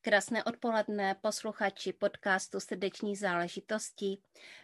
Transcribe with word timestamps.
Krásné 0.00 0.44
odpoledne, 0.44 1.14
posluchači 1.20 1.92
podcastu 1.92 2.60
Srdeční 2.60 3.16
záležitosti. 3.16 4.18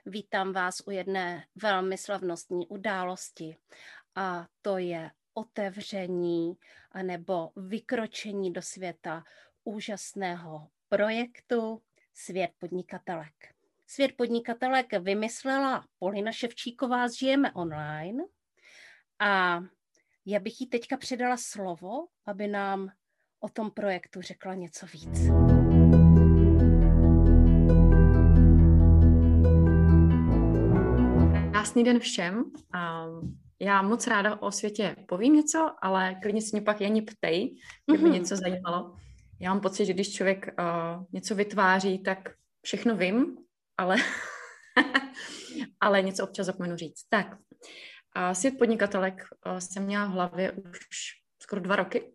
Vítám 0.06 0.52
vás 0.52 0.82
u 0.86 0.90
jedné 0.90 1.46
velmi 1.62 1.98
slavnostní 1.98 2.66
události 2.66 3.56
a 4.14 4.46
to 4.62 4.78
je 4.78 5.10
otevření 5.34 6.56
anebo 6.92 7.50
vykročení 7.56 8.52
do 8.52 8.62
světa 8.62 9.24
úžasného 9.64 10.68
projektu 10.88 11.82
Svět 12.14 12.50
podnikatelek. 12.58 13.54
Svět 13.86 14.12
podnikatelek 14.16 14.92
vymyslela 14.92 15.86
Polina 15.98 16.32
Ševčíková 16.32 17.08
z 17.08 17.12
Žijeme 17.12 17.52
online 17.52 18.24
a 19.18 19.60
já 20.26 20.40
bych 20.40 20.60
jí 20.60 20.66
teďka 20.66 20.96
předala 20.96 21.36
slovo, 21.36 22.06
aby 22.26 22.48
nám 22.48 22.90
o 23.44 23.48
tom 23.48 23.70
projektu 23.70 24.20
řekla 24.20 24.54
něco 24.54 24.86
víc. 24.86 25.28
Krásný 31.52 31.84
den 31.84 32.00
všem. 32.00 32.44
Já 33.60 33.82
moc 33.82 34.06
ráda 34.06 34.42
o 34.42 34.50
světě 34.50 34.96
povím 35.08 35.34
něco, 35.34 35.70
ale 35.82 36.14
klidně 36.22 36.42
si 36.42 36.48
mě 36.52 36.62
pak 36.62 36.80
jen 36.80 37.04
ptej, 37.04 37.56
kdyby 37.86 38.04
mm-hmm. 38.04 38.12
něco 38.12 38.36
zajímalo. 38.36 38.96
Já 39.40 39.50
mám 39.50 39.60
pocit, 39.60 39.86
že 39.86 39.92
když 39.92 40.14
člověk 40.14 40.46
uh, 40.46 41.04
něco 41.12 41.34
vytváří, 41.34 41.98
tak 41.98 42.18
všechno 42.62 42.96
vím, 42.96 43.36
ale, 43.78 43.96
ale 45.80 46.02
něco 46.02 46.24
občas 46.24 46.46
zapomenu 46.46 46.76
říct. 46.76 47.08
Tak, 47.08 47.26
uh, 47.32 48.32
svět 48.32 48.58
podnikatelek 48.58 49.24
uh, 49.46 49.58
jsem 49.58 49.84
měla 49.84 50.06
v 50.06 50.10
hlavě 50.10 50.52
už 50.52 50.88
skoro 51.38 51.60
dva 51.60 51.76
roky 51.76 52.13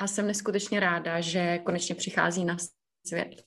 a 0.00 0.06
jsem 0.06 0.26
neskutečně 0.26 0.80
ráda, 0.80 1.20
že 1.20 1.58
konečně 1.58 1.94
přichází 1.94 2.44
na 2.44 2.56
svět, 3.06 3.42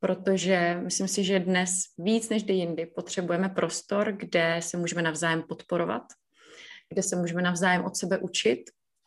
protože 0.00 0.80
myslím 0.84 1.08
si, 1.08 1.24
že 1.24 1.40
dnes 1.40 1.70
víc 1.98 2.28
než 2.28 2.42
kdy 2.42 2.54
jindy 2.54 2.86
potřebujeme 2.86 3.48
prostor, 3.48 4.12
kde 4.12 4.56
se 4.62 4.76
můžeme 4.76 5.02
navzájem 5.02 5.42
podporovat, 5.42 6.02
kde 6.88 7.02
se 7.02 7.16
můžeme 7.16 7.42
navzájem 7.42 7.84
od 7.84 7.96
sebe 7.96 8.18
učit 8.18 8.60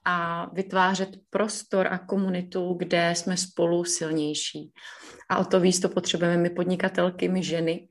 a 0.06 0.46
vytvářet 0.54 1.10
prostor 1.30 1.88
a 1.88 1.98
komunitu, 1.98 2.74
kde 2.74 3.16
jsme 3.16 3.38
spolu 3.38 3.84
silnější. 3.84 4.74
A 5.30 5.38
o 5.38 5.46
to 5.46 5.60
víc 5.60 5.80
to 5.80 5.90
potřebujeme 5.90 6.38
my 6.38 6.50
podnikatelky, 6.50 7.30
my 7.30 7.44
ženy, 7.44 7.90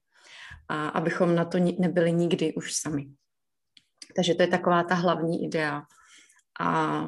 a 0.68 0.88
abychom 0.88 1.34
na 1.34 1.44
to 1.44 1.58
nebyli 1.58 2.12
nikdy 2.12 2.54
už 2.54 2.74
sami. 2.74 3.06
Takže 4.16 4.34
to 4.34 4.42
je 4.42 4.48
taková 4.48 4.82
ta 4.82 4.94
hlavní 4.94 5.44
idea. 5.44 5.82
A 6.60 7.00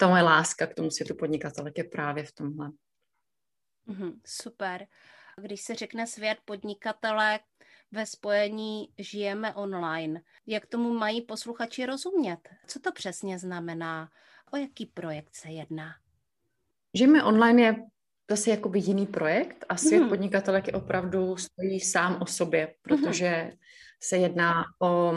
ta 0.00 0.08
moje 0.08 0.22
láska 0.22 0.66
k 0.66 0.74
tomu 0.74 0.90
světu 0.90 1.14
podnikatelek 1.14 1.78
je 1.78 1.84
právě 1.84 2.24
v 2.24 2.32
tomhle. 2.32 2.70
Mm, 3.86 4.20
super. 4.26 4.86
Když 5.42 5.60
se 5.60 5.74
řekne 5.74 6.06
svět 6.06 6.38
podnikatelek 6.44 7.42
ve 7.92 8.06
spojení 8.06 8.92
žijeme 8.98 9.54
online, 9.54 10.20
jak 10.46 10.66
tomu 10.66 10.92
mají 10.94 11.22
posluchači 11.22 11.86
rozumět? 11.86 12.48
Co 12.66 12.80
to 12.80 12.92
přesně 12.92 13.38
znamená? 13.38 14.08
O 14.52 14.56
jaký 14.56 14.86
projekt 14.86 15.34
se 15.34 15.48
jedná? 15.48 15.90
Žijeme 16.94 17.24
online 17.24 17.62
je 17.62 17.74
zase 18.30 18.50
jakoby 18.50 18.78
jiný 18.78 19.06
projekt 19.06 19.64
a 19.68 19.76
svět 19.76 20.00
mm. 20.00 20.08
podnikatelek 20.08 20.66
je 20.66 20.72
opravdu 20.72 21.36
stojí 21.36 21.80
sám 21.80 22.22
o 22.22 22.26
sobě, 22.26 22.74
protože 22.82 23.42
mm. 23.44 23.58
se 24.02 24.16
jedná 24.16 24.64
o 24.82 25.12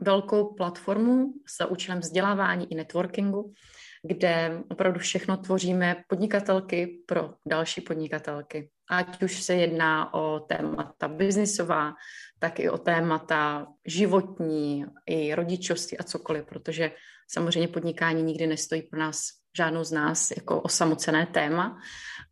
velkou 0.00 0.54
platformu 0.54 1.32
s 1.46 1.66
účelem 1.66 2.00
vzdělávání 2.00 2.72
i 2.72 2.74
networkingu, 2.74 3.52
kde 4.02 4.62
opravdu 4.70 5.00
všechno 5.00 5.36
tvoříme 5.36 5.96
podnikatelky 6.08 7.02
pro 7.06 7.34
další 7.46 7.80
podnikatelky. 7.80 8.70
Ať 8.90 9.22
už 9.22 9.42
se 9.42 9.54
jedná 9.54 10.14
o 10.14 10.40
témata 10.40 11.08
biznisová, 11.08 11.94
tak 12.38 12.60
i 12.60 12.70
o 12.70 12.78
témata 12.78 13.66
životní, 13.86 14.84
i 15.06 15.34
rodičovství 15.34 15.98
a 15.98 16.02
cokoliv, 16.02 16.46
protože 16.46 16.90
samozřejmě 17.30 17.68
podnikání 17.68 18.22
nikdy 18.22 18.46
nestojí 18.46 18.82
pro 18.82 19.00
nás, 19.00 19.28
žádnou 19.56 19.84
z 19.84 19.92
nás, 19.92 20.30
jako 20.30 20.60
osamocené 20.60 21.26
téma, 21.26 21.78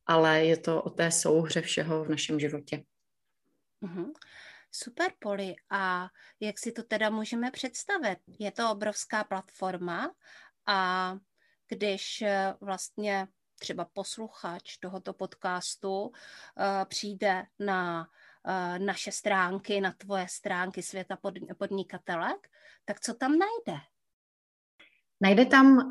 ale 0.07 0.45
je 0.45 0.57
to 0.57 0.83
o 0.83 0.91
té 0.91 1.11
souhře 1.11 1.61
všeho 1.61 2.05
v 2.05 2.09
našem 2.09 2.41
životě. 2.41 2.83
Mm-hmm. 3.83 4.07
Super, 4.83 5.13
Poli. 5.19 5.55
A 5.71 6.09
jak 6.41 6.59
si 6.59 6.73
to 6.73 6.83
teda 6.83 7.11
můžeme 7.11 7.51
představit? 7.51 8.19
Je 8.39 8.51
to 8.53 8.71
obrovská 8.71 9.25
platforma 9.25 10.15
a 10.67 11.13
když 11.69 12.23
eh, 12.23 12.55
vlastně 12.61 13.29
třeba 13.59 13.85
posluchač 13.93 14.77
tohoto 14.77 15.13
podcastu 15.13 16.13
eh, 16.13 16.85
přijde 16.85 17.47
na 17.59 18.09
eh, 18.47 18.79
naše 18.79 19.13
stránky, 19.13 19.81
na 19.81 19.93
tvoje 19.93 20.27
stránky 20.31 20.83
světa 20.83 21.19
podnikatelek, 21.59 22.49
tak 22.85 23.01
co 23.01 23.15
tam 23.15 23.33
najde? 23.33 23.81
Najde 25.21 25.47
tam 25.47 25.91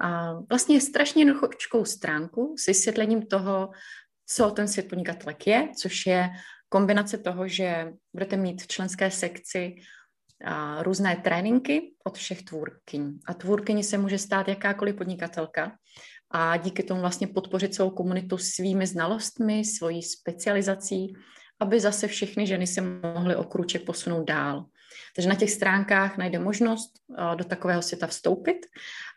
vlastně 0.49 0.81
strašně 0.81 1.21
jednoduchou 1.21 1.85
stránku 1.85 2.55
s 2.57 2.65
vysvětlením 2.65 3.27
toho, 3.27 3.71
co 4.25 4.51
ten 4.51 4.67
svět 4.67 4.89
podnikatelek 4.89 5.47
je, 5.47 5.69
což 5.81 6.05
je 6.05 6.29
kombinace 6.75 7.17
toho, 7.17 7.47
že 7.47 7.93
budete 8.13 8.37
mít 8.37 8.61
v 8.61 8.67
členské 8.67 9.11
sekci 9.11 9.75
a, 10.45 10.83
různé 10.83 11.15
tréninky 11.15 11.95
od 12.03 12.17
všech 12.17 12.43
tvůrkyň. 12.43 13.19
A 13.27 13.33
tvůrkyní 13.33 13.83
se 13.83 13.97
může 13.97 14.17
stát 14.17 14.47
jakákoliv 14.47 14.95
podnikatelka 14.95 15.71
a 16.31 16.57
díky 16.57 16.83
tomu 16.83 17.01
vlastně 17.01 17.27
podpořit 17.27 17.75
svou 17.75 17.89
komunitu 17.89 18.37
svými 18.37 18.87
znalostmi, 18.87 19.65
svojí 19.65 20.03
specializací, 20.03 21.15
aby 21.59 21.79
zase 21.79 22.07
všechny 22.07 22.47
ženy 22.47 22.67
se 22.67 22.81
mohly 22.81 23.35
o 23.35 23.43
kruček 23.43 23.85
posunout 23.85 24.27
dál. 24.27 24.65
Takže 25.15 25.29
na 25.29 25.35
těch 25.35 25.51
stránkách 25.51 26.17
najde 26.17 26.39
možnost 26.39 26.91
do 27.35 27.43
takového 27.43 27.81
světa 27.81 28.07
vstoupit 28.07 28.65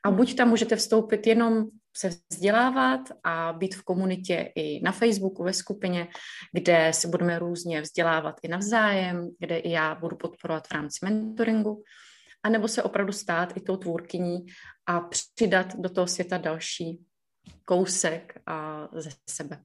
a 0.04 0.10
buď 0.10 0.34
tam 0.34 0.48
můžete 0.48 0.76
vstoupit 0.76 1.26
jenom 1.26 1.64
se 1.96 2.10
vzdělávat 2.30 3.00
a 3.24 3.52
být 3.52 3.74
v 3.74 3.82
komunitě 3.82 4.52
i 4.54 4.80
na 4.82 4.92
Facebooku, 4.92 5.44
ve 5.44 5.52
skupině, 5.52 6.08
kde 6.52 6.92
se 6.92 7.08
budeme 7.08 7.38
různě 7.38 7.80
vzdělávat 7.80 8.36
i 8.42 8.48
navzájem, 8.48 9.30
kde 9.38 9.58
i 9.58 9.70
já 9.70 9.94
budu 9.94 10.16
podporovat 10.16 10.66
v 10.66 10.72
rámci 10.72 10.98
mentoringu, 11.04 11.82
anebo 12.42 12.68
se 12.68 12.82
opravdu 12.82 13.12
stát 13.12 13.56
i 13.56 13.60
tou 13.60 13.76
tvůrkyní 13.76 14.46
a 14.86 15.00
přidat 15.00 15.76
do 15.76 15.88
toho 15.88 16.06
světa 16.06 16.38
další 16.38 17.04
kousek 17.64 18.40
a 18.46 18.88
ze 18.92 19.10
sebe. 19.30 19.64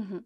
Mm-hmm. 0.00 0.20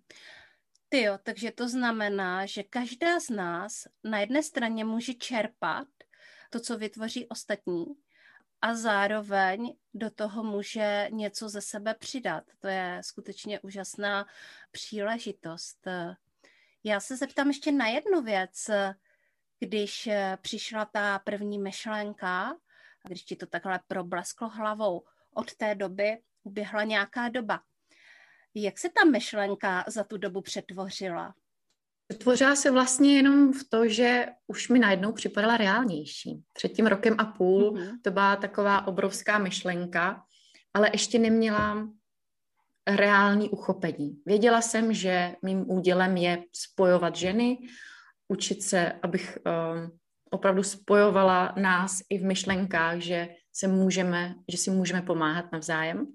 Ty 0.88 1.02
jo, 1.02 1.19
takže 1.22 1.50
to 1.50 1.69
znamená, 1.69 2.46
že 2.46 2.62
každá 2.62 3.20
z 3.20 3.31
nás 3.31 3.72
na 4.05 4.20
jedné 4.20 4.43
straně 4.43 4.84
může 4.84 5.14
čerpat 5.14 5.88
to, 6.50 6.61
co 6.61 6.79
vytvoří 6.79 7.29
ostatní, 7.29 7.84
a 8.62 8.75
zároveň 8.75 9.76
do 9.94 10.11
toho 10.11 10.43
může 10.43 11.08
něco 11.11 11.49
ze 11.49 11.61
sebe 11.61 11.94
přidat. 11.94 12.44
To 12.61 12.69
je 12.69 12.99
skutečně 13.05 13.61
úžasná 13.61 14.26
příležitost. 14.70 15.88
Já 16.85 17.00
se 17.00 17.17
zeptám 17.17 17.49
ještě 17.49 17.73
na 17.73 17.87
jednu 17.87 18.23
věc. 18.23 18.70
Když 19.58 20.08
přišla 20.41 20.85
ta 20.85 21.19
první 21.19 21.58
myšlenka, 21.58 22.56
když 23.05 23.23
ti 23.23 23.37
to 23.37 23.47
takhle 23.47 23.81
problesklo 23.88 24.49
hlavou, 24.49 25.05
od 25.35 25.55
té 25.55 25.75
doby 25.75 26.19
uběhla 26.43 26.85
nějaká 26.85 27.29
doba. 27.29 27.62
Jak 28.55 28.79
se 28.79 28.88
ta 28.88 29.05
myšlenka 29.05 29.85
za 29.88 30.05
tu 30.05 30.17
dobu 30.19 30.41
přetvořila? 30.41 31.35
Přetvořila 32.08 32.56
se 32.56 32.70
vlastně 32.70 33.17
jenom 33.17 33.53
v 33.53 33.64
to, 33.69 33.88
že 33.88 34.26
už 34.47 34.69
mi 34.69 34.79
najednou 34.79 35.12
připadala 35.12 35.56
reálnější. 35.56 36.43
Před 36.53 36.69
tím 36.69 36.87
rokem 36.87 37.14
a 37.19 37.25
půl 37.25 37.73
mm-hmm. 37.73 37.99
to 38.03 38.11
byla 38.11 38.37
taková 38.37 38.87
obrovská 38.87 39.38
myšlenka, 39.38 40.23
ale 40.75 40.91
ještě 40.93 41.19
neměla 41.19 41.88
reální 42.87 43.50
uchopení. 43.50 44.23
Věděla 44.26 44.61
jsem, 44.61 44.93
že 44.93 45.37
mým 45.43 45.70
údělem 45.70 46.17
je 46.17 46.43
spojovat 46.53 47.17
ženy, 47.17 47.58
učit 48.29 48.62
se, 48.62 48.93
abych 48.93 49.38
um, 49.47 49.99
opravdu 50.31 50.62
spojovala 50.62 51.55
nás 51.56 52.00
i 52.11 52.19
v 52.19 52.25
myšlenkách, 52.25 52.99
že 52.99 53.29
se 53.53 53.69
můžeme, 53.69 54.35
že 54.49 54.58
si 54.58 54.70
můžeme 54.70 55.03
pomáhat 55.03 55.53
navzájem. 55.53 56.06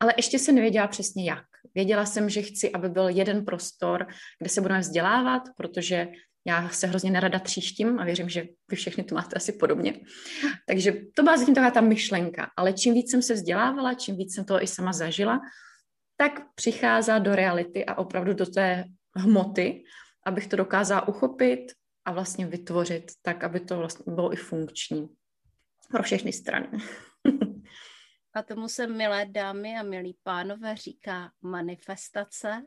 Ale 0.00 0.14
ještě 0.16 0.38
jsem 0.38 0.54
nevěděla 0.54 0.86
přesně 0.86 1.30
jak. 1.30 1.49
Věděla 1.74 2.06
jsem, 2.06 2.30
že 2.30 2.42
chci, 2.42 2.72
aby 2.72 2.88
byl 2.88 3.08
jeden 3.08 3.44
prostor, 3.44 4.06
kde 4.38 4.48
se 4.48 4.60
budeme 4.60 4.80
vzdělávat, 4.80 5.42
protože 5.56 6.08
já 6.46 6.68
se 6.68 6.86
hrozně 6.86 7.10
nerada 7.10 7.38
tříštím 7.38 7.98
a 7.98 8.04
věřím, 8.04 8.28
že 8.28 8.44
vy 8.70 8.76
všechny 8.76 9.04
to 9.04 9.14
máte 9.14 9.36
asi 9.36 9.52
podobně. 9.52 10.00
Takže 10.66 10.92
to 11.14 11.22
byla 11.22 11.36
zatím 11.36 11.54
taková 11.54 11.70
ta 11.70 11.80
myšlenka. 11.80 12.50
Ale 12.56 12.72
čím 12.72 12.94
víc 12.94 13.10
jsem 13.10 13.22
se 13.22 13.34
vzdělávala, 13.34 13.94
čím 13.94 14.16
víc 14.16 14.34
jsem 14.34 14.44
to 14.44 14.62
i 14.62 14.66
sama 14.66 14.92
zažila, 14.92 15.40
tak 16.16 16.40
přichází 16.54 17.12
do 17.18 17.34
reality 17.34 17.84
a 17.84 17.98
opravdu 17.98 18.34
do 18.34 18.46
té 18.46 18.84
hmoty, 19.16 19.82
abych 20.26 20.46
to 20.46 20.56
dokázala 20.56 21.08
uchopit 21.08 21.60
a 22.04 22.12
vlastně 22.12 22.46
vytvořit 22.46 23.04
tak, 23.22 23.44
aby 23.44 23.60
to 23.60 23.76
vlastně 23.78 24.14
bylo 24.14 24.32
i 24.32 24.36
funkční 24.36 25.08
pro 25.90 26.02
všechny 26.02 26.32
strany. 26.32 26.68
A 28.34 28.42
tomu 28.42 28.68
se, 28.68 28.86
milé 28.86 29.26
dámy 29.26 29.78
a 29.78 29.82
milí 29.82 30.16
pánové, 30.22 30.76
říká 30.76 31.32
manifestace, 31.42 32.66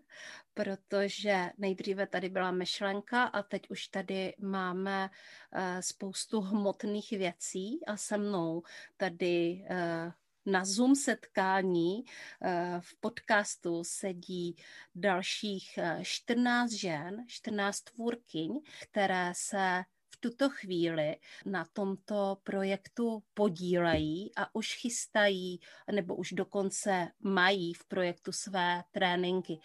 protože 0.53 1.49
nejdříve 1.57 2.07
tady 2.07 2.29
byla 2.29 2.51
myšlenka 2.51 3.23
a 3.23 3.43
teď 3.43 3.69
už 3.69 3.87
tady 3.87 4.35
máme 4.39 5.09
uh, 5.09 5.59
spoustu 5.79 6.41
hmotných 6.41 7.09
věcí 7.09 7.85
a 7.85 7.97
se 7.97 8.17
mnou 8.17 8.63
tady 8.97 9.65
uh, 9.69 10.11
na 10.45 10.65
Zoom 10.65 10.95
setkání 10.95 12.03
uh, 12.03 12.49
v 12.79 12.99
podcastu 12.99 13.83
sedí 13.83 14.55
dalších 14.95 15.79
14 16.01 16.71
žen, 16.71 17.25
14 17.27 17.81
tvůrkyň, 17.81 18.61
které 18.81 19.33
se 19.35 19.83
tuto 20.23 20.49
chvíli 20.49 21.15
na 21.45 21.65
tomto 21.73 22.37
projektu 22.43 23.23
podílejí 23.33 24.31
a 24.35 24.55
už 24.55 24.75
chystají, 24.75 25.59
nebo 25.91 26.15
už 26.15 26.31
dokonce 26.31 27.07
mají 27.19 27.73
v 27.73 27.85
projektu 27.85 28.31
své 28.31 28.83
tréninky. 28.91 29.59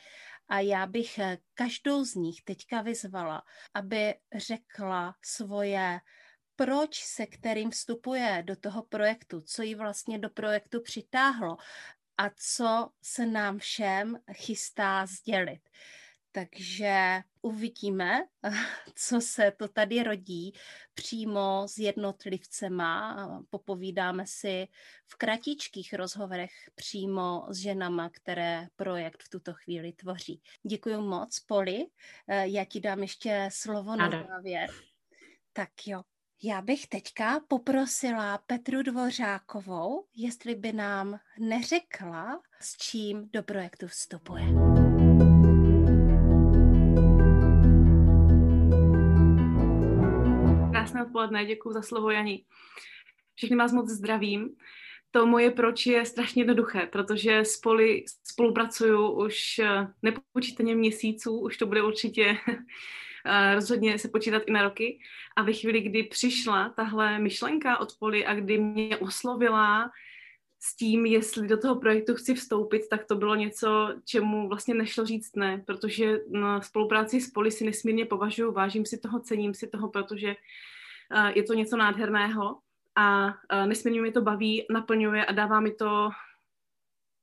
A 0.49 0.61
já 0.61 0.87
bych 0.87 1.21
každou 1.55 2.05
z 2.05 2.15
nich 2.15 2.43
teďka 2.43 2.83
vyzvala, 2.83 3.43
aby 3.75 4.15
řekla 4.35 5.15
svoje 5.23 6.01
proč 6.57 7.05
se 7.05 7.27
kterým 7.27 7.71
vstupuje 7.71 8.43
do 8.47 8.57
toho 8.57 8.83
projektu, 8.83 9.41
co 9.41 9.63
ji 9.63 9.75
vlastně 9.75 10.19
do 10.19 10.31
projektu 10.31 10.81
přitáhlo 10.83 11.57
a 12.19 12.31
co 12.37 12.91
se 13.03 13.27
nám 13.27 13.59
všem 13.59 14.19
chystá 14.33 15.07
sdělit. 15.07 15.61
Takže 16.39 17.23
uvidíme, 17.43 18.21
co 18.95 19.21
se 19.21 19.53
to 19.57 19.69
tady 19.69 20.03
rodí 20.03 20.53
přímo 20.95 21.63
s 21.69 21.79
jednotlivcema. 21.79 23.17
Popovídáme 23.51 24.27
si 24.27 24.69
v 25.07 25.17
kratičkých 25.17 25.95
rozhovorech 25.95 26.51
přímo 26.75 27.47
s 27.51 27.57
ženama, 27.59 28.11
které 28.11 28.67
projekt 28.77 29.23
v 29.23 29.29
tuto 29.29 29.55
chvíli 29.55 29.93
tvoří. 29.93 30.43
Děkuji 30.63 31.01
moc, 31.01 31.41
Poli. 31.41 31.87
Eh, 32.29 32.49
já 32.49 32.65
ti 32.65 32.81
dám 32.81 33.03
ještě 33.03 33.49
slovo 33.53 33.97
na 33.97 34.11
závěr. 34.11 34.71
Tak 35.53 35.71
jo, 35.87 36.03
já 36.43 36.63
bych 36.63 36.87
teďka 36.87 37.41
poprosila 37.49 38.39
Petru 38.47 38.83
Dvořákovou, 38.83 40.05
jestli 40.15 40.55
by 40.55 40.73
nám 40.73 41.19
neřekla, 41.39 42.41
s 42.61 42.77
čím 42.77 43.29
do 43.33 43.43
projektu 43.43 43.87
vstupuje. 43.87 44.78
Odpoledne, 51.09 51.45
děkuji 51.45 51.73
za 51.73 51.83
slovo, 51.83 52.11
Janí. 52.11 52.45
Všechny 53.35 53.57
vás 53.57 53.73
moc 53.73 53.89
zdravím. 53.89 54.49
To 55.11 55.27
moje 55.27 55.51
proč 55.51 55.87
je 55.87 56.05
strašně 56.05 56.43
jednoduché, 56.43 56.87
protože 56.87 57.45
spoli, 57.45 58.05
spolupracuju 58.25 59.11
už 59.11 59.59
eh, 59.59 59.87
nepočítaně 60.03 60.75
měsíců, 60.75 61.41
už 61.41 61.57
to 61.57 61.67
bude 61.67 61.83
určitě 61.83 62.37
eh, 63.27 63.55
rozhodně 63.55 63.99
se 63.99 64.09
počítat 64.09 64.43
i 64.47 64.53
na 64.53 64.63
roky. 64.63 64.99
A 65.37 65.43
ve 65.43 65.53
chvíli, 65.53 65.81
kdy 65.81 66.03
přišla 66.03 66.69
tahle 66.69 67.19
myšlenka 67.19 67.81
od 67.81 67.89
Poli 67.99 68.27
a 68.27 68.35
kdy 68.35 68.59
mě 68.59 68.97
oslovila 68.97 69.91
s 70.61 70.77
tím, 70.77 71.07
jestli 71.07 71.49
do 71.49 71.59
toho 71.59 71.81
projektu 71.81 72.15
chci 72.15 72.35
vstoupit, 72.35 72.89
tak 72.91 73.05
to 73.05 73.17
bylo 73.17 73.35
něco, 73.35 73.95
čemu 74.05 74.49
vlastně 74.49 74.75
nešlo 74.75 75.07
říct 75.07 75.37
ne, 75.37 75.63
protože 75.67 76.19
na 76.31 76.63
spolupráci 76.63 77.21
s 77.21 77.31
Poli 77.31 77.51
si 77.51 77.65
nesmírně 77.65 78.07
považuji, 78.07 78.53
vážím 78.53 78.87
si 78.87 78.99
toho, 78.99 79.21
cením 79.21 79.55
si 79.55 79.69
toho, 79.69 79.89
protože 79.89 80.37
je 81.35 81.43
to 81.43 81.55
něco 81.55 81.77
nádherného 81.77 82.59
a 82.97 83.27
uh, 83.27 83.67
nesmírně 83.67 84.01
mi 84.03 84.13
to 84.13 84.23
baví, 84.23 84.67
naplňuje 84.71 85.25
a 85.25 85.33
dává 85.33 85.61
mi 85.61 85.75
to 85.75 86.11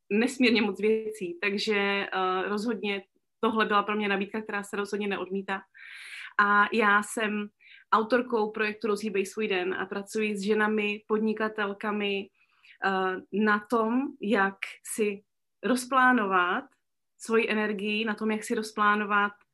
nesmírně 0.09 0.61
moc 0.61 0.79
věcí, 0.79 1.37
takže 1.41 2.07
uh, 2.15 2.49
rozhodně 2.49 3.03
tohle 3.39 3.65
byla 3.65 3.83
pro 3.83 3.95
mě 3.95 4.07
nabídka, 4.07 4.41
která 4.41 4.63
se 4.63 4.75
rozhodně 4.77 5.07
neodmítá. 5.07 5.61
A 6.39 6.65
já 6.73 7.03
jsem 7.03 7.47
autorkou 7.93 8.51
projektu 8.51 8.87
Rozhýbej 8.87 9.25
svůj 9.25 9.47
den 9.47 9.73
a 9.73 9.85
pracuji 9.85 10.37
s 10.37 10.41
ženami, 10.41 11.01
podnikatelkami, 11.07 12.29
Eh, 12.85 13.21
na 13.33 13.59
tom, 13.59 14.01
jak 14.21 14.57
si 14.95 15.23
rozplánovat 15.63 16.63
svoji 17.17 17.49
energii, 17.49 18.05
na 18.05 18.13
tom, 18.15 18.31
jak 18.31 18.43
si 18.43 18.55
rozplánovat 18.55 19.31
eh, 19.31 19.44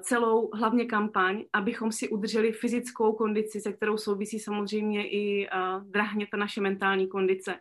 celou 0.00 0.50
hlavně 0.54 0.84
kampaň, 0.84 1.44
abychom 1.52 1.92
si 1.92 2.08
udrželi 2.08 2.52
fyzickou 2.52 3.12
kondici, 3.12 3.60
se 3.60 3.72
kterou 3.72 3.96
souvisí 3.96 4.38
samozřejmě 4.38 5.08
i 5.08 5.48
uh, 5.48 5.84
drahně 5.84 6.26
ta 6.26 6.36
naše 6.36 6.60
mentální 6.60 7.08
kondice. 7.08 7.58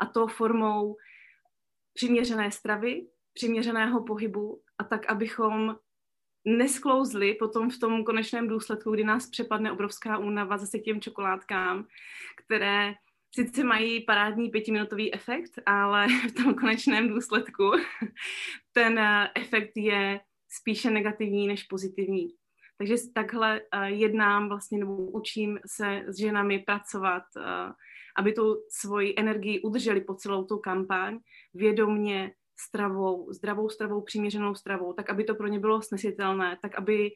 A 0.00 0.06
to 0.06 0.26
formou 0.26 0.96
přiměřené 1.94 2.50
stravy, 2.50 3.06
přiměřeného 3.34 4.04
pohybu 4.04 4.60
a 4.78 4.84
tak, 4.84 5.10
abychom 5.10 5.76
nesklouzli 6.44 7.34
potom 7.34 7.70
v 7.70 7.78
tom 7.78 8.04
konečném 8.04 8.48
důsledku, 8.48 8.90
kdy 8.90 9.04
nás 9.04 9.26
přepadne 9.26 9.72
obrovská 9.72 10.18
únava 10.18 10.58
zase 10.58 10.78
těm 10.78 11.00
čokoládkám, 11.00 11.86
které 12.44 12.94
sice 13.34 13.64
mají 13.64 14.00
parádní 14.00 14.50
pětiminutový 14.50 15.14
efekt, 15.14 15.52
ale 15.66 16.06
v 16.28 16.42
tom 16.42 16.54
konečném 16.54 17.08
důsledku 17.08 17.70
ten 18.72 18.98
eh, 18.98 19.30
efekt 19.34 19.72
je 19.76 20.20
spíše 20.48 20.90
negativní 20.90 21.48
než 21.48 21.62
pozitivní. 21.62 22.28
Takže 22.78 22.94
takhle 23.14 23.60
eh, 23.60 23.90
jednám 23.90 24.48
vlastně 24.48 24.78
nebo 24.78 24.96
učím 24.96 25.58
se 25.66 26.02
s 26.06 26.18
ženami 26.18 26.58
pracovat, 26.58 27.22
eh, 27.36 27.72
aby 28.18 28.32
tu 28.32 28.56
svoji 28.70 29.14
energii 29.16 29.60
udrželi 29.60 30.00
po 30.00 30.14
celou 30.14 30.44
tu 30.44 30.58
kampaň 30.58 31.18
vědomně 31.54 32.32
stravou, 32.66 33.32
zdravou 33.32 33.68
stravou, 33.68 34.00
přiměřenou 34.02 34.54
stravou, 34.54 34.92
tak 34.92 35.10
aby 35.10 35.24
to 35.24 35.34
pro 35.34 35.46
ně 35.46 35.58
bylo 35.58 35.82
snesitelné, 35.82 36.58
tak 36.62 36.78
aby 36.78 37.10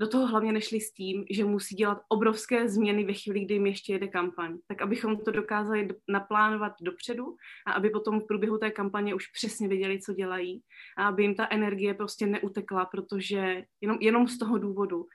do 0.00 0.08
toho 0.08 0.26
hlavně 0.26 0.52
nešli 0.52 0.80
s 0.80 0.92
tím, 0.92 1.24
že 1.30 1.44
musí 1.44 1.76
dělat 1.76 1.98
obrovské 2.08 2.68
změny 2.68 3.04
ve 3.04 3.12
chvíli, 3.12 3.40
kdy 3.40 3.54
jim 3.54 3.66
ještě 3.66 3.92
jede 3.92 4.08
kampaň. 4.08 4.58
Tak 4.66 4.82
abychom 4.82 5.16
to 5.16 5.30
dokázali 5.30 5.88
naplánovat 6.08 6.72
dopředu 6.80 7.36
a 7.66 7.72
aby 7.72 7.90
potom 7.90 8.20
v 8.20 8.26
průběhu 8.26 8.58
té 8.58 8.70
kampaně 8.70 9.14
už 9.14 9.26
přesně 9.26 9.68
věděli, 9.68 10.00
co 10.00 10.12
dělají 10.12 10.62
a 10.98 11.08
aby 11.08 11.22
jim 11.22 11.34
ta 11.34 11.48
energie 11.50 11.94
prostě 11.94 12.26
neutekla, 12.26 12.84
protože 12.84 13.64
jenom, 13.80 13.98
jenom 14.00 14.28
z 14.28 14.38
toho 14.38 14.58
důvodu, 14.58 15.06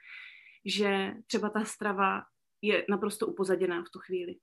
že 0.64 1.12
třeba 1.26 1.50
ta 1.50 1.64
strava 1.64 2.22
je 2.62 2.84
naprosto 2.88 3.26
upozaděná 3.26 3.82
v 3.82 3.90
tu 3.92 3.98
chvíli. 3.98 4.34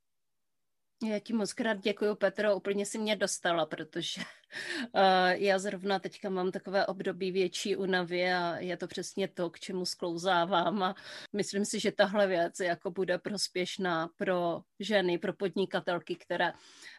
Já 1.04 1.20
ti 1.20 1.34
moc 1.34 1.54
krát 1.54 1.80
děkuji, 1.80 2.16
Petro, 2.16 2.56
úplně 2.56 2.86
si 2.86 2.98
mě 2.98 3.16
dostala, 3.16 3.66
protože 3.66 4.22
uh, 4.22 5.01
já 5.30 5.60
zrovna 5.60 6.00
teďka 6.00 6.30
mám 6.30 6.51
takové 6.51 6.86
období 6.86 7.32
větší 7.32 7.75
unavy 7.75 8.34
a 8.34 8.58
je 8.58 8.77
to 8.77 8.88
přesně 8.88 9.27
to, 9.27 9.50
k 9.50 9.60
čemu 9.60 9.86
sklouzávám 9.86 10.84
a 10.84 10.96
myslím 11.36 11.66
si, 11.66 11.80
že 11.80 11.92
tahle 11.92 12.27
věc 12.27 12.60
jako 12.60 12.92
bude 12.92 13.18
prospěšná 13.18 14.10
pro 14.16 14.62
ženy, 14.80 15.18
pro 15.18 15.34
podnikatelky, 15.34 16.16
které 16.16 16.54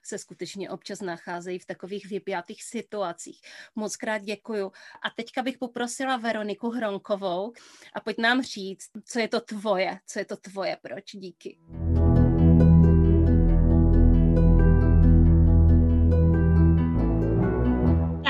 se 0.05 0.19
skutečně 0.19 0.71
občas 0.71 1.01
nacházejí 1.01 1.59
v 1.59 1.67
takových 1.67 2.07
vypjatých 2.07 2.63
situacích. 2.63 3.41
Moc 3.75 3.97
krát 3.97 4.19
děkuju. 4.19 4.73
A 5.03 5.11
teďka 5.17 5.43
bych 5.43 5.59
poprosila 5.59 6.17
Veroniku 6.17 6.71
Hronkovou 6.71 7.53
a 7.95 8.01
pojď 8.01 8.19
nám 8.19 8.43
říct, 8.43 8.91
co 9.05 9.19
je 9.19 9.29
to 9.29 9.41
tvoje, 9.41 9.99
co 10.07 10.19
je 10.19 10.25
to 10.25 10.37
tvoje, 10.37 10.77
proč, 10.83 11.05
díky. 11.13 11.59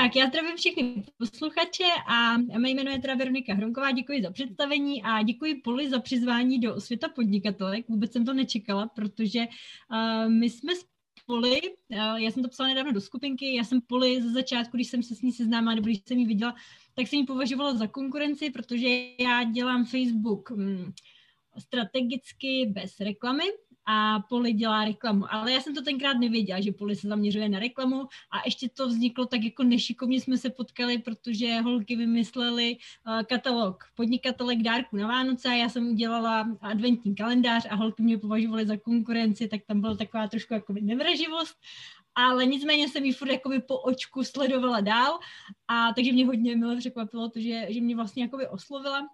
Tak 0.09 0.15
já 0.15 0.27
zdravím 0.27 0.57
všechny 0.57 1.03
posluchače 1.17 1.83
a 2.07 2.37
mé 2.37 2.69
jméno 2.69 2.91
je 2.91 2.99
teda 2.99 3.15
Veronika 3.15 3.53
Hronková, 3.53 3.91
děkuji 3.91 4.21
za 4.21 4.31
představení 4.31 5.03
a 5.03 5.21
děkuji 5.21 5.55
Poli 5.55 5.89
za 5.89 5.99
přizvání 5.99 6.59
do 6.59 6.81
světa 6.81 7.09
podnikatelek. 7.09 7.89
Vůbec 7.89 8.13
jsem 8.13 8.25
to 8.25 8.33
nečekala, 8.33 8.87
protože 8.87 9.39
uh, 9.39 10.31
my 10.31 10.49
jsme 10.49 10.73
Poli, 11.25 11.61
uh, 11.61 12.15
já 12.15 12.31
jsem 12.31 12.43
to 12.43 12.49
psala 12.49 12.69
nedávno 12.69 12.91
do 12.91 13.01
skupinky, 13.01 13.55
já 13.55 13.63
jsem 13.63 13.81
Poli 13.81 14.21
ze 14.21 14.31
začátku, 14.31 14.77
když 14.77 14.87
jsem 14.87 15.03
se 15.03 15.15
s 15.15 15.21
ní 15.21 15.31
seznámila, 15.31 15.75
nebo 15.75 15.85
když 15.85 16.01
jsem 16.07 16.17
ji 16.17 16.25
viděla, 16.25 16.55
tak 16.93 17.07
jsem 17.07 17.19
ji 17.19 17.25
považovala 17.25 17.75
za 17.75 17.87
konkurenci, 17.87 18.49
protože 18.49 18.87
já 19.19 19.43
dělám 19.43 19.85
Facebook 19.85 20.51
um, 20.51 20.93
strategicky 21.57 22.65
bez 22.65 22.99
reklamy 22.99 23.43
a 23.91 24.19
Poli 24.29 24.53
dělá 24.53 24.85
reklamu. 24.85 25.33
Ale 25.33 25.51
já 25.51 25.61
jsem 25.61 25.75
to 25.75 25.81
tenkrát 25.81 26.13
nevěděla, 26.13 26.61
že 26.61 26.71
Poli 26.71 26.95
se 26.95 27.07
zaměřuje 27.07 27.49
na 27.49 27.59
reklamu 27.59 28.01
a 28.31 28.41
ještě 28.45 28.69
to 28.69 28.87
vzniklo 28.87 29.25
tak 29.25 29.43
jako 29.43 29.63
nešikovně 29.63 30.21
jsme 30.21 30.37
se 30.37 30.49
potkali, 30.49 30.97
protože 30.97 31.61
holky 31.61 31.95
vymysleli 31.95 32.77
uh, 33.07 33.23
katalog, 33.23 33.83
podnikatelek 33.95 34.61
dárku 34.61 34.97
na 34.97 35.07
Vánoce 35.07 35.49
a 35.49 35.53
já 35.53 35.69
jsem 35.69 35.87
udělala 35.87 36.57
adventní 36.61 37.15
kalendář 37.15 37.67
a 37.69 37.75
holky 37.75 38.03
mě 38.03 38.17
považovaly 38.17 38.65
za 38.65 38.77
konkurenci, 38.77 39.47
tak 39.47 39.61
tam 39.67 39.81
byla 39.81 39.95
taková 39.95 40.27
trošku 40.27 40.53
jako 40.53 40.73
nevraživost 40.81 41.57
ale 42.15 42.45
nicméně 42.45 42.89
jsem 42.89 43.05
ji 43.05 43.13
furt 43.13 43.31
jakoby 43.31 43.61
po 43.61 43.77
očku 43.77 44.23
sledovala 44.23 44.81
dál 44.81 45.19
a 45.67 45.93
takže 45.93 46.11
mě 46.11 46.25
hodně 46.25 46.55
milé 46.55 46.77
překvapilo 46.77 47.29
to, 47.29 47.39
že, 47.39 47.67
že 47.69 47.81
mě 47.81 47.95
vlastně 47.95 48.23
jakoby 48.23 48.47
oslovila 48.47 49.07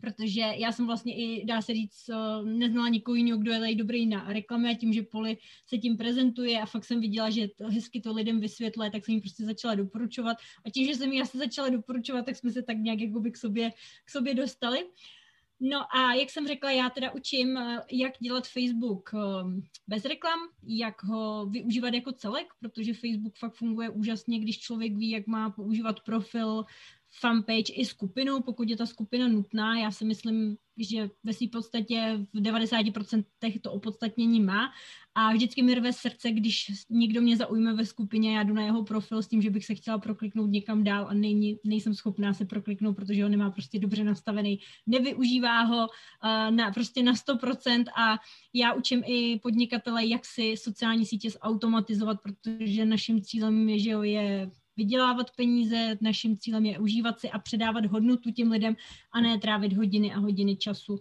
protože 0.00 0.40
já 0.40 0.72
jsem 0.72 0.86
vlastně 0.86 1.16
i, 1.16 1.44
dá 1.44 1.62
se 1.62 1.74
říct, 1.74 2.08
eh, 2.08 2.42
neznala 2.44 2.88
nikoho 2.88 3.14
jiného, 3.14 3.38
kdo 3.38 3.52
je 3.52 3.58
tady 3.58 3.74
dobrý 3.74 4.06
na 4.06 4.32
reklamy 4.32 4.70
a 4.70 4.74
tím, 4.74 4.92
že 4.92 5.02
Poli 5.02 5.36
se 5.66 5.78
tím 5.78 5.96
prezentuje 5.96 6.60
a 6.60 6.66
fakt 6.66 6.84
jsem 6.84 7.00
viděla, 7.00 7.30
že 7.30 7.48
to, 7.48 7.68
hezky 7.68 8.00
to 8.00 8.12
lidem 8.12 8.40
vysvětluje, 8.40 8.90
tak 8.90 9.04
jsem 9.04 9.12
jim 9.12 9.20
prostě 9.20 9.44
začala 9.44 9.74
doporučovat 9.74 10.36
a 10.66 10.70
tím, 10.70 10.86
že 10.86 10.94
jsem 10.94 11.12
ji 11.12 11.22
asi 11.22 11.38
začala 11.38 11.68
doporučovat, 11.68 12.26
tak 12.26 12.36
jsme 12.36 12.50
se 12.50 12.62
tak 12.62 12.76
nějak 12.76 13.00
jakoby 13.00 13.30
k 13.30 13.36
sobě, 13.36 13.70
k 14.04 14.10
sobě 14.10 14.34
dostali. 14.34 14.86
No 15.60 15.96
a 15.96 16.14
jak 16.14 16.30
jsem 16.30 16.46
řekla, 16.46 16.70
já 16.70 16.90
teda 16.90 17.12
učím, 17.12 17.56
eh, 17.58 17.80
jak 17.92 18.12
dělat 18.20 18.46
Facebook 18.46 19.10
eh, 19.14 19.18
bez 19.88 20.04
reklam, 20.04 20.38
jak 20.62 21.02
ho 21.02 21.46
využívat 21.46 21.94
jako 21.94 22.12
celek, 22.12 22.46
protože 22.60 22.94
Facebook 22.94 23.36
fakt 23.36 23.54
funguje 23.54 23.90
úžasně, 23.90 24.38
když 24.38 24.58
člověk 24.58 24.96
ví, 24.96 25.10
jak 25.10 25.26
má 25.26 25.50
používat 25.50 26.00
profil, 26.00 26.64
fanpage 27.20 27.72
i 27.72 27.84
skupinu, 27.84 28.42
pokud 28.42 28.68
je 28.68 28.76
ta 28.76 28.86
skupina 28.86 29.28
nutná. 29.28 29.78
Já 29.78 29.90
si 29.90 30.04
myslím, 30.04 30.56
že 30.78 31.10
ve 31.24 31.32
své 31.32 31.46
podstatě 31.48 32.26
v 32.32 32.42
90% 32.42 33.24
to 33.62 33.72
opodstatnění 33.72 34.40
má 34.40 34.72
a 35.14 35.32
vždycky 35.32 35.62
mi 35.62 35.74
rve 35.74 35.92
srdce, 35.92 36.30
když 36.30 36.72
někdo 36.90 37.20
mě 37.20 37.36
zaujme 37.36 37.74
ve 37.74 37.86
skupině, 37.86 38.36
já 38.36 38.42
jdu 38.42 38.54
na 38.54 38.62
jeho 38.62 38.84
profil 38.84 39.22
s 39.22 39.28
tím, 39.28 39.42
že 39.42 39.50
bych 39.50 39.64
se 39.64 39.74
chtěla 39.74 39.98
prokliknout 39.98 40.50
někam 40.50 40.84
dál 40.84 41.06
a 41.08 41.14
nej, 41.14 41.58
nejsem 41.64 41.94
schopná 41.94 42.34
se 42.34 42.44
prokliknout, 42.44 42.96
protože 42.96 43.22
ho 43.22 43.28
nemá 43.28 43.50
prostě 43.50 43.78
dobře 43.78 44.04
nastavený, 44.04 44.58
nevyužívá 44.86 45.60
ho 45.62 45.86
uh, 45.86 46.56
na, 46.56 46.70
prostě 46.70 47.02
na 47.02 47.12
100% 47.12 47.84
a 47.96 48.18
já 48.54 48.74
učím 48.74 49.02
i 49.06 49.38
podnikatele, 49.38 50.06
jak 50.06 50.24
si 50.26 50.54
sociální 50.56 51.06
sítě 51.06 51.30
zautomatizovat, 51.30 52.20
protože 52.22 52.84
naším 52.84 53.22
cílem 53.22 53.68
je, 53.68 53.78
že 53.78 53.90
jo, 53.90 54.02
je 54.02 54.50
vydělávat 54.76 55.30
peníze, 55.36 55.98
naším 56.00 56.38
cílem 56.38 56.66
je 56.66 56.78
užívat 56.78 57.20
si 57.20 57.30
a 57.30 57.38
předávat 57.38 57.86
hodnotu 57.86 58.30
těm 58.30 58.50
lidem 58.50 58.76
a 59.12 59.20
ne 59.20 59.38
trávit 59.38 59.72
hodiny 59.72 60.14
a 60.14 60.18
hodiny 60.18 60.56
času 60.56 61.00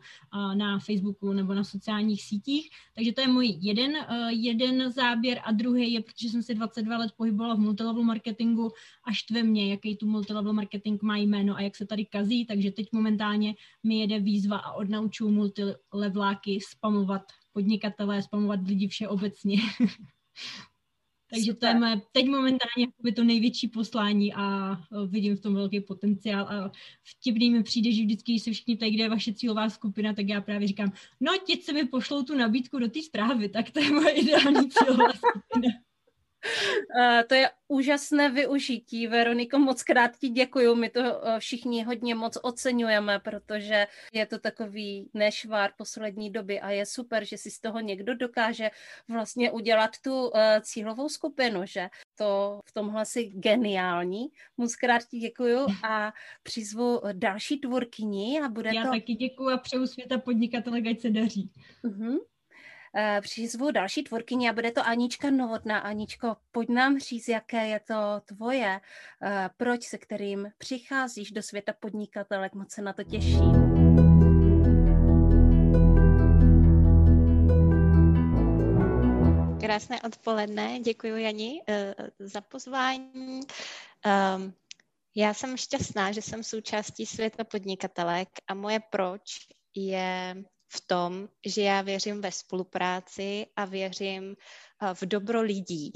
na 0.54 0.80
Facebooku 0.80 1.34
nebo 1.34 1.54
na 1.54 1.64
sociálních 1.64 2.24
sítích. 2.24 2.70
Takže 2.96 3.12
to 3.12 3.22
je 3.22 3.28
můj 3.28 3.58
jeden, 3.62 3.94
jeden 4.30 4.92
záběr 4.92 5.42
a 5.44 5.52
druhý 5.52 5.94
je, 5.94 6.02
protože 6.02 6.30
jsem 6.30 6.44
se 6.44 6.54
22 6.54 6.98
let 6.98 7.12
pohybovala 7.18 7.56
v 7.56 7.60
multilevel 7.60 8.04
marketingu 8.04 8.72
a 9.04 9.12
štve 9.12 9.44
mě, 9.44 9.72
jaký 9.72 9.98
tu 9.98 10.08
multilevel 10.08 10.54
marketing 10.54 11.02
má 11.02 11.18
jméno 11.18 11.56
a 11.56 11.62
jak 11.62 11.76
se 11.76 11.86
tady 11.86 12.06
kazí, 12.06 12.46
takže 12.46 12.72
teď 12.72 12.88
momentálně 12.92 13.56
mi 13.84 14.00
jede 14.00 14.20
výzva 14.20 14.58
a 14.58 14.72
odnaučuju 14.72 15.32
multileveláky 15.32 16.60
spamovat 16.70 17.22
podnikatelé, 17.54 18.22
spamovat 18.24 18.60
lidi 18.68 18.88
všeobecně. 18.88 19.58
Takže 21.34 21.52
Super. 21.52 21.60
to 21.60 21.66
je 21.66 21.80
moje 21.80 22.02
teď 22.12 22.26
momentálně 22.26 22.88
to 23.16 23.24
největší 23.24 23.68
poslání 23.68 24.34
a 24.34 24.78
vidím 25.08 25.36
v 25.36 25.40
tom 25.40 25.54
velký 25.56 25.82
potenciál 25.82 26.46
a 26.48 26.72
vtipný 27.04 27.50
mi 27.50 27.64
přijde, 27.64 27.92
že 27.92 28.04
vždycky, 28.04 28.32
když 28.32 28.44
se 28.44 28.52
všichni 28.52 28.76
ptají, 28.76 28.94
kde 28.94 29.04
je 29.04 29.10
vaše 29.10 29.34
cílová 29.34 29.70
skupina, 29.70 30.14
tak 30.14 30.28
já 30.28 30.42
právě 30.42 30.68
říkám, 30.68 30.92
no 31.20 31.32
teď 31.48 31.64
se 31.64 31.74
mi 31.74 31.86
pošlou 31.86 32.24
tu 32.24 32.38
nabídku 32.38 32.80
do 32.80 32.88
té 32.88 33.02
zprávy, 33.02 33.50
tak 33.50 33.72
to 33.72 33.80
je 33.80 33.92
moje 33.92 34.12
ideální 34.22 34.70
cílová 34.70 35.14
skupina. 35.14 35.74
Uh, 36.44 37.24
to 37.28 37.36
je 37.36 37.50
úžasné 37.68 38.30
využití. 38.30 39.08
Veroniko, 39.08 39.60
moc 39.60 39.84
krát 39.84 40.18
ti 40.18 40.30
děkuju. 40.30 40.76
My 40.76 40.90
to 40.90 41.00
uh, 41.00 41.40
všichni 41.40 41.84
hodně 41.84 42.16
moc 42.16 42.38
oceňujeme, 42.42 43.20
protože 43.20 43.88
je 44.14 44.26
to 44.26 44.40
takový 44.40 45.10
nešvár 45.14 45.72
poslední 45.78 46.32
doby 46.32 46.60
a 46.60 46.70
je 46.70 46.86
super, 46.86 47.26
že 47.26 47.38
si 47.38 47.52
z 47.52 47.60
toho 47.60 47.80
někdo 47.80 48.16
dokáže 48.16 48.70
vlastně 49.10 49.52
udělat 49.52 49.92
tu 50.04 50.28
uh, 50.28 50.32
cílovou 50.62 51.10
skupinu, 51.10 51.62
že 51.66 51.90
to 52.18 52.60
v 52.66 52.72
tomhle 52.72 53.06
si 53.06 53.24
geniální. 53.24 54.28
Moc 54.58 54.76
krát 54.76 55.02
ti 55.06 55.18
děkuju 55.18 55.68
a 55.84 56.14
přizvu 56.44 57.02
další 57.14 57.58
tvůrkyni 57.58 58.42
a 58.42 58.50
bude 58.50 58.72
Já 58.76 58.84
to... 58.84 58.90
taky 58.90 59.14
děkuju 59.14 59.50
a 59.50 59.58
přeju 59.58 59.88
světa 59.88 60.18
podnikatele, 60.18 60.80
ať 60.90 61.00
se 61.00 61.10
daří. 61.10 61.52
Uh-huh. 61.84 62.20
Eh, 62.96 63.22
přizvu 63.22 63.72
další 63.72 64.04
tvorkyni 64.04 64.50
a 64.50 64.54
bude 64.54 64.72
to 64.72 64.88
Anička 64.88 65.30
Novotná. 65.30 65.80
Aničko, 65.80 66.38
pojď 66.52 66.70
nám 66.70 67.00
říct, 67.00 67.28
jaké 67.28 67.68
je 67.68 67.80
to 67.80 68.22
tvoje, 68.26 68.82
eh, 69.24 69.50
proč 69.58 69.84
se 69.84 69.98
kterým 69.98 70.52
přicházíš 70.58 71.32
do 71.32 71.44
světa 71.44 71.74
podnikatelek, 71.80 72.54
moc 72.54 72.72
se 72.72 72.82
na 72.82 72.94
to 72.94 73.04
těším. 73.04 73.54
Krásné 79.62 80.02
odpoledne, 80.02 80.80
děkuji 80.80 81.18
Jani 81.24 81.62
eh, 81.70 81.96
za 82.20 82.42
pozvání. 82.42 83.42
Ehm, 84.06 84.54
já 85.16 85.34
jsem 85.34 85.58
šťastná, 85.58 86.12
že 86.12 86.22
jsem 86.22 86.44
součástí 86.44 87.06
světa 87.06 87.44
podnikatelek 87.44 88.30
a 88.48 88.54
moje 88.54 88.80
proč 88.90 89.48
je 89.76 90.36
v 90.76 90.82
tom, 90.82 91.30
že 91.46 91.62
já 91.62 91.82
věřím 91.82 92.22
ve 92.22 92.32
spolupráci 92.32 93.46
a 93.56 93.66
věřím 93.66 94.36
eh, 94.82 94.94
v 94.94 95.02
dobro 95.02 95.42
lidí. 95.42 95.92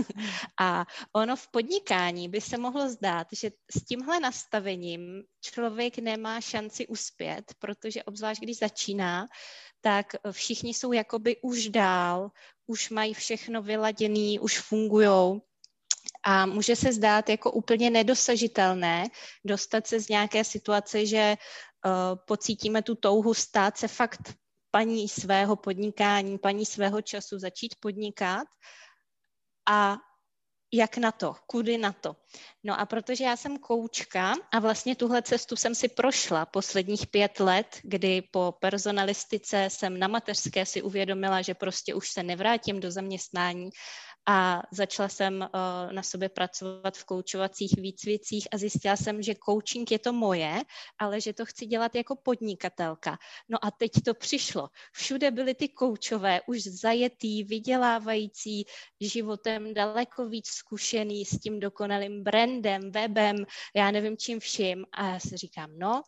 a 0.60 0.86
ono 1.12 1.36
v 1.36 1.48
podnikání 1.48 2.28
by 2.28 2.40
se 2.40 2.58
mohlo 2.58 2.88
zdát, 2.88 3.26
že 3.32 3.50
s 3.70 3.84
tímhle 3.84 4.20
nastavením 4.20 5.22
člověk 5.40 5.98
nemá 5.98 6.40
šanci 6.40 6.86
uspět, 6.86 7.54
protože 7.58 8.04
obzvlášť 8.04 8.42
když 8.42 8.58
začíná, 8.58 9.28
tak 9.80 10.06
všichni 10.30 10.74
jsou 10.74 10.92
jakoby 10.92 11.36
už 11.42 11.68
dál, 11.68 12.30
už 12.66 12.90
mají 12.90 13.14
všechno 13.14 13.62
vyladěné, 13.62 14.40
už 14.40 14.60
fungují. 14.60 15.40
A 16.24 16.46
může 16.46 16.76
se 16.76 16.92
zdát 16.92 17.28
jako 17.28 17.50
úplně 17.50 17.90
nedosažitelné 17.90 19.06
dostat 19.44 19.86
se 19.86 20.00
z 20.00 20.08
nějaké 20.08 20.44
situace, 20.44 21.06
že 21.06 21.36
pocítíme 22.26 22.82
tu 22.82 22.94
touhu 22.94 23.34
stát 23.34 23.78
se 23.78 23.88
fakt 23.88 24.34
paní 24.70 25.08
svého 25.08 25.56
podnikání, 25.56 26.38
paní 26.38 26.66
svého 26.66 27.02
času, 27.02 27.38
začít 27.38 27.74
podnikat 27.80 28.48
a 29.68 29.96
jak 30.74 30.96
na 30.96 31.12
to, 31.12 31.34
kudy 31.46 31.78
na 31.78 31.92
to. 31.92 32.16
No 32.64 32.80
a 32.80 32.86
protože 32.86 33.24
já 33.24 33.36
jsem 33.36 33.58
koučka 33.58 34.34
a 34.52 34.58
vlastně 34.58 34.96
tuhle 34.96 35.22
cestu 35.22 35.56
jsem 35.56 35.74
si 35.74 35.88
prošla 35.88 36.46
posledních 36.46 37.06
pět 37.06 37.40
let, 37.40 37.80
kdy 37.82 38.22
po 38.22 38.54
personalistice 38.60 39.70
jsem 39.70 39.98
na 39.98 40.08
mateřské 40.08 40.66
si 40.66 40.82
uvědomila, 40.82 41.42
že 41.42 41.54
prostě 41.54 41.94
už 41.94 42.08
se 42.08 42.22
nevrátím 42.22 42.80
do 42.80 42.90
zaměstnání 42.90 43.70
a 44.28 44.62
začala 44.72 45.08
jsem 45.08 45.40
uh, 45.40 45.92
na 45.92 46.02
sobě 46.02 46.28
pracovat 46.28 46.96
v 46.96 47.04
koučovacích 47.04 47.74
výcvicích 47.76 48.48
a 48.52 48.58
zjistila 48.58 48.96
jsem, 48.96 49.22
že 49.22 49.34
coaching 49.48 49.90
je 49.90 49.98
to 49.98 50.12
moje, 50.12 50.62
ale 50.98 51.20
že 51.20 51.32
to 51.32 51.44
chci 51.44 51.66
dělat 51.66 51.94
jako 51.94 52.16
podnikatelka. 52.16 53.18
No 53.48 53.64
a 53.64 53.70
teď 53.70 53.90
to 54.04 54.14
přišlo. 54.14 54.68
Všude 54.92 55.30
byly 55.30 55.54
ty 55.54 55.68
koučové, 55.68 56.40
už 56.46 56.62
zajetý, 56.62 57.44
vydělávající 57.44 58.64
životem, 59.00 59.74
daleko 59.74 60.28
víc 60.28 60.48
zkušený 60.48 61.24
s 61.24 61.38
tím 61.38 61.60
dokonalým 61.60 62.22
brandem, 62.22 62.90
webem, 62.90 63.36
já 63.76 63.90
nevím 63.90 64.16
čím 64.16 64.40
vším. 64.40 64.84
A 64.92 65.06
já 65.06 65.20
si 65.20 65.36
říkám, 65.36 65.70
no, 65.78 66.02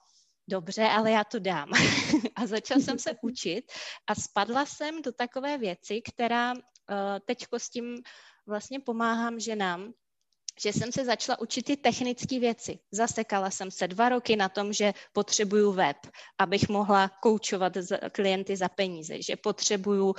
dobře, 0.49 0.83
ale 0.83 1.11
já 1.11 1.25
to 1.25 1.39
dám. 1.39 1.69
a 2.37 2.47
začala 2.47 2.81
jsem 2.81 2.99
se 2.99 3.11
učit 3.23 3.73
a 4.07 4.15
spadla 4.15 4.67
jsem 4.67 5.03
do 5.03 5.13
takové 5.13 5.59
věci, 5.59 6.03
která 6.03 6.55
teďko 7.25 7.59
s 7.59 7.69
tím 7.71 7.97
vlastně 8.47 8.81
pomáhám 8.81 9.41
ženám, 9.41 9.93
že 10.61 10.73
jsem 10.73 10.93
se 10.93 11.05
začala 11.05 11.41
učit 11.41 11.63
ty 11.63 11.77
technické 11.77 12.41
věci. 12.41 12.79
Zasekala 12.93 13.51
jsem 13.51 13.71
se 13.71 13.89
dva 13.89 14.09
roky 14.09 14.37
na 14.37 14.49
tom, 14.49 14.73
že 14.73 14.93
potřebuju 15.13 15.73
web, 15.73 15.97
abych 16.39 16.69
mohla 16.69 17.09
koučovat 17.09 17.73
klienty 18.13 18.57
za 18.57 18.69
peníze, 18.69 19.23
že 19.23 19.37
potřebuju 19.37 20.07
uh, 20.07 20.15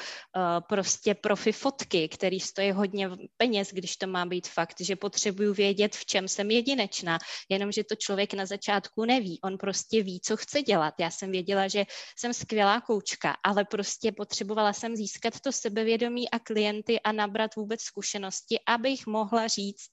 prostě 0.70 1.14
profi 1.14 1.52
fotky, 1.52 2.10
který 2.10 2.40
stojí 2.40 2.72
hodně 2.72 3.10
peněz, 3.38 3.70
když 3.72 3.98
to 3.98 4.08
má 4.08 4.26
být 4.26 4.48
fakt, 4.48 4.82
že 4.82 4.96
potřebuju 4.96 5.54
vědět, 5.54 5.96
v 5.96 6.06
čem 6.06 6.28
jsem 6.28 6.52
jedinečná, 6.52 7.20
jenomže 7.50 7.84
to 7.84 7.96
člověk 7.96 8.34
na 8.34 8.46
začátku 8.46 9.06
neví. 9.06 9.40
On 9.44 9.58
prostě 9.58 10.04
ví, 10.04 10.20
co 10.24 10.38
chce 10.38 10.62
dělat. 10.62 10.94
Já 11.00 11.12
jsem 11.12 11.32
věděla, 11.32 11.68
že 11.68 11.86
jsem 12.18 12.34
skvělá 12.34 12.82
koučka, 12.82 13.36
ale 13.44 13.66
prostě 13.66 14.12
potřebovala 14.12 14.74
jsem 14.74 14.96
získat 14.96 15.40
to 15.40 15.52
sebevědomí 15.52 16.30
a 16.30 16.40
klienty 16.40 17.00
a 17.00 17.12
nabrat 17.12 17.56
vůbec 17.56 17.82
zkušenosti, 17.82 18.60
abych 18.68 19.08
mohla 19.08 19.48
říct, 19.48 19.88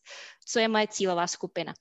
co 0.47 0.59
je 0.59 0.69
moje 0.69 0.87
cílová 0.89 1.27
skupina. 1.27 1.75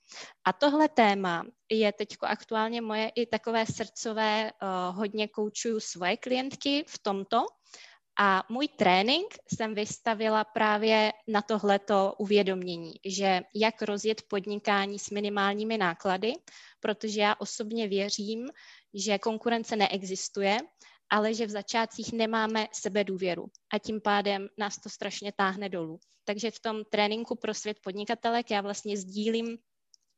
A 0.45 0.53
tohle 0.53 0.89
téma 0.89 1.43
je 1.71 1.93
teď 1.93 2.17
aktuálně 2.21 2.81
moje 2.81 3.09
i 3.15 3.25
takové 3.25 3.65
srdcové, 3.65 4.51
uh, 4.51 4.95
hodně 4.95 5.27
koučuju 5.27 5.79
svoje 5.79 6.17
klientky 6.17 6.85
v 6.87 6.99
tomto 6.99 7.37
A 8.19 8.43
můj 8.49 8.67
trénink 8.67 9.37
jsem 9.53 9.75
vystavila 9.75 10.43
právě 10.43 11.13
na 11.27 11.41
tohleto 11.41 12.13
uvědomění, 12.17 12.93
že 13.05 13.41
jak 13.55 13.81
rozjet 13.81 14.21
podnikání 14.27 14.99
s 14.99 15.09
minimálními 15.09 15.77
náklady, 15.77 16.33
protože 16.79 17.21
já 17.21 17.35
osobně 17.39 17.87
věřím, 17.87 18.49
že 18.93 19.19
konkurence 19.19 19.75
neexistuje, 19.75 20.57
ale 21.11 21.33
že 21.33 21.45
v 21.45 21.49
začátcích 21.49 22.13
nemáme 22.13 22.67
sebe 22.71 23.03
důvěru 23.03 23.45
a 23.73 23.79
tím 23.79 24.01
pádem 24.01 24.47
nás 24.57 24.77
to 24.77 24.89
strašně 24.89 25.31
táhne 25.35 25.69
dolů. 25.69 25.99
Takže 26.23 26.51
v 26.51 26.59
tom 26.59 26.83
tréninku 26.91 27.35
pro 27.35 27.53
svět 27.53 27.77
podnikatelek 27.83 28.51
já 28.51 28.61
vlastně 28.61 28.97
sdílím 28.97 29.57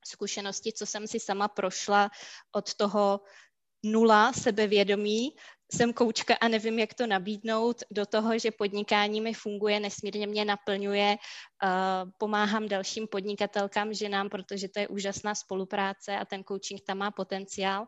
zkušenosti, 0.06 0.74
co 0.74 0.86
jsem 0.86 1.08
si 1.08 1.20
sama 1.20 1.48
prošla 1.48 2.10
od 2.56 2.74
toho 2.74 3.22
nula 3.86 4.34
sebevědomí, 4.34 5.36
jsem 5.74 5.94
koučka 5.94 6.36
a 6.42 6.48
nevím, 6.48 6.80
jak 6.80 6.94
to 6.94 7.08
nabídnout, 7.08 7.84
do 7.92 8.06
toho, 8.06 8.40
že 8.40 8.52
podnikání 8.52 9.22
mi 9.22 9.34
funguje, 9.34 9.80
nesmírně 9.80 10.28
mě 10.28 10.46
naplňuje, 10.46 11.16
uh, 11.16 12.12
pomáhám 12.18 12.68
dalším 12.68 13.08
podnikatelkám, 13.08 13.94
ženám, 13.94 14.30
protože 14.30 14.70
to 14.70 14.80
je 14.80 14.88
úžasná 14.88 15.36
spolupráce 15.36 16.18
a 16.18 16.26
ten 16.26 16.44
coaching 16.44 16.82
tam 16.82 16.98
má 16.98 17.12
potenciál. 17.12 17.88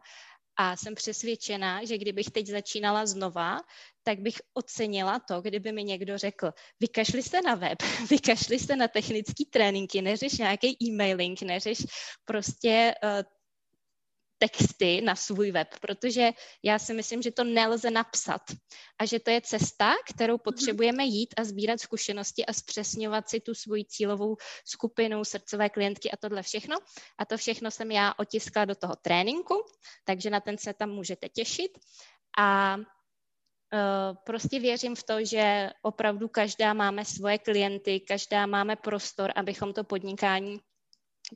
A 0.57 0.77
jsem 0.77 0.95
přesvědčená, 0.95 1.85
že 1.85 1.97
kdybych 1.97 2.31
teď 2.31 2.47
začínala 2.47 3.05
znova, 3.05 3.59
tak 4.03 4.19
bych 4.19 4.35
ocenila 4.53 5.19
to, 5.19 5.41
kdyby 5.41 5.71
mi 5.71 5.83
někdo 5.83 6.17
řekl, 6.17 6.51
vykašli 6.79 7.23
se 7.23 7.41
na 7.41 7.55
web, 7.55 7.77
vykašli 8.09 8.59
se 8.59 8.75
na 8.75 8.87
technický 8.87 9.45
tréninky, 9.45 10.01
neřeš 10.01 10.37
nějaký 10.37 10.77
e-mailing, 10.83 11.41
neřeš 11.41 11.77
prostě 12.25 12.93
uh, 13.03 13.34
texty 14.49 15.01
na 15.01 15.15
svůj 15.15 15.51
web, 15.51 15.67
protože 15.81 16.31
já 16.63 16.79
si 16.79 16.93
myslím, 16.93 17.21
že 17.21 17.31
to 17.31 17.43
nelze 17.43 17.91
napsat 17.91 18.41
a 18.99 19.05
že 19.05 19.19
to 19.19 19.31
je 19.31 19.41
cesta, 19.41 19.93
kterou 20.09 20.33
mhm. 20.33 20.43
potřebujeme 20.43 21.03
jít 21.05 21.33
a 21.37 21.43
sbírat 21.43 21.79
zkušenosti 21.79 22.45
a 22.45 22.53
zpřesňovat 22.53 23.29
si 23.29 23.39
tu 23.39 23.53
svoji 23.53 23.85
cílovou 23.85 24.37
skupinu, 24.65 25.25
srdcové 25.25 25.69
klientky 25.69 26.11
a 26.11 26.17
tohle 26.17 26.41
všechno. 26.41 26.77
A 27.17 27.25
to 27.25 27.37
všechno 27.37 27.71
jsem 27.71 27.91
já 27.91 28.13
otiskla 28.17 28.65
do 28.65 28.75
toho 28.75 28.95
tréninku, 28.95 29.65
takže 30.03 30.29
na 30.29 30.39
ten 30.39 30.57
se 30.57 30.73
tam 30.73 30.89
můžete 30.89 31.29
těšit. 31.29 31.71
A 32.37 32.77
Uh, 33.73 34.15
prostě 34.25 34.59
věřím 34.59 34.95
v 34.95 35.03
to, 35.03 35.25
že 35.25 35.69
opravdu 35.81 36.27
každá 36.27 36.73
máme 36.73 37.05
svoje 37.05 37.37
klienty, 37.37 37.99
každá 37.99 38.45
máme 38.45 38.75
prostor, 38.75 39.31
abychom 39.35 39.73
to 39.73 39.83
podnikání 39.83 40.59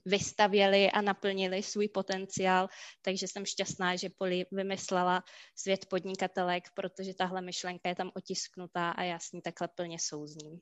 vystavěli 0.06 0.92
a 0.92 1.02
naplnili 1.02 1.64
svůj 1.64 1.88
potenciál, 1.88 2.68
takže 3.02 3.28
jsem 3.28 3.46
šťastná, 3.46 3.96
že 3.96 4.10
Poli 4.18 4.46
vymyslela 4.52 5.24
svět 5.56 5.86
podnikatelek, 5.86 6.64
protože 6.74 7.14
tahle 7.14 7.42
myšlenka 7.42 7.90
je 7.90 7.96
tam 7.96 8.12
otisknutá 8.16 8.92
a 8.92 9.04
já 9.04 9.20
s 9.20 9.32
ní 9.32 9.42
takhle 9.42 9.68
plně 9.68 9.98
souzním. 10.00 10.60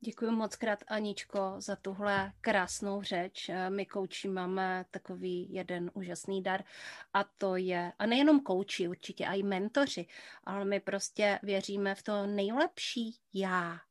Děkuji 0.00 0.30
moc 0.30 0.56
krát, 0.56 0.78
Aničko, 0.88 1.54
za 1.58 1.76
tuhle 1.76 2.32
krásnou 2.40 3.02
řeč. 3.02 3.50
My 3.68 3.86
kouči 3.86 4.28
máme 4.28 4.84
takový 4.90 5.52
jeden 5.52 5.90
úžasný 5.94 6.42
dar 6.42 6.64
a 7.12 7.24
to 7.24 7.56
je, 7.56 7.92
a 7.98 8.06
nejenom 8.06 8.40
kouči, 8.40 8.88
určitě 8.88 9.24
i 9.24 9.42
mentoři, 9.42 10.06
ale 10.44 10.64
my 10.64 10.80
prostě 10.80 11.38
věříme 11.42 11.94
v 11.94 12.02
to 12.02 12.26
nejlepší 12.26 13.18
já, 13.34 13.78
Eh, 13.78 13.87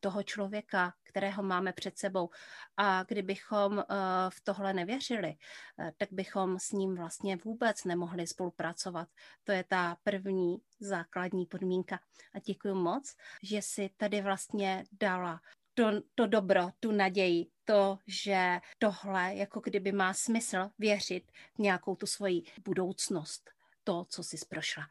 toho 0.00 0.22
člověka, 0.22 0.94
kterého 1.02 1.42
máme 1.42 1.72
před 1.72 1.98
sebou. 1.98 2.30
A 2.76 3.02
kdybychom 3.02 3.78
eh, 3.78 3.84
v 4.28 4.40
tohle 4.40 4.72
nevěřili, 4.72 5.36
eh, 5.78 5.92
tak 5.96 6.08
bychom 6.12 6.58
s 6.58 6.72
ním 6.72 6.96
vlastně 6.96 7.36
vůbec 7.36 7.84
nemohli 7.84 8.26
spolupracovat. 8.26 9.08
To 9.44 9.52
je 9.52 9.64
ta 9.64 9.96
první 10.02 10.56
základní 10.80 11.46
podmínka. 11.46 12.00
A 12.34 12.38
děkuji 12.38 12.74
moc, 12.74 13.16
že 13.42 13.62
si 13.62 13.90
tady 13.96 14.22
vlastně 14.22 14.84
dala 14.92 15.40
to, 15.74 15.84
to 16.14 16.26
dobro, 16.26 16.70
tu 16.80 16.92
naději, 16.92 17.46
to, 17.64 17.98
že 18.06 18.60
tohle 18.78 19.34
jako 19.34 19.60
kdyby 19.60 19.92
má 19.92 20.14
smysl 20.14 20.70
věřit 20.78 21.32
v 21.54 21.58
nějakou 21.58 21.96
tu 21.96 22.06
svoji 22.06 22.42
budoucnost 22.64 23.53
to, 23.84 24.06
co 24.08 24.22
jsi 24.22 24.36
prošla. 24.48 24.82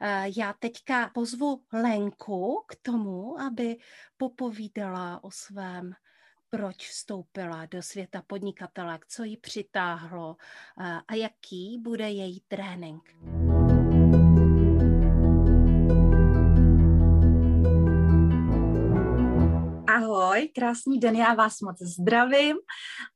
Eh, 0.00 0.26
já 0.36 0.52
teďka 0.52 1.10
pozvu 1.14 1.62
Lenku 1.72 2.64
k 2.68 2.76
tomu, 2.82 3.40
aby 3.40 3.76
popovídala 4.16 5.24
o 5.24 5.30
svém 5.30 5.94
proč 6.50 6.88
vstoupila 6.88 7.66
do 7.66 7.82
světa 7.82 8.22
podnikatelek, 8.26 9.06
co 9.06 9.24
ji 9.24 9.36
přitáhlo 9.36 10.36
eh, 10.80 11.00
a 11.08 11.14
jaký 11.14 11.78
bude 11.82 12.10
její 12.10 12.40
trénink. 12.48 13.02
Ahoj, 19.86 20.48
krásný 20.54 20.98
den, 20.98 21.16
já 21.16 21.34
vás 21.34 21.60
moc 21.60 21.82
zdravím 21.82 22.56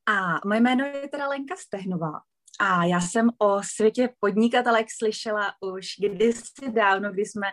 a 0.05 0.47
moje 0.47 0.59
jméno 0.59 0.85
je 0.85 1.07
teda 1.07 1.27
Lenka 1.27 1.55
Stehnová 1.55 2.28
a 2.59 2.85
já 2.85 3.01
jsem 3.01 3.29
o 3.37 3.63
světě 3.63 4.09
podnikatelek 4.19 4.87
slyšela 4.97 5.53
už 5.61 5.87
kdysi 5.99 6.71
dávno, 6.71 7.11
kdy 7.11 7.25
jsme 7.25 7.47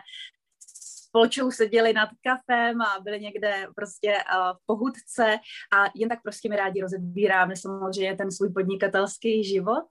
společnou 1.07 1.51
seděli 1.51 1.93
nad 1.93 2.09
kafem 2.23 2.81
a 2.81 2.99
byli 3.03 3.19
někde 3.19 3.67
prostě 3.75 4.13
uh, 4.13 4.57
v 4.57 4.65
pohudce 4.65 5.37
a 5.73 5.85
jen 5.95 6.09
tak 6.09 6.21
prostě 6.23 6.49
mi 6.49 6.55
rádi 6.55 6.81
rozebíráme 6.81 7.55
samozřejmě 7.55 8.15
ten 8.15 8.31
svůj 8.31 8.53
podnikatelský 8.53 9.43
život. 9.43 9.83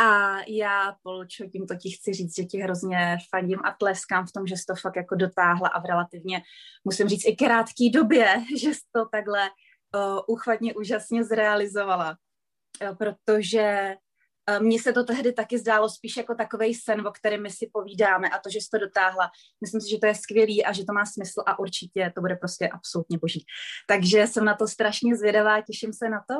A 0.00 0.36
já, 0.48 0.96
Polčo, 1.02 1.46
tímto 1.46 1.74
ti 1.74 1.90
chci 1.90 2.12
říct, 2.12 2.36
že 2.36 2.44
ti 2.44 2.58
hrozně 2.58 3.18
fandím 3.34 3.58
a 3.64 3.76
tleskám 3.78 4.26
v 4.26 4.32
tom, 4.32 4.46
že 4.46 4.56
jsi 4.56 4.64
to 4.68 4.74
fakt 4.74 4.96
jako 4.96 5.14
dotáhla 5.14 5.68
a 5.68 5.80
v 5.80 5.84
relativně, 5.84 6.42
musím 6.84 7.08
říct, 7.08 7.26
i 7.26 7.36
krátké 7.36 7.90
době, 7.92 8.44
že 8.60 8.68
jsi 8.68 8.80
to 8.92 9.08
takhle 9.12 9.50
uh, 9.50 10.20
uchvatně 10.26 10.74
úžasně 10.74 11.24
zrealizovala. 11.24 12.16
Uh, 12.82 12.96
protože 12.96 13.96
mně 14.58 14.82
se 14.82 14.92
to 14.92 15.04
tehdy 15.04 15.32
taky 15.32 15.58
zdálo 15.58 15.88
spíš 15.88 16.16
jako 16.16 16.34
takový 16.34 16.74
sen, 16.74 17.06
o 17.06 17.12
kterém 17.12 17.42
my 17.42 17.50
si 17.50 17.70
povídáme 17.72 18.28
a 18.28 18.38
to, 18.38 18.50
že 18.50 18.58
jsi 18.58 18.68
to 18.70 18.78
dotáhla, 18.78 19.30
myslím 19.60 19.80
si, 19.80 19.90
že 19.90 19.98
to 19.98 20.06
je 20.06 20.14
skvělý 20.14 20.64
a 20.64 20.72
že 20.72 20.84
to 20.84 20.92
má 20.92 21.06
smysl 21.06 21.42
a 21.46 21.58
určitě 21.58 22.12
to 22.14 22.20
bude 22.20 22.36
prostě 22.36 22.68
absolutně 22.68 23.18
boží. 23.18 23.44
Takže 23.88 24.26
jsem 24.26 24.44
na 24.44 24.54
to 24.54 24.68
strašně 24.68 25.16
zvědavá, 25.16 25.60
těším 25.60 25.92
se 25.92 26.08
na 26.08 26.24
to. 26.28 26.34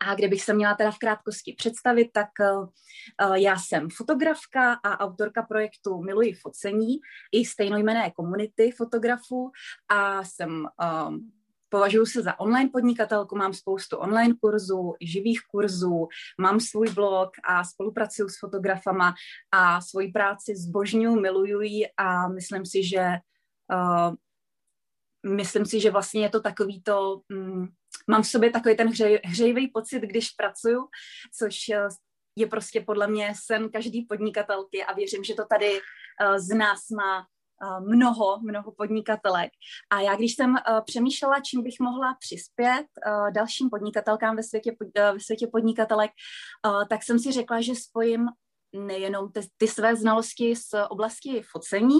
A 0.00 0.14
kdybych 0.14 0.42
se 0.42 0.54
měla 0.54 0.74
teda 0.74 0.90
v 0.90 0.98
krátkosti 0.98 1.54
představit, 1.58 2.08
tak 2.12 2.28
uh, 2.40 3.34
já 3.34 3.56
jsem 3.56 3.88
fotografka 3.90 4.72
a 4.72 5.00
autorka 5.00 5.42
projektu 5.42 6.02
Miluji 6.02 6.32
focení 6.32 6.98
i 7.32 7.44
stejnojmené 7.44 8.10
komunity 8.10 8.70
fotografů 8.70 9.50
a 9.88 10.24
jsem 10.24 10.68
Považuji 11.76 12.06
se 12.06 12.22
za 12.22 12.40
online 12.40 12.70
podnikatelku, 12.70 13.36
mám 13.36 13.54
spoustu 13.54 13.96
online 13.96 14.34
kurzů, 14.40 14.94
živých 15.00 15.40
kurzů, 15.50 16.08
mám 16.40 16.60
svůj 16.60 16.90
blog 16.90 17.30
a 17.44 17.64
spolupracuju 17.64 18.28
s 18.28 18.38
fotografama 18.38 19.14
a 19.52 19.80
svoji 19.80 20.12
práci 20.12 20.56
zbožňuji, 20.56 21.20
miluju 21.20 21.60
ji 21.60 21.88
a 21.96 22.28
myslím 22.28 22.66
si, 22.66 22.82
že 22.82 23.06
uh, 23.72 24.14
myslím 25.34 25.66
si, 25.66 25.80
že 25.80 25.90
vlastně 25.90 26.22
je 26.22 26.28
to 26.28 26.40
takový 26.40 26.82
to, 26.82 27.20
um, 27.30 27.68
mám 28.08 28.22
v 28.22 28.28
sobě 28.28 28.50
takový 28.50 28.76
ten 28.76 28.88
hřej, 28.88 29.20
hřejivý 29.24 29.68
pocit, 29.68 30.00
když 30.00 30.30
pracuju, 30.30 30.88
což 31.38 31.56
uh, 31.68 31.88
je 32.36 32.46
prostě 32.46 32.80
podle 32.80 33.06
mě 33.06 33.32
sen 33.44 33.70
každý 33.70 34.02
podnikatelky 34.02 34.84
a 34.84 34.92
věřím, 34.94 35.24
že 35.24 35.34
to 35.34 35.44
tady 35.44 35.72
uh, 35.72 36.36
z 36.36 36.54
nás 36.54 36.90
má 36.90 37.20
Eh, 37.20 37.35
mnoho, 37.80 38.38
mnoho 38.40 38.72
podnikatelek. 38.72 39.50
A 39.90 40.00
já, 40.00 40.16
když 40.16 40.34
jsem 40.34 40.50
uh, 40.50 40.56
přemýšlela, 40.86 41.40
čím 41.40 41.62
bych 41.62 41.80
mohla 41.80 42.16
přispět 42.20 42.86
uh, 43.06 43.32
dalším 43.32 43.70
podnikatelkám 43.70 44.36
ve 44.36 44.42
světě, 44.42 44.76
ve 44.94 45.20
světě 45.20 45.46
podnikatelek, 45.52 46.10
tak 46.90 47.02
jsem 47.02 47.18
si 47.18 47.32
řekla, 47.32 47.60
že 47.60 47.74
spojím 47.74 48.26
nejenom 48.72 49.32
ty, 49.32 49.40
ty 49.56 49.68
své 49.68 49.96
znalosti 49.96 50.56
z 50.56 50.68
oblasti 50.90 51.42
focení, 51.52 51.98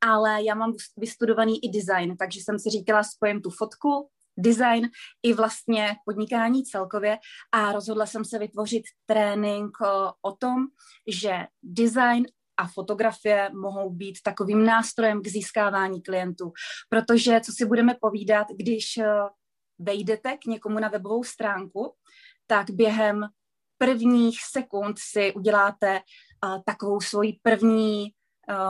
ale 0.00 0.42
já 0.42 0.54
mám 0.54 0.72
vystudovaný 0.96 1.64
i 1.64 1.68
design, 1.68 2.16
takže 2.16 2.40
jsem 2.40 2.58
si 2.58 2.70
říkala, 2.70 3.02
spojím 3.02 3.42
tu 3.42 3.50
fotku, 3.50 4.08
design 4.38 4.88
i 5.22 5.34
vlastně 5.34 5.96
podnikání 6.04 6.64
celkově 6.64 7.18
a 7.52 7.72
rozhodla 7.72 8.06
jsem 8.06 8.24
se 8.24 8.38
vytvořit 8.38 8.82
trénink 9.06 9.76
o 10.22 10.32
tom, 10.32 10.66
že 11.06 11.46
design 11.62 12.26
a 12.58 12.66
fotografie 12.66 13.50
mohou 13.54 13.90
být 13.90 14.18
takovým 14.24 14.64
nástrojem 14.64 15.22
k 15.22 15.26
získávání 15.26 16.02
klientů. 16.02 16.52
Protože, 16.88 17.40
co 17.40 17.52
si 17.52 17.66
budeme 17.66 17.94
povídat, 18.00 18.46
když 18.56 18.96
eh, 18.96 19.06
vejdete 19.78 20.36
k 20.36 20.46
někomu 20.46 20.78
na 20.78 20.88
webovou 20.88 21.24
stránku, 21.24 21.94
tak 22.46 22.70
během 22.70 23.28
prvních 23.78 24.38
sekund 24.50 24.96
si 24.98 25.32
uděláte 25.32 26.00
uh, 26.44 26.62
takovou 26.66 27.00
svoji 27.00 27.38
první, 27.42 28.08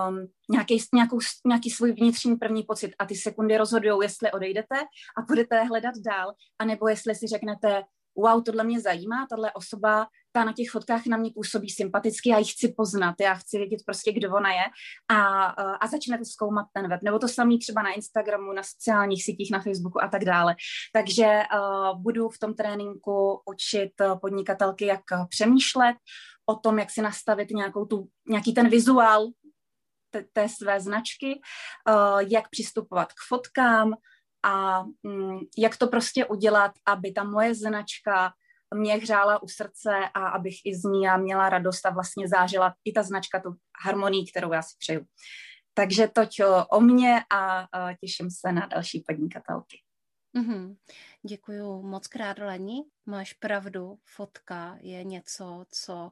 um, 0.09 0.27
nějaký, 0.51 0.83
nějakou, 0.94 1.18
nějaký 1.46 1.70
svůj 1.70 1.92
vnitřní 1.92 2.37
první 2.37 2.62
pocit 2.62 2.94
a 2.98 3.07
ty 3.07 3.14
sekundy 3.14 3.57
rozhodují, 3.57 3.98
jestli 4.03 4.33
odejdete 4.33 4.77
a 5.18 5.22
budete 5.29 5.64
hledat 5.64 5.94
dál, 6.07 6.33
anebo 6.59 6.88
jestli 6.88 7.14
si 7.14 7.27
řeknete, 7.27 7.83
wow, 8.19 8.43
tohle 8.43 8.65
mě 8.65 8.81
zajímá, 8.81 9.27
tahle 9.31 9.53
osoba, 9.53 10.07
ta 10.33 10.45
na 10.45 10.53
těch 10.53 10.71
fotkách 10.71 11.07
na 11.07 11.17
mě 11.17 11.31
působí 11.35 11.71
sympaticky, 11.71 12.31
já 12.31 12.39
ji 12.39 12.45
chci 12.45 12.75
poznat, 12.77 13.15
já 13.21 13.35
chci 13.35 13.59
vědět 13.59 13.81
prostě, 13.87 14.13
kdo 14.13 14.35
ona 14.35 14.53
je 14.53 14.65
a, 15.09 15.45
a 15.75 15.87
začnete 15.87 16.25
zkoumat 16.25 16.67
ten 16.73 16.89
web. 16.89 17.03
Nebo 17.03 17.19
to 17.19 17.29
samý 17.29 17.59
třeba 17.59 17.83
na 17.83 17.93
Instagramu, 17.93 18.53
na 18.53 18.63
sociálních 18.63 19.25
sítích, 19.25 19.51
na 19.51 19.61
Facebooku 19.61 20.03
a 20.03 20.09
tak 20.09 20.25
dále. 20.25 20.57
Takže 20.93 21.43
uh, 21.55 22.03
budu 22.03 22.29
v 22.29 22.39
tom 22.39 22.55
tréninku 22.55 23.41
učit 23.47 23.93
podnikatelky, 24.21 24.87
jak 24.87 25.01
přemýšlet 25.29 25.97
o 26.47 26.55
tom, 26.55 26.79
jak 26.79 26.91
si 26.91 27.03
nastavit 27.03 27.51
nějakou 27.51 27.85
tu, 27.85 28.09
nějaký 28.29 28.55
ten 28.55 28.69
vizuál 28.69 29.27
té, 30.11 30.25
té 30.33 30.49
své 30.49 30.81
značky, 30.81 31.41
uh, 31.89 32.21
jak 32.21 32.49
přistupovat 32.51 33.13
k 33.13 33.17
fotkám 33.29 33.95
a 34.42 34.85
um, 35.03 35.40
jak 35.59 35.77
to 35.77 35.87
prostě 35.87 36.24
udělat, 36.24 36.72
aby 36.87 37.12
ta 37.12 37.24
moje 37.24 37.55
značka 37.55 38.33
mě 38.74 38.94
hřála 38.94 39.42
u 39.42 39.48
srdce 39.48 39.90
a 40.14 40.29
abych 40.29 40.55
i 40.64 40.74
z 40.74 40.85
ní 40.85 41.03
já 41.03 41.16
měla 41.16 41.48
radost 41.48 41.87
a 41.87 41.90
vlastně 41.90 42.29
zážila 42.29 42.74
i 42.85 42.92
ta 42.92 43.03
značka 43.03 43.40
tu 43.40 43.55
harmonii, 43.85 44.27
kterou 44.31 44.53
já 44.53 44.62
si 44.62 44.77
přeju. 44.79 45.07
Takže 45.74 46.09
toť 46.09 46.40
o 46.70 46.81
mě 46.81 47.24
a, 47.33 47.68
těším 48.01 48.31
se 48.31 48.53
na 48.53 48.66
další 48.66 49.05
podnikatelky. 49.09 49.83
Mm-hmm. 50.37 50.77
Děkuji 51.22 51.83
moc 51.83 52.07
krát, 52.07 52.38
Leni. 52.38 52.83
Máš 53.07 53.33
pravdu, 53.33 53.98
fotka 54.05 54.77
je 54.81 55.05
něco, 55.05 55.64
co 55.70 55.94
uh, 55.94 56.11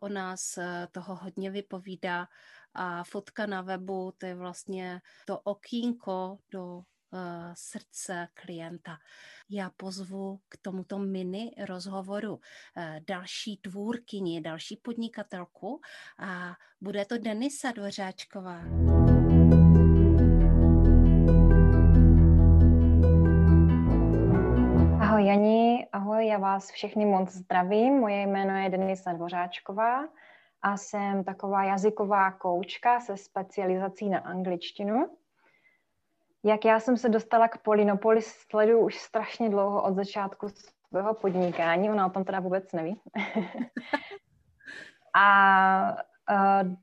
o 0.00 0.08
nás 0.08 0.56
uh, 0.56 0.64
toho 0.92 1.16
hodně 1.16 1.50
vypovídá 1.50 2.28
a 2.74 3.04
fotka 3.04 3.46
na 3.46 3.62
webu, 3.62 4.12
to 4.18 4.26
je 4.26 4.34
vlastně 4.34 5.00
to 5.26 5.38
okýnko 5.38 6.38
do 6.50 6.82
srdce 7.54 8.28
klienta. 8.34 8.96
Já 9.50 9.70
pozvu 9.76 10.40
k 10.48 10.56
tomuto 10.62 10.98
mini 10.98 11.50
rozhovoru 11.64 12.40
eh, 12.76 13.00
další 13.06 13.56
tvůrkyni, 13.56 14.40
další 14.40 14.76
podnikatelku 14.76 15.80
a 16.18 16.52
bude 16.80 17.04
to 17.04 17.18
Denisa 17.18 17.72
Dvořáčková. 17.72 18.60
Ahoj 25.00 25.26
Jani, 25.26 25.88
ahoj, 25.92 26.26
já 26.26 26.38
vás 26.38 26.70
všechny 26.70 27.06
moc 27.06 27.30
zdravím. 27.32 27.94
Moje 27.94 28.26
jméno 28.26 28.56
je 28.56 28.70
Denisa 28.70 29.12
Dvořáčková 29.12 30.08
a 30.62 30.76
jsem 30.76 31.24
taková 31.24 31.64
jazyková 31.64 32.30
koučka 32.30 33.00
se 33.00 33.16
specializací 33.16 34.08
na 34.08 34.18
angličtinu. 34.18 35.19
Jak 36.44 36.64
já 36.64 36.80
jsem 36.80 36.96
se 36.96 37.08
dostala 37.08 37.48
k 37.48 37.58
Polinopolis, 37.58 38.26
sleduju 38.26 38.78
už 38.78 38.98
strašně 38.98 39.50
dlouho 39.50 39.82
od 39.82 39.94
začátku 39.94 40.48
svého 40.88 41.14
podnikání, 41.14 41.90
ona 41.90 42.06
o 42.06 42.10
tom 42.10 42.24
teda 42.24 42.40
vůbec 42.40 42.72
neví. 42.72 43.00
a 45.14 45.96
uh, 46.30 46.74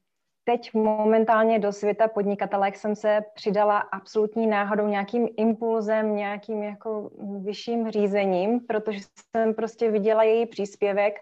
teď 0.43 0.73
momentálně 0.73 1.59
do 1.59 1.71
světa 1.71 2.07
podnikatelek 2.07 2.75
jsem 2.75 2.95
se 2.95 3.23
přidala 3.33 3.77
absolutní 3.77 4.47
náhodou 4.47 4.87
nějakým 4.87 5.29
impulzem, 5.37 6.15
nějakým 6.15 6.63
jako 6.63 7.11
vyšším 7.43 7.91
řízením, 7.91 8.59
protože 8.59 8.99
jsem 9.35 9.53
prostě 9.53 9.91
viděla 9.91 10.23
její 10.23 10.45
příspěvek 10.45 11.15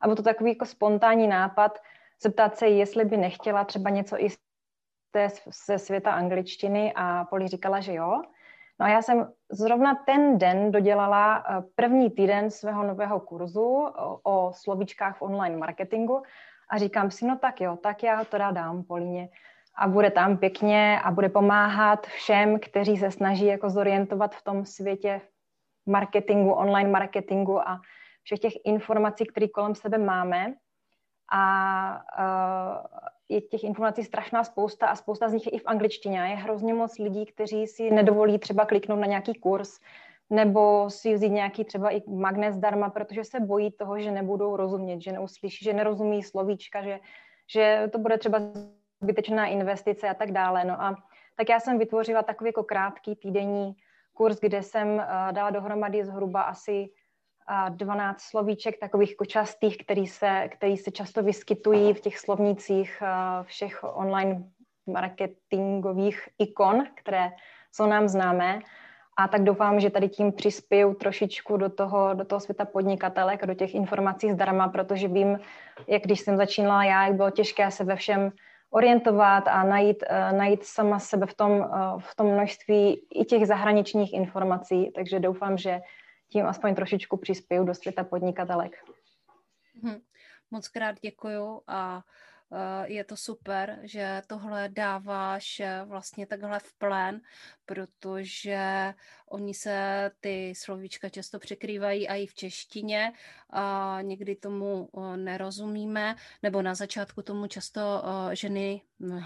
a 0.00 0.06
byl 0.06 0.16
to 0.16 0.22
takový 0.22 0.50
jako 0.50 0.66
spontánní 0.66 1.28
nápad 1.28 1.78
zeptat 2.22 2.56
se, 2.56 2.68
jestli 2.68 3.04
by 3.04 3.16
nechtěla 3.16 3.64
třeba 3.64 3.90
něco 3.90 4.24
i 4.24 4.28
té, 5.16 5.28
ze 5.66 5.78
světa 5.78 6.12
angličtiny 6.12 6.92
a 6.96 7.24
Poli 7.24 7.48
říkala, 7.48 7.80
že 7.80 7.94
jo. 7.94 8.22
No 8.80 8.86
a 8.86 8.88
já 8.88 9.02
jsem 9.02 9.32
zrovna 9.50 9.94
ten 9.94 10.38
den 10.38 10.72
dodělala 10.72 11.38
eh, 11.38 11.62
první 11.74 12.10
týden 12.10 12.50
svého 12.50 12.82
nového 12.82 13.20
kurzu 13.20 13.88
o, 14.22 14.52
slovíčkách 14.52 15.18
v 15.18 15.22
online 15.22 15.56
marketingu 15.56 16.22
a 16.70 16.78
říkám 16.78 17.10
si, 17.10 17.26
no 17.26 17.38
tak 17.38 17.60
jo, 17.60 17.76
tak 17.76 18.02
já 18.02 18.24
to 18.24 18.38
dám 18.38 18.84
Políně 18.84 19.28
a 19.78 19.88
bude 19.88 20.10
tam 20.10 20.36
pěkně 20.36 21.00
a 21.04 21.10
bude 21.10 21.28
pomáhat 21.28 22.06
všem, 22.06 22.58
kteří 22.60 22.96
se 22.96 23.10
snaží 23.10 23.46
jako 23.46 23.70
zorientovat 23.70 24.34
v 24.34 24.44
tom 24.44 24.64
světě 24.64 25.20
marketingu, 25.86 26.52
online 26.52 26.90
marketingu 26.90 27.68
a 27.68 27.80
všech 28.22 28.38
těch 28.38 28.52
informací, 28.64 29.26
které 29.26 29.48
kolem 29.48 29.74
sebe 29.74 29.98
máme. 29.98 30.54
A 31.32 31.42
uh, 32.18 33.15
je 33.28 33.40
těch 33.40 33.64
informací 33.64 34.04
strašná 34.04 34.44
spousta 34.44 34.86
a 34.86 34.96
spousta 34.96 35.28
z 35.28 35.32
nich 35.32 35.46
je 35.46 35.52
i 35.52 35.58
v 35.58 35.66
angličtině. 35.66 36.18
Je 36.18 36.36
hrozně 36.36 36.74
moc 36.74 36.98
lidí, 36.98 37.26
kteří 37.26 37.66
si 37.66 37.90
nedovolí 37.90 38.38
třeba 38.38 38.66
kliknout 38.66 39.00
na 39.00 39.06
nějaký 39.06 39.34
kurz 39.34 39.80
nebo 40.30 40.90
si 40.90 41.14
vzít 41.14 41.28
nějaký 41.28 41.64
třeba 41.64 41.90
i 41.90 42.02
magnet 42.10 42.52
zdarma, 42.52 42.90
protože 42.90 43.24
se 43.24 43.40
bojí 43.40 43.70
toho, 43.70 44.00
že 44.00 44.10
nebudou 44.10 44.56
rozumět, 44.56 45.00
že 45.00 45.12
neuslyší, 45.12 45.64
že 45.64 45.72
nerozumí 45.72 46.22
slovíčka, 46.22 46.82
že, 46.82 47.00
že 47.50 47.88
to 47.92 47.98
bude 47.98 48.18
třeba 48.18 48.38
zbytečná 49.00 49.46
investice 49.46 50.08
a 50.08 50.14
tak 50.14 50.32
dále. 50.32 50.64
No 50.64 50.82
a 50.82 50.96
tak 51.36 51.48
já 51.48 51.60
jsem 51.60 51.78
vytvořila 51.78 52.22
takový 52.22 52.48
jako 52.48 52.64
krátký 52.64 53.16
týdenní 53.16 53.74
kurz, 54.12 54.40
kde 54.40 54.62
jsem 54.62 54.88
uh, 54.88 55.02
dala 55.32 55.50
dohromady 55.50 56.04
zhruba 56.04 56.42
asi 56.42 56.88
12 57.68 58.20
slovíček 58.20 58.78
takových 58.78 59.10
jako 59.10 59.24
častých, 59.24 59.78
který 59.78 60.06
se, 60.06 60.48
který 60.48 60.76
se 60.76 60.90
často 60.90 61.22
vyskytují 61.22 61.94
v 61.94 62.00
těch 62.00 62.18
slovnících 62.18 63.02
všech 63.42 63.84
online 63.84 64.44
marketingových 64.86 66.28
ikon, 66.38 66.84
které 66.94 67.30
jsou 67.72 67.86
nám 67.86 68.08
známé. 68.08 68.58
A 69.18 69.28
tak 69.28 69.44
doufám, 69.44 69.80
že 69.80 69.90
tady 69.90 70.08
tím 70.08 70.32
přispěju 70.32 70.94
trošičku 70.94 71.56
do 71.56 71.68
toho, 71.68 72.14
do 72.14 72.24
toho 72.24 72.40
světa 72.40 72.64
podnikatelek 72.64 73.42
a 73.42 73.46
do 73.46 73.54
těch 73.54 73.74
informací 73.74 74.30
zdarma, 74.30 74.68
protože 74.68 75.08
vím, 75.08 75.40
jak 75.88 76.02
když 76.02 76.20
jsem 76.20 76.36
začínala 76.36 76.84
já, 76.84 77.06
jak 77.06 77.16
bylo 77.16 77.30
těžké 77.30 77.70
se 77.70 77.84
ve 77.84 77.96
všem 77.96 78.32
orientovat 78.70 79.48
a 79.48 79.64
najít, 79.64 80.04
uh, 80.10 80.38
najít 80.38 80.64
sama 80.64 80.98
sebe 80.98 81.26
v 81.26 81.34
tom, 81.34 81.52
uh, 81.52 81.66
v 81.98 82.16
tom 82.16 82.26
množství 82.26 83.06
i 83.14 83.24
těch 83.24 83.46
zahraničních 83.46 84.12
informací. 84.12 84.90
Takže 84.94 85.20
doufám, 85.20 85.58
že 85.58 85.80
tím 86.28 86.46
aspoň 86.46 86.74
trošičku 86.74 87.16
přispěju 87.16 87.64
do 87.64 87.74
světa 87.74 88.04
podnikatelek. 88.04 88.84
Hmm. 89.82 90.00
Moc 90.50 90.68
krát 90.68 91.00
děkuju 91.00 91.62
a 91.66 92.02
je 92.84 93.04
to 93.04 93.16
super, 93.16 93.78
že 93.82 94.22
tohle 94.26 94.68
dáváš 94.68 95.60
eh, 95.60 95.82
vlastně 95.84 96.26
takhle 96.26 96.58
v 96.58 96.72
plén, 96.78 97.20
protože 97.64 98.94
oni 99.28 99.54
se 99.54 100.10
ty 100.20 100.52
slovíčka 100.56 101.08
často 101.08 101.38
překrývají 101.38 102.08
a 102.08 102.14
i 102.14 102.26
v 102.26 102.34
češtině 102.34 103.12
a 103.50 103.98
někdy 104.02 104.36
tomu 104.36 104.88
eh, 104.96 105.16
nerozumíme, 105.16 106.16
nebo 106.42 106.62
na 106.62 106.74
začátku 106.74 107.22
tomu 107.22 107.46
často 107.46 108.02
ženy 108.32 108.82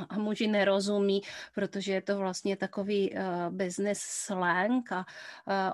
a 0.08 0.18
muži 0.18 0.46
nerozumí, 0.46 1.22
protože 1.54 1.92
je 1.92 2.02
to 2.02 2.18
vlastně 2.18 2.56
takový 2.56 3.14
business 3.50 4.00
slang 4.00 4.92
a 4.92 5.06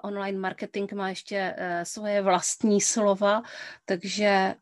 online 0.05 0.39
marketing 0.39 0.93
má 0.93 1.09
ještě 1.09 1.57
svoje 1.83 2.23
vlastní 2.23 2.81
slova, 2.81 3.43
takže 3.85 4.55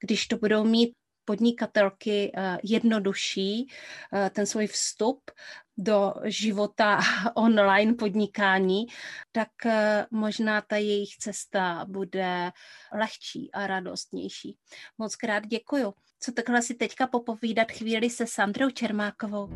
když 0.00 0.26
to 0.26 0.36
budou 0.36 0.64
mít 0.64 0.99
podnikatelky 1.30 2.32
eh, 2.34 2.58
jednodušší 2.62 3.68
eh, 4.12 4.30
ten 4.30 4.46
svůj 4.46 4.66
vstup 4.66 5.30
do 5.78 6.14
života 6.24 7.00
online 7.34 7.94
podnikání, 7.94 8.86
tak 9.32 9.48
eh, 9.66 10.06
možná 10.10 10.60
ta 10.60 10.76
jejich 10.76 11.16
cesta 11.16 11.84
bude 11.88 12.50
lehčí 12.92 13.50
a 13.52 13.66
radostnější. 13.66 14.56
Moc 14.98 15.16
krát 15.16 15.46
děkuju. 15.46 15.94
Co 16.20 16.32
takhle 16.32 16.62
si 16.62 16.74
teďka 16.74 17.06
popovídat 17.06 17.72
chvíli 17.72 18.10
se 18.10 18.26
Sandrou 18.26 18.70
Čermákovou. 18.70 19.48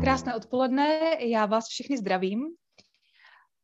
Krásné 0.00 0.34
odpoledne, 0.34 1.00
já 1.20 1.46
vás 1.46 1.68
všechny 1.68 1.98
zdravím. 1.98 2.63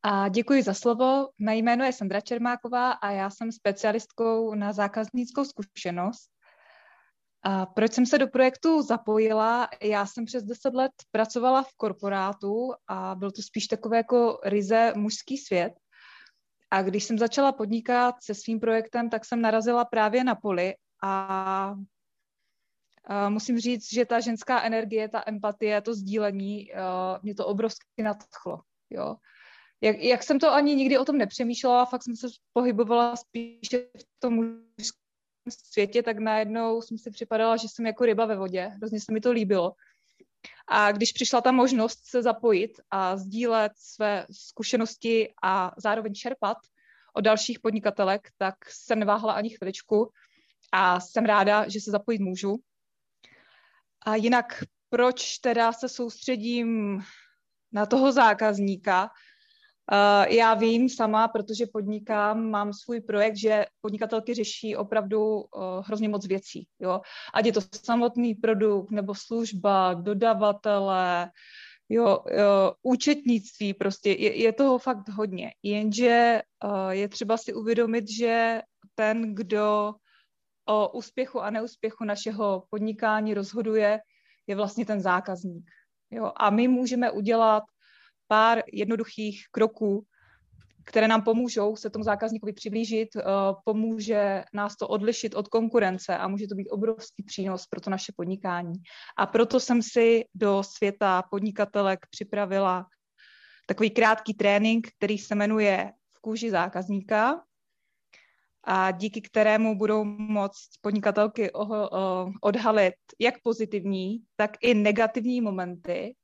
A 0.03 0.29
děkuji 0.29 0.63
za 0.63 0.73
slovo. 0.73 1.29
Mé 1.39 1.55
jméno 1.55 1.85
je 1.85 1.93
Sandra 1.93 2.21
Čermáková 2.21 2.91
a 2.91 3.11
já 3.11 3.29
jsem 3.29 3.51
specialistkou 3.51 4.55
na 4.55 4.73
zákaznickou 4.73 5.45
zkušenost. 5.45 6.29
A 7.43 7.65
proč 7.65 7.93
jsem 7.93 8.05
se 8.05 8.17
do 8.17 8.27
projektu 8.27 8.81
zapojila? 8.81 9.69
Já 9.81 10.05
jsem 10.05 10.25
přes 10.25 10.43
10 10.43 10.73
let 10.73 10.91
pracovala 11.11 11.63
v 11.63 11.73
korporátu 11.77 12.73
a 12.87 13.15
byl 13.15 13.31
to 13.31 13.41
spíš 13.41 13.67
takové 13.67 13.97
jako 13.97 14.39
ryze 14.43 14.93
mužský 14.95 15.37
svět. 15.37 15.73
A 16.71 16.81
když 16.81 17.03
jsem 17.03 17.17
začala 17.17 17.51
podnikat 17.51 18.15
se 18.23 18.33
svým 18.33 18.59
projektem, 18.59 19.09
tak 19.09 19.25
jsem 19.25 19.41
narazila 19.41 19.85
právě 19.85 20.23
na 20.23 20.35
poli 20.35 20.73
a 21.03 21.75
musím 23.29 23.59
říct, 23.59 23.93
že 23.93 24.05
ta 24.05 24.19
ženská 24.19 24.61
energie, 24.61 25.09
ta 25.09 25.23
empatie, 25.27 25.81
to 25.81 25.93
sdílení, 25.93 26.71
mě 27.21 27.35
to 27.35 27.47
obrovsky 27.47 28.03
nadchlo. 28.03 28.61
Jo 28.89 29.15
jak, 29.81 29.97
jak 29.97 30.23
jsem 30.23 30.39
to 30.39 30.53
ani 30.53 30.75
nikdy 30.75 30.97
o 30.97 31.05
tom 31.05 31.17
nepřemýšlela, 31.17 31.85
fakt 31.85 32.03
jsem 32.03 32.15
se 32.15 32.27
pohybovala 32.53 33.15
spíše 33.15 33.79
v 33.79 34.19
tom 34.19 34.61
světě, 35.49 36.03
tak 36.03 36.19
najednou 36.19 36.81
jsem 36.81 36.97
si 36.97 37.11
připadala, 37.11 37.57
že 37.57 37.67
jsem 37.67 37.85
jako 37.85 38.05
ryba 38.05 38.25
ve 38.25 38.35
vodě. 38.35 38.61
Hrozně 38.61 38.99
se 38.99 39.13
mi 39.13 39.21
to 39.21 39.31
líbilo. 39.31 39.73
A 40.67 40.91
když 40.91 41.11
přišla 41.11 41.41
ta 41.41 41.51
možnost 41.51 41.99
se 42.05 42.23
zapojit 42.23 42.71
a 42.91 43.17
sdílet 43.17 43.71
své 43.75 44.25
zkušenosti 44.31 45.33
a 45.43 45.71
zároveň 45.77 46.13
čerpat 46.13 46.57
od 47.13 47.21
dalších 47.21 47.59
podnikatelek, 47.59 48.29
tak 48.37 48.55
jsem 48.69 48.99
neváhala 48.99 49.33
ani 49.33 49.49
chviličku 49.49 50.11
a 50.71 50.99
jsem 50.99 51.25
ráda, 51.25 51.69
že 51.69 51.81
se 51.81 51.91
zapojit 51.91 52.21
můžu. 52.21 52.55
A 54.05 54.15
jinak, 54.15 54.63
proč 54.89 55.37
teda 55.37 55.73
se 55.73 55.89
soustředím 55.89 57.01
na 57.71 57.85
toho 57.85 58.11
zákazníka? 58.11 59.09
Uh, 59.91 60.33
já 60.33 60.53
vím 60.53 60.89
sama, 60.89 61.27
protože 61.27 61.65
podnikám, 61.73 62.49
mám 62.49 62.73
svůj 62.73 63.01
projekt, 63.01 63.35
že 63.35 63.65
podnikatelky 63.81 64.33
řeší 64.33 64.75
opravdu 64.75 65.35
uh, 65.35 65.43
hrozně 65.85 66.09
moc 66.09 66.27
věcí. 66.27 66.67
Jo? 66.79 67.01
Ať 67.33 67.45
je 67.45 67.51
to 67.51 67.61
samotný 67.85 68.35
produkt, 68.35 68.91
nebo 68.91 69.13
služba, 69.15 69.93
dodavatele, 69.93 71.31
jo, 71.89 72.19
jo, 72.29 72.73
účetnictví, 72.83 73.73
prostě 73.73 74.11
je, 74.11 74.41
je 74.41 74.53
toho 74.53 74.77
fakt 74.77 75.09
hodně. 75.09 75.51
Jenže 75.63 76.41
je 76.89 77.07
třeba 77.07 77.37
si 77.37 77.53
uvědomit, 77.53 78.09
že 78.09 78.61
ten, 78.95 79.35
kdo 79.35 79.93
o 80.69 80.97
úspěchu 80.97 81.39
a 81.41 81.49
neúspěchu 81.49 82.03
našeho 82.03 82.63
podnikání 82.69 83.33
rozhoduje, 83.33 83.99
je 84.47 84.55
vlastně 84.55 84.85
ten 84.85 85.01
zákazník. 85.01 85.71
Jo? 86.11 86.31
A 86.35 86.49
my 86.49 86.67
můžeme 86.67 87.11
udělat 87.11 87.63
pár 88.31 88.63
jednoduchých 88.73 89.45
kroků, 89.51 90.05
které 90.85 91.07
nám 91.07 91.21
pomůžou 91.21 91.75
se 91.75 91.89
tomu 91.89 92.03
zákazníkovi 92.03 92.53
přiblížit, 92.53 93.15
uh, 93.15 93.21
pomůže 93.65 94.43
nás 94.53 94.75
to 94.75 94.87
odlišit 94.87 95.35
od 95.35 95.47
konkurence 95.47 96.17
a 96.17 96.27
může 96.27 96.47
to 96.47 96.55
být 96.55 96.69
obrovský 96.69 97.23
přínos 97.23 97.67
pro 97.67 97.81
to 97.81 97.89
naše 97.89 98.11
podnikání. 98.15 98.73
A 99.17 99.25
proto 99.25 99.59
jsem 99.59 99.81
si 99.81 100.23
do 100.35 100.63
světa 100.63 101.23
podnikatelek 101.31 101.99
připravila 102.09 102.85
takový 103.67 103.89
krátký 103.89 104.33
trénink, 104.33 104.87
který 104.97 105.17
se 105.17 105.35
jmenuje 105.35 105.91
V 106.15 106.21
kůži 106.21 106.51
zákazníka 106.51 107.43
a 108.63 108.91
díky 108.91 109.21
kterému 109.21 109.77
budou 109.77 110.03
moct 110.03 110.69
podnikatelky 110.81 111.51
odhalit 112.41 112.93
jak 113.19 113.35
pozitivní, 113.43 114.23
tak 114.35 114.51
i 114.61 114.73
negativní 114.73 115.41
momenty, 115.41 116.15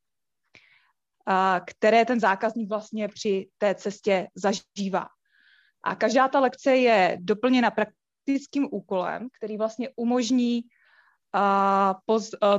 které 1.66 2.04
ten 2.04 2.20
zákazník 2.20 2.68
vlastně 2.68 3.08
při 3.08 3.48
té 3.58 3.74
cestě 3.74 4.28
zažívá. 4.34 5.06
A 5.82 5.94
každá 5.94 6.28
ta 6.28 6.40
lekce 6.40 6.76
je 6.76 7.18
doplněna 7.20 7.70
praktickým 7.70 8.68
úkolem, 8.70 9.28
který 9.38 9.56
vlastně 9.56 9.88
umožní 9.96 10.62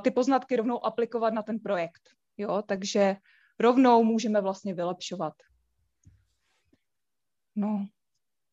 ty 0.02 0.12
poznatky 0.12 0.56
rovnou 0.56 0.86
aplikovat 0.86 1.34
na 1.34 1.44
ten 1.44 1.60
projekt. 1.60 2.02
Jo? 2.38 2.62
Takže 2.68 3.16
rovnou 3.60 4.04
můžeme 4.04 4.42
vlastně 4.42 4.74
vylepšovat. 4.74 5.34
No, 7.56 7.86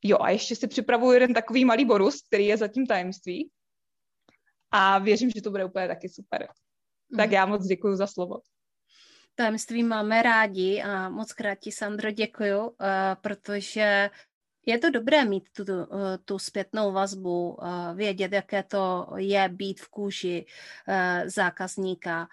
Jo, 0.09 0.19
a 0.21 0.31
ještě 0.31 0.57
si 0.57 0.69
připravuju 0.69 1.13
jeden 1.13 1.35
takový 1.35 1.65
malý 1.65 1.85
bonus, 1.85 2.23
který 2.23 2.47
je 2.47 2.57
zatím 2.57 2.87
tajemství. 2.87 3.51
A 4.71 4.99
věřím, 4.99 5.31
že 5.31 5.43
to 5.43 5.51
bude 5.51 5.65
úplně 5.65 5.89
taky 5.89 6.09
super. 6.09 6.49
Mm. 7.11 7.17
Tak 7.17 7.31
já 7.31 7.47
moc 7.47 7.67
děkuji 7.67 7.97
za 7.97 8.07
slovo. 8.07 8.41
Tajemství 9.39 9.83
máme 9.83 10.23
rádi 10.23 10.83
a 10.83 11.09
moc 11.09 11.33
krát 11.33 11.59
ti, 11.59 11.73
Sandro, 11.73 12.11
děkuju, 12.11 12.61
uh, 12.61 12.75
protože 13.21 14.11
je 14.67 14.79
to 14.79 14.91
dobré 14.91 15.25
mít 15.25 15.49
tu, 15.53 15.63
uh, 15.63 15.87
tu 16.25 16.39
zpětnou 16.39 16.93
vazbu, 16.93 17.51
uh, 17.51 17.97
vědět, 17.97 18.33
jaké 18.33 18.63
to 18.63 19.07
je 19.17 19.49
být 19.49 19.81
v 19.81 19.89
kůži 19.89 20.47
zákazníka. 21.27 22.29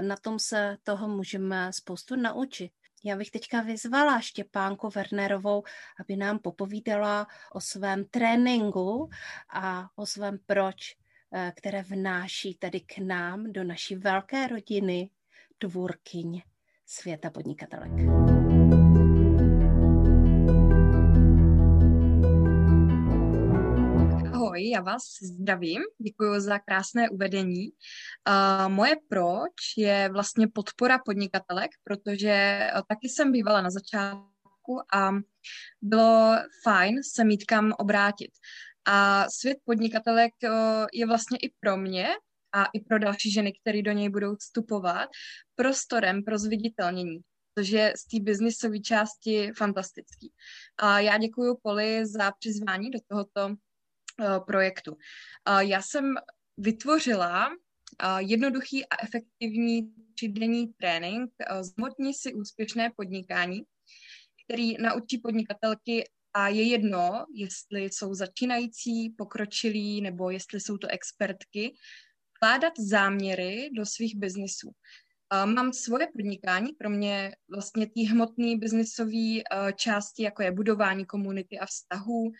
Na 0.00 0.16
tom 0.16 0.38
se 0.38 0.76
toho 0.82 1.08
můžeme 1.08 1.72
spoustu 1.72 2.16
naučit. 2.16 2.72
Já 3.04 3.16
bych 3.16 3.30
teďka 3.30 3.60
vyzvala 3.60 4.20
Štěpánku 4.20 4.88
Wernerovou, 4.88 5.62
aby 6.00 6.16
nám 6.16 6.38
popovídala 6.38 7.26
o 7.52 7.60
svém 7.60 8.04
tréninku 8.04 9.10
a 9.50 9.88
o 9.96 10.06
svém 10.06 10.38
proč, 10.46 10.96
eh, 11.32 11.52
které 11.56 11.82
vnáší 11.82 12.54
tady 12.54 12.80
k 12.80 12.98
nám 12.98 13.52
do 13.52 13.64
naší 13.64 13.96
velké 13.96 14.46
rodiny 14.48 15.10
tvůrkyň 15.58 16.42
světa 16.86 17.30
podnikatelek. 17.30 17.92
Ahoj, 24.34 24.68
já 24.68 24.80
vás 24.80 25.02
zdravím, 25.22 25.82
děkuji 25.98 26.40
za 26.40 26.58
krásné 26.58 27.10
uvedení. 27.10 27.68
Uh, 27.68 28.68
moje 28.68 28.96
proč 29.08 29.52
je 29.76 30.10
vlastně 30.12 30.48
podpora 30.48 30.98
podnikatelek, 31.04 31.70
protože 31.84 32.30
eh, 32.30 32.72
taky 32.88 33.08
jsem 33.08 33.32
bývala 33.32 33.62
na 33.62 33.70
začátku 33.70 34.80
a 34.94 35.10
bylo 35.82 36.36
fajn 36.64 37.00
se 37.14 37.24
mít 37.24 37.44
kam 37.44 37.72
obrátit. 37.78 38.30
A 38.86 39.26
svět 39.30 39.58
podnikatelek 39.64 40.32
uh, 40.44 40.50
je 40.92 41.06
vlastně 41.06 41.38
i 41.42 41.52
pro 41.60 41.76
mě 41.76 42.08
a 42.52 42.64
i 42.64 42.80
pro 42.80 42.98
další 42.98 43.30
ženy, 43.30 43.52
které 43.62 43.82
do 43.82 43.92
něj 43.92 44.08
budou 44.08 44.36
vstupovat, 44.36 45.08
prostorem 45.54 46.24
pro 46.24 46.38
zviditelnění 46.38 47.20
protože 47.54 47.92
z 47.96 48.04
té 48.08 48.22
biznisové 48.22 48.78
části 48.78 49.52
fantastický. 49.56 50.32
A 50.78 51.00
já 51.00 51.18
děkuji 51.18 51.56
Poli 51.62 52.06
za 52.06 52.32
přizvání 52.38 52.90
do 52.90 52.98
tohoto 53.08 53.56
Eh, 54.20 54.40
projektu. 54.46 54.96
Eh, 55.48 55.64
já 55.64 55.82
jsem 55.82 56.14
vytvořila 56.56 57.48
eh, 57.48 58.06
jednoduchý 58.18 58.86
a 58.86 59.04
efektivní 59.04 59.92
třídenní 60.14 60.66
trénink 60.66 61.30
Zmotni 61.60 62.14
si 62.14 62.34
úspěšné 62.34 62.90
podnikání, 62.96 63.60
který 64.44 64.82
naučí 64.82 65.18
podnikatelky 65.18 66.04
a 66.34 66.48
je 66.48 66.62
jedno, 66.62 67.26
jestli 67.34 67.82
jsou 67.84 68.14
začínající, 68.14 69.10
pokročilí 69.10 70.00
nebo 70.00 70.30
jestli 70.30 70.60
jsou 70.60 70.78
to 70.78 70.88
expertky, 70.88 71.74
vkládat 72.38 72.72
záměry 72.78 73.70
do 73.76 73.86
svých 73.86 74.16
biznisů. 74.16 74.72
Mám 75.44 75.72
svoje 75.72 76.06
podnikání, 76.06 76.72
pro 76.72 76.90
mě 76.90 77.36
vlastně 77.50 77.86
ty 77.86 78.02
hmotné 78.02 78.56
biznisové 78.56 79.42
části, 79.74 80.22
jako 80.22 80.42
je 80.42 80.52
budování 80.52 81.06
komunity 81.06 81.58
a 81.58 81.66
vztahů, 81.66 82.32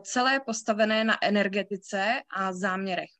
celé 0.00 0.40
postavené 0.40 1.04
na 1.04 1.24
energetice 1.24 2.22
a 2.36 2.52
záměrech. 2.52 3.10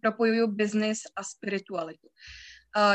Propojuju 0.00 0.46
biznis 0.46 0.98
a 1.16 1.24
spiritualitu. 1.24 2.08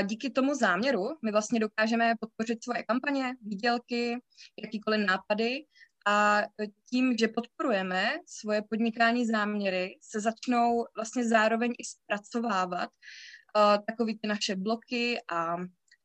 Díky 0.03 0.29
tomu 0.29 0.55
záměru 0.55 1.09
my 1.25 1.31
vlastně 1.31 1.59
dokážeme 1.59 2.13
podpořit 2.19 2.63
svoje 2.63 2.83
kampaně, 2.83 3.33
výdělky, 3.41 4.17
jakýkoliv 4.63 5.07
nápady 5.07 5.65
a 6.05 6.41
tím, 6.89 7.17
že 7.17 7.27
podporujeme 7.27 8.17
svoje 8.25 8.61
podnikání 8.69 9.25
záměry, 9.25 9.97
se 10.01 10.19
začnou 10.19 10.85
vlastně 10.95 11.27
zároveň 11.27 11.71
i 11.71 11.83
zpracovávat 11.85 12.89
uh, 12.89 13.85
takový 13.85 14.19
ty 14.19 14.27
naše 14.27 14.55
bloky 14.55 15.21
a 15.31 15.57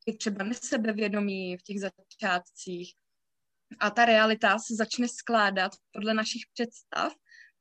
i 0.06 0.16
třeba 0.16 0.44
nesebevědomí 0.44 1.56
v 1.56 1.62
těch 1.62 1.76
začátcích. 1.80 2.94
A 3.80 3.90
ta 3.90 4.04
realita 4.04 4.58
se 4.58 4.74
začne 4.74 5.08
skládat 5.08 5.72
podle 5.92 6.14
našich 6.14 6.42
představ, 6.54 7.12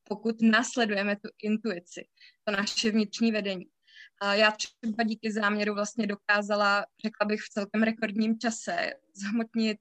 pokud 0.03 0.41
následujeme 0.41 1.15
tu 1.15 1.29
intuici, 1.43 2.07
to 2.43 2.51
naše 2.51 2.91
vnitřní 2.91 3.31
vedení. 3.31 3.65
Já 4.31 4.51
třeba 4.51 5.03
díky 5.03 5.31
záměru 5.31 5.73
vlastně 5.73 6.07
dokázala, 6.07 6.85
řekla 7.05 7.27
bych 7.27 7.41
v 7.41 7.49
celkem 7.49 7.83
rekordním 7.83 8.39
čase, 8.39 8.93
zhmotnit 9.15 9.77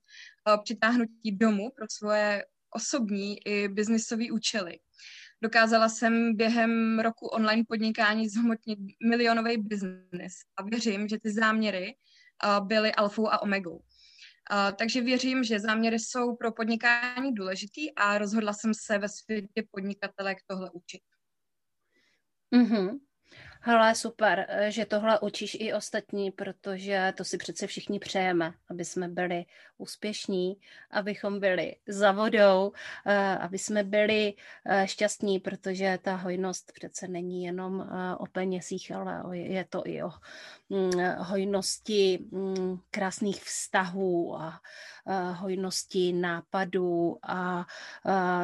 uh, 0.49 0.62
přitáhnutí 0.62 1.33
domu 1.33 1.70
pro 1.77 1.87
svoje 1.90 2.44
osobní 2.70 3.46
i 3.46 3.68
biznisové 3.68 4.25
účely. 4.33 4.79
Dokázala 5.42 5.88
jsem 5.88 6.37
během 6.37 6.99
roku 6.99 7.27
online 7.27 7.64
podnikání 7.68 8.29
zhmotnit 8.29 8.79
milionový 9.09 9.57
biznis 9.57 10.35
a 10.57 10.62
věřím, 10.62 11.09
že 11.09 11.18
ty 11.22 11.33
záměry 11.33 11.94
byly 12.61 12.94
alfou 12.94 13.29
a 13.29 13.42
omegou. 13.42 13.81
Takže 14.79 15.01
věřím, 15.01 15.44
že 15.44 15.61
záměry 15.61 15.99
jsou 15.99 16.37
pro 16.37 16.53
podnikání 16.53 17.35
důležitý 17.35 17.94
a 17.94 18.18
rozhodla 18.18 18.53
jsem 18.53 18.75
se 18.75 18.99
ve 18.99 19.09
světě 19.09 19.66
podnikatelek 19.70 20.38
tohle 20.46 20.70
učit. 20.70 21.01
Mm-hmm. 22.55 22.99
Hele, 23.68 23.94
super, 23.94 24.46
eh, 24.48 24.70
že 24.70 24.87
tohle 24.87 25.20
učíš 25.20 25.57
i 25.61 25.72
ostatní, 25.74 26.31
protože 26.31 27.12
to 27.16 27.24
si 27.24 27.38
přece 27.38 27.66
všichni 27.66 27.98
přejeme, 27.98 28.52
aby 28.70 28.85
jsme 28.85 29.09
byli 29.09 29.44
úspěšní, 29.79 30.57
abychom 30.90 31.40
byli 31.40 31.76
za 31.88 32.12
vodou, 32.12 32.72
eh, 33.07 33.38
aby 33.38 33.59
jsme 33.59 33.85
byli 33.85 34.35
eh, 34.66 34.87
šťastní, 34.88 35.40
protože 35.40 35.98
ta 36.02 36.14
hojnost 36.16 36.72
přece 36.72 37.09
není 37.09 37.44
jenom 37.44 37.88
o 38.18 38.26
penězích, 38.26 38.92
ale 38.92 39.38
je 39.38 39.64
to 39.64 39.83
i 39.87 40.02
o 40.02 40.11
mm, 40.68 40.90
hojnosti 41.18 42.18
mm, 42.31 42.79
krásných 42.90 43.42
vztahů 43.44 44.37
a 44.37 44.61
hojnosti 45.33 46.12
nápadů 46.12 47.18
a 47.22 47.66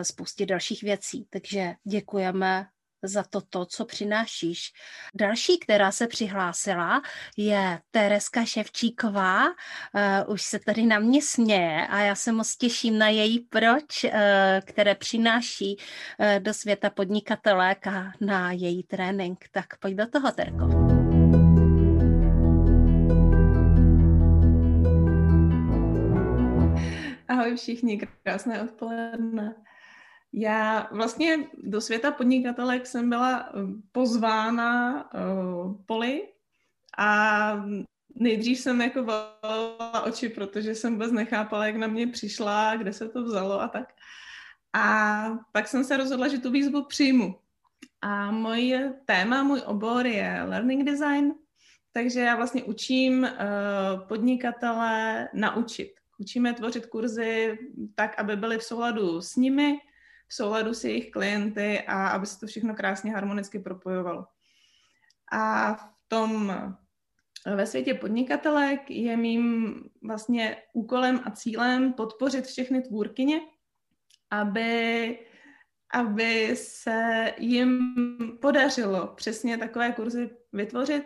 spoustě 0.03 0.47
dalších 0.47 0.83
věcí. 0.83 1.27
Takže 1.31 1.75
děkujeme 1.85 2.67
za 3.03 3.23
toto, 3.23 3.67
co 3.67 3.85
přinášíš. 3.85 4.73
Další, 5.15 5.59
která 5.59 5.93
se 5.93 6.07
přihlásila, 6.07 7.03
je 7.37 7.81
Tereska 7.91 8.45
Ševčíková. 8.45 9.47
Uh, 9.47 9.53
už 10.33 10.43
se 10.43 10.59
tady 10.59 10.87
na 10.87 10.99
mě 10.99 11.23
směje 11.23 11.87
a 11.87 12.01
já 12.01 12.15
se 12.15 12.33
moc 12.33 12.57
těším 12.57 12.99
na 12.99 13.09
její 13.09 13.41
proč, 13.41 14.05
uh, 14.05 14.11
které 14.65 14.95
přináší 14.95 15.77
uh, 15.77 16.27
do 16.39 16.55
světa 16.55 16.91
podnikatelek 16.91 17.87
a 17.87 18.13
na 18.21 18.53
její 18.53 18.83
trénink. 18.83 19.45
Tak 19.51 19.67
pojď 19.79 19.95
do 19.95 20.07
toho, 20.07 20.33
Terko. 20.33 20.69
Ahoj 27.29 27.57
všichni, 27.57 28.01
krásné 28.23 28.63
odpoledne. 28.63 29.55
Já 30.33 30.89
vlastně 30.93 31.39
do 31.63 31.81
světa 31.81 32.11
podnikatelek 32.11 32.87
jsem 32.87 33.09
byla 33.09 33.49
eh, 33.49 33.53
pozvána 33.93 34.95
uh, 35.15 35.77
Poli 35.87 36.29
a 36.99 37.65
nejdřív 38.15 38.59
jsem 38.59 38.81
jako 38.81 39.05
volala 39.05 40.03
oči, 40.07 40.29
protože 40.29 40.75
jsem 40.75 40.93
vůbec 40.93 41.13
nechápala, 41.13 41.67
jak 41.67 41.77
na 41.77 41.87
mě 41.87 42.07
přišla, 42.07 42.77
kde 42.77 42.93
se 42.93 43.09
to 43.09 43.25
vzalo 43.25 43.61
a 43.61 43.69
tak. 43.69 43.95
A 44.73 45.25
pak 45.53 45.69
jsem 45.69 45.85
se 45.85 45.97
rozhodla, 45.97 46.29
že 46.29 46.39
tu 46.39 46.51
výzvu 46.51 46.85
přijmu. 46.85 47.39
A 48.01 48.31
moje 48.31 48.95
téma, 49.05 49.43
můj 49.43 49.63
obor 49.67 50.07
je 50.07 50.43
learning 50.49 50.85
design, 50.85 51.35
takže 51.93 52.21
já 52.21 52.37
vlastně 52.37 52.63
učím 52.63 53.23
uh, 53.23 54.09
podnikatele 54.09 55.29
naučit. 55.35 55.93
Učíme 56.19 56.53
tvořit 56.53 56.87
kurzy 56.87 57.59
tak, 57.95 58.19
aby 58.19 58.37
byly 58.37 58.59
v 58.59 58.63
souladu 58.63 59.21
s 59.21 59.37
nimi, 59.37 59.79
v 60.33 60.35
souladu 60.35 60.75
s 60.75 60.85
jejich 60.85 61.11
klienty 61.11 61.81
a 61.81 62.09
aby 62.09 62.27
se 62.27 62.41
to 62.41 62.47
všechno 62.47 62.75
krásně 62.75 63.13
harmonicky 63.13 63.59
propojovalo. 63.59 64.27
A 65.33 65.75
v 65.75 65.85
tom 66.09 66.55
ve 67.47 67.67
světě 67.67 67.95
podnikatelek 67.95 68.91
je 68.91 69.17
mým 69.17 69.75
vlastně 70.03 70.57
úkolem 70.73 71.21
a 71.25 71.31
cílem 71.31 71.93
podpořit 71.93 72.47
všechny 72.47 72.83
tvůrkyně, 72.83 73.41
aby, 74.31 75.19
aby 75.95 76.57
se 76.57 77.33
jim 77.39 77.95
podařilo 78.41 79.07
přesně 79.07 79.59
takové 79.59 79.93
kurzy 79.93 80.31
vytvořit, 80.53 81.05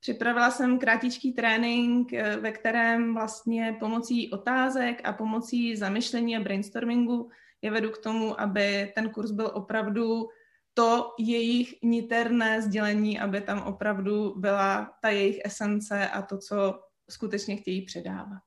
Připravila 0.00 0.50
jsem 0.50 0.78
krátičký 0.78 1.32
trénink, 1.32 2.12
eh, 2.12 2.36
ve 2.36 2.52
kterém 2.52 3.14
vlastně 3.14 3.76
pomocí 3.80 4.30
otázek 4.30 5.00
a 5.04 5.12
pomocí 5.12 5.76
zamyšlení 5.76 6.36
a 6.36 6.40
brainstormingu 6.40 7.30
je 7.62 7.70
vedu 7.70 7.90
k 7.90 7.98
tomu, 7.98 8.40
aby 8.40 8.92
ten 8.94 9.10
kurz 9.10 9.30
byl 9.30 9.50
opravdu 9.54 10.28
to 10.74 11.14
jejich 11.18 11.74
niterné 11.82 12.62
sdělení, 12.62 13.20
aby 13.20 13.40
tam 13.40 13.62
opravdu 13.62 14.34
byla 14.36 14.92
ta 15.02 15.08
jejich 15.08 15.40
esence 15.44 16.08
a 16.08 16.22
to, 16.22 16.38
co 16.38 16.80
skutečně 17.10 17.56
chtějí 17.56 17.84
předávat. 17.84 18.42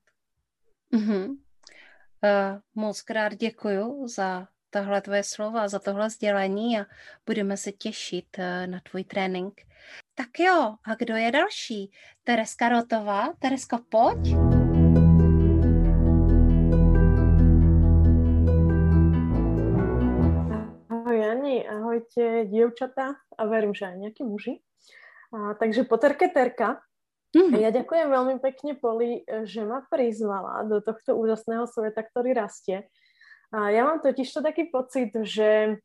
Mm-hmm. 0.93 1.29
Uh, 1.29 2.59
moc 2.75 3.01
krát 3.01 3.35
děkuji 3.35 4.07
za 4.07 4.47
tahle 4.69 5.01
tvoje 5.01 5.23
slova, 5.23 5.67
za 5.67 5.79
tohle 5.79 6.09
sdělení 6.09 6.79
a 6.79 6.85
budeme 7.25 7.57
se 7.57 7.71
těšit 7.71 8.37
uh, 8.37 8.71
na 8.71 8.79
tvůj 8.89 9.03
trénink. 9.03 9.61
Tak 10.15 10.39
jo, 10.39 10.75
a 10.83 10.95
kdo 10.95 11.15
je 11.15 11.31
další? 11.31 11.91
Tereska 12.23 12.69
Rotová. 12.69 13.33
Tereska, 13.39 13.79
pojď. 13.89 14.54
Ahojte 22.05 22.45
dievčatá 22.53 23.17
a 23.33 23.41
verím, 23.49 23.73
že 23.73 23.89
aj 23.89 23.97
nejakí 23.97 24.21
muži. 24.21 24.61
A, 25.33 25.57
takže 25.57 25.89
poterke 25.89 26.29
Terka. 26.29 26.77
Mm-hmm. 27.33 27.57
Ja 27.57 27.73
ďakujem 27.73 28.07
veľmi 28.13 28.35
pekne 28.45 28.77
Poli, 28.77 29.25
že 29.49 29.65
ma 29.65 29.81
prizvala 29.89 30.61
do 30.69 30.85
tohto 30.85 31.17
úžasného 31.17 31.65
sveta, 31.65 32.05
ktorý 32.05 32.37
rastie. 32.37 32.85
A 33.49 33.73
ja 33.73 33.89
mám 33.89 34.05
totiž 34.05 34.29
to 34.29 34.45
taký 34.45 34.69
pocit, 34.69 35.17
že 35.17 35.81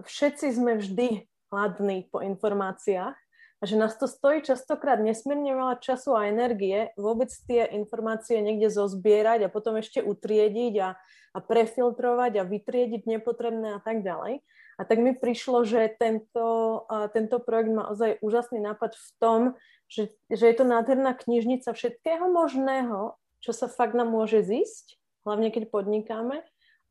všetci 0.00 0.48
sme 0.48 0.80
vždy 0.80 1.28
hladní 1.52 2.08
po 2.08 2.24
informáciách 2.24 3.16
a 3.60 3.62
že 3.68 3.76
nás 3.76 4.00
to 4.00 4.08
stojí 4.08 4.40
častokrát 4.40 4.96
nesmierne 4.96 5.52
veľa 5.52 5.76
času 5.84 6.16
a 6.16 6.32
energie 6.32 6.88
vôbec 6.96 7.28
tie 7.44 7.68
informácie 7.76 8.40
niekde 8.40 8.72
zozbierať 8.72 9.44
a 9.44 9.52
potom 9.52 9.76
ešte 9.76 10.00
utriediť 10.00 10.74
a, 10.80 10.96
a 11.36 11.38
prefiltrovať 11.44 12.40
a 12.40 12.48
vytriediť 12.48 13.04
nepotrebné 13.04 13.76
a 13.76 13.80
tak 13.84 14.00
ďalej. 14.00 14.40
A 14.80 14.88
tak 14.88 15.04
mi 15.04 15.12
prišlo, 15.12 15.68
že 15.68 15.92
tento, 16.00 16.82
tento 17.12 17.36
projekt 17.44 17.76
má 17.76 17.92
ozaj 17.92 18.16
úžasný 18.24 18.64
nápad 18.64 18.96
v 18.96 19.08
tom, 19.20 19.40
že, 19.92 20.16
že 20.32 20.48
je 20.48 20.54
to 20.56 20.64
nádherná 20.64 21.12
knižnica 21.12 21.68
všetkého 21.68 22.32
možného, 22.32 23.20
čo 23.44 23.52
sa 23.52 23.68
fakt 23.68 23.92
nám 23.92 24.08
môže 24.08 24.40
zísť, 24.40 24.96
hlavne 25.28 25.52
keď 25.52 25.68
podnikáme 25.68 26.40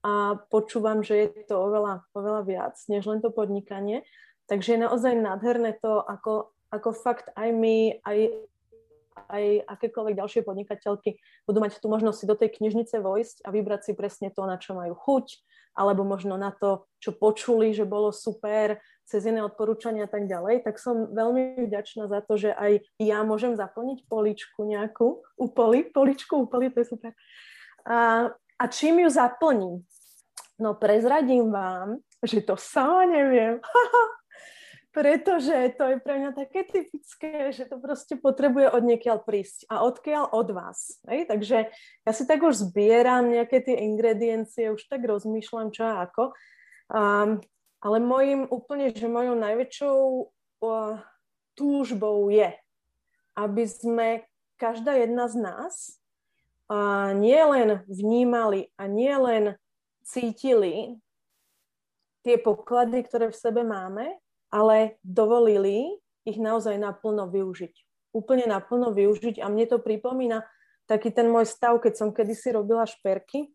a 0.06 0.38
počúvam, 0.54 1.02
že 1.02 1.34
je 1.34 1.50
to 1.50 1.58
oveľa, 1.58 2.06
oveľa 2.14 2.42
viac, 2.46 2.76
než 2.94 3.10
len 3.10 3.26
to 3.26 3.34
podnikanie. 3.34 4.06
Takže 4.46 4.78
je 4.78 4.86
naozaj 4.86 5.18
nádherné 5.18 5.82
to, 5.82 5.98
ako 6.06 6.54
ako 6.70 6.94
fakt 6.94 7.34
aj 7.34 7.50
my, 7.50 7.98
aj, 8.06 8.18
aj 9.30 9.44
akékoľvek 9.66 10.16
ďalšie 10.22 10.42
podnikateľky 10.46 11.18
budú 11.50 11.60
mať 11.66 11.82
tú 11.82 11.90
možnosť 11.90 12.18
si 12.22 12.30
do 12.30 12.38
tej 12.38 12.50
knižnice 12.62 13.02
vojsť 13.02 13.46
a 13.46 13.50
vybrať 13.50 13.90
si 13.90 13.94
presne 13.98 14.30
to, 14.30 14.46
na 14.46 14.62
čo 14.62 14.78
majú 14.78 14.94
chuť, 14.94 15.26
alebo 15.74 16.04
možno 16.04 16.36
na 16.36 16.52
to, 16.52 16.86
čo 17.00 17.16
počuli, 17.16 17.72
že 17.72 17.88
bolo 17.88 18.12
super, 18.12 18.78
cez 19.10 19.26
iné 19.26 19.42
odporúčania 19.42 20.06
a 20.06 20.12
tak 20.12 20.30
ďalej, 20.30 20.62
tak 20.62 20.78
som 20.78 21.10
veľmi 21.10 21.66
vďačná 21.66 22.06
za 22.06 22.22
to, 22.22 22.38
že 22.38 22.54
aj 22.54 22.86
ja 23.02 23.26
môžem 23.26 23.58
zaplniť 23.58 24.06
poličku 24.06 24.70
nejakú, 24.70 25.26
upoli, 25.34 25.90
poličku, 25.90 26.46
upoli, 26.46 26.70
to 26.70 26.86
je 26.86 26.94
super. 26.94 27.12
A, 27.90 28.30
a 28.30 28.64
čím 28.70 29.02
ju 29.02 29.10
zaplním? 29.10 29.82
No 30.62 30.78
prezradím 30.78 31.50
vám, 31.50 31.98
že 32.22 32.46
to 32.46 32.54
sama 32.60 33.10
neviem. 33.10 33.58
pretože 34.90 35.54
to 35.78 35.84
je 35.86 35.98
pre 36.02 36.18
mňa 36.18 36.32
také 36.34 36.66
typické, 36.66 37.54
že 37.54 37.70
to 37.70 37.78
proste 37.78 38.18
potrebuje 38.18 38.74
od 38.74 38.82
niekiaľ 38.82 39.22
prísť 39.22 39.70
a 39.70 39.86
odkiaľ 39.86 40.34
od 40.34 40.50
vás. 40.50 40.98
Hej? 41.06 41.30
Takže 41.30 41.58
ja 42.06 42.12
si 42.12 42.24
tak 42.26 42.42
už 42.42 42.70
zbieram 42.70 43.30
nejaké 43.30 43.62
tie 43.62 43.86
ingrediencie, 43.86 44.74
už 44.74 44.90
tak 44.90 45.06
rozmýšľam 45.06 45.70
čo 45.70 45.86
a 45.86 46.10
ako. 46.10 46.34
Um, 46.90 47.38
ale 47.80 47.98
mojim 48.02 48.50
úplne, 48.50 48.90
že 48.90 49.06
mojou 49.06 49.38
najväčšou 49.38 49.98
uh, 50.26 50.98
túžbou 51.54 52.34
je, 52.34 52.50
aby 53.38 53.64
sme 53.70 54.08
každá 54.58 54.98
jedna 54.98 55.30
z 55.30 55.36
nás 55.38 56.02
uh, 56.66 57.14
nie 57.14 57.40
len 57.40 57.86
vnímali 57.86 58.74
a 58.74 58.90
nie 58.90 59.14
len 59.14 59.54
cítili 60.02 60.98
tie 62.26 62.42
poklady, 62.42 63.06
ktoré 63.06 63.30
v 63.30 63.38
sebe 63.38 63.62
máme, 63.62 64.18
ale 64.50 64.98
dovolili 65.06 65.98
ich 66.26 66.38
naozaj 66.38 66.78
naplno 66.78 67.30
využiť. 67.30 67.74
Úplne 68.14 68.50
naplno 68.50 68.94
využiť 68.94 69.42
a 69.42 69.50
mne 69.50 69.66
to 69.70 69.78
pripomína 69.78 70.46
taký 70.90 71.14
ten 71.14 71.30
môj 71.30 71.46
stav, 71.46 71.78
keď 71.78 71.94
som 71.94 72.10
kedysi 72.10 72.50
robila 72.54 72.90
šperky 72.90 73.54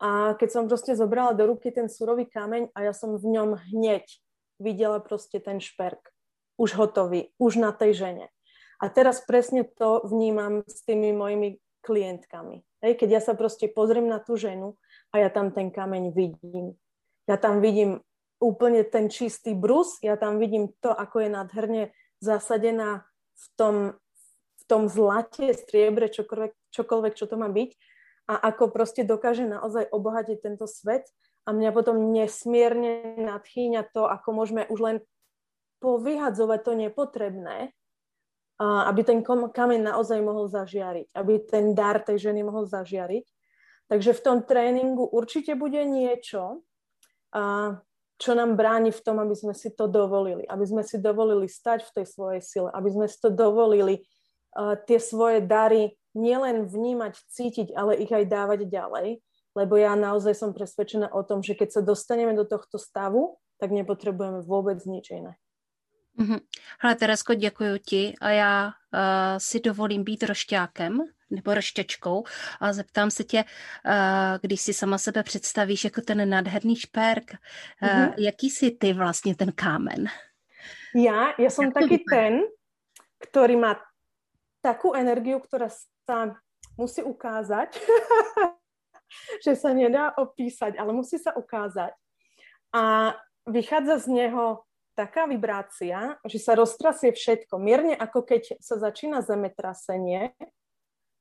a 0.00 0.32
keď 0.40 0.48
som 0.48 0.64
proste 0.64 0.96
zobrala 0.96 1.36
do 1.36 1.52
ruky 1.52 1.68
ten 1.68 1.92
surový 1.92 2.24
kameň 2.24 2.72
a 2.72 2.88
ja 2.88 2.96
som 2.96 3.20
v 3.20 3.28
ňom 3.28 3.60
hneď 3.74 4.08
videla 4.56 5.04
proste 5.04 5.36
ten 5.38 5.60
šperk. 5.60 6.00
Už 6.58 6.74
hotový, 6.74 7.30
už 7.38 7.60
na 7.62 7.70
tej 7.70 7.94
žene. 7.94 8.26
A 8.82 8.90
teraz 8.90 9.22
presne 9.22 9.62
to 9.62 10.02
vnímam 10.06 10.66
s 10.66 10.82
tými 10.82 11.14
mojimi 11.14 11.58
klientkami. 11.82 12.62
Hej, 12.82 12.98
keď 12.98 13.08
ja 13.18 13.20
sa 13.22 13.34
proste 13.34 13.66
pozriem 13.70 14.06
na 14.06 14.22
tú 14.22 14.38
ženu 14.38 14.78
a 15.10 15.22
ja 15.22 15.30
tam 15.30 15.50
ten 15.50 15.70
kameň 15.70 16.14
vidím. 16.14 16.78
Ja 17.26 17.38
tam 17.38 17.58
vidím 17.58 18.02
úplne 18.38 18.86
ten 18.86 19.10
čistý 19.10 19.54
brus. 19.54 19.98
Ja 20.02 20.14
tam 20.14 20.38
vidím 20.38 20.70
to, 20.78 20.94
ako 20.94 21.26
je 21.26 21.30
nádherne 21.30 21.82
zasadená 22.22 23.06
v 23.34 23.46
tom, 23.54 23.76
v 24.58 24.64
tom 24.66 24.90
zlate, 24.90 25.54
striebre, 25.54 26.10
čokoľvek, 26.10 26.52
čokoľvek, 26.74 27.12
čo 27.14 27.26
to 27.30 27.36
má 27.38 27.46
byť 27.50 27.70
a 28.28 28.34
ako 28.52 28.68
proste 28.68 29.08
dokáže 29.08 29.48
naozaj 29.48 29.88
obohatiť 29.88 30.38
tento 30.44 30.68
svet 30.68 31.08
a 31.48 31.56
mňa 31.56 31.70
potom 31.72 32.12
nesmierne 32.12 33.16
nadchýňa 33.16 33.88
to, 33.96 34.04
ako 34.04 34.28
môžeme 34.36 34.68
už 34.68 34.78
len 34.84 34.96
povyhadzovať 35.80 36.60
to 36.60 36.72
nepotrebné, 36.76 37.72
a 38.58 38.90
aby 38.90 39.00
ten 39.06 39.22
kameň 39.24 39.80
naozaj 39.80 40.18
mohol 40.20 40.50
zažiariť, 40.50 41.14
aby 41.14 41.34
ten 41.46 41.72
dar 41.72 42.02
tej 42.02 42.28
ženy 42.28 42.42
mohol 42.42 42.66
zažiariť. 42.66 43.24
Takže 43.88 44.12
v 44.12 44.20
tom 44.20 44.38
tréningu 44.44 45.06
určite 45.08 45.54
bude 45.54 45.80
niečo, 45.86 46.66
čo 48.18 48.34
nám 48.34 48.58
bráni 48.58 48.90
v 48.90 49.00
tom, 49.00 49.22
aby 49.22 49.34
sme 49.38 49.54
si 49.54 49.70
to 49.70 49.86
dovolili, 49.86 50.42
aby 50.50 50.64
sme 50.66 50.82
si 50.82 50.98
dovolili 50.98 51.46
stať 51.46 51.86
v 51.86 51.94
tej 52.02 52.06
svojej 52.10 52.42
sile, 52.42 52.68
aby 52.74 52.88
sme 52.90 53.06
si 53.06 53.16
to 53.22 53.30
dovolili 53.30 54.02
uh, 54.58 54.74
tie 54.74 54.98
svoje 54.98 55.38
dary 55.46 55.94
nielen 56.18 56.66
vnímať, 56.66 57.14
cítiť, 57.30 57.68
ale 57.78 57.94
ich 58.02 58.10
aj 58.10 58.26
dávať 58.26 58.66
ďalej, 58.66 59.22
lebo 59.54 59.74
ja 59.78 59.94
naozaj 59.94 60.34
som 60.34 60.50
presvedčená 60.50 61.14
o 61.14 61.22
tom, 61.22 61.46
že 61.46 61.54
keď 61.54 61.78
sa 61.78 61.82
dostaneme 61.82 62.34
do 62.34 62.42
tohto 62.42 62.78
stavu, 62.78 63.38
tak 63.62 63.70
nepotřebujeme 63.70 64.42
vůbec 64.42 64.84
nič 64.84 65.10
jiné. 65.10 65.34
Mm-hmm. 66.18 66.40
Hele, 66.80 66.94
Teresko, 66.94 67.34
děkuji 67.34 67.78
ti 67.78 68.14
a 68.20 68.30
já 68.30 68.66
uh, 68.66 68.72
si 69.38 69.60
dovolím 69.60 70.04
být 70.04 70.22
rošťákem 70.22 70.98
nebo 71.30 71.54
rošťačkou 71.54 72.24
a 72.60 72.72
zeptám 72.72 73.10
se 73.10 73.24
tě, 73.24 73.44
uh, 73.44 74.38
když 74.42 74.60
si 74.60 74.74
sama 74.74 74.98
sebe 74.98 75.22
představíš 75.22 75.84
jako 75.84 76.00
ten 76.00 76.28
nádherný 76.28 76.76
šperk, 76.76 77.32
mm-hmm. 77.82 78.14
jaký 78.18 78.50
jsi 78.50 78.70
ty 78.70 78.92
vlastně 78.92 79.34
ten 79.34 79.52
kámen? 79.52 80.06
Já, 80.94 81.34
já 81.38 81.50
jsem 81.50 81.72
taky 81.72 82.04
ten, 82.10 82.40
který 83.30 83.56
má 83.56 83.80
takovou 84.62 84.94
energiu, 84.94 85.38
která 85.40 85.68
se 85.68 86.34
musí 86.76 87.02
ukázat, 87.02 87.68
že 89.44 89.56
se 89.56 89.74
nedá 89.74 90.18
opísať, 90.18 90.78
ale 90.78 90.92
musí 90.92 91.18
se 91.18 91.32
ukázat. 91.32 91.90
A 92.74 93.14
vychádza 93.46 93.98
z 93.98 94.06
něho 94.06 94.60
taká 94.98 95.30
vibrácia, 95.30 96.18
že 96.26 96.42
sa 96.42 96.58
roztrasie 96.58 97.14
všetko. 97.14 97.54
Mierne 97.62 97.94
ako 97.94 98.26
keď 98.26 98.58
sa 98.58 98.82
začína 98.82 99.22
zemetrasenie 99.22 100.34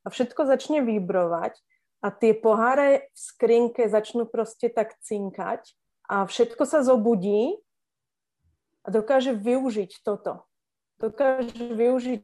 a 0.08 0.10
všetko 0.10 0.48
začne 0.48 0.80
vibrovať 0.88 1.60
a 2.00 2.08
tie 2.16 2.32
poháre 2.32 3.12
v 3.12 3.18
skrinke 3.20 3.90
začnú 3.92 4.24
prostě 4.24 4.72
tak 4.72 4.96
cinkať 5.04 5.60
a 6.08 6.24
všetko 6.24 6.64
sa 6.64 6.80
zobudí 6.80 7.60
a 8.86 8.92
dokáže 8.92 9.36
využiť 9.36 10.00
toto. 10.08 10.48
Dokáže 11.04 11.76
využiť 11.76 12.24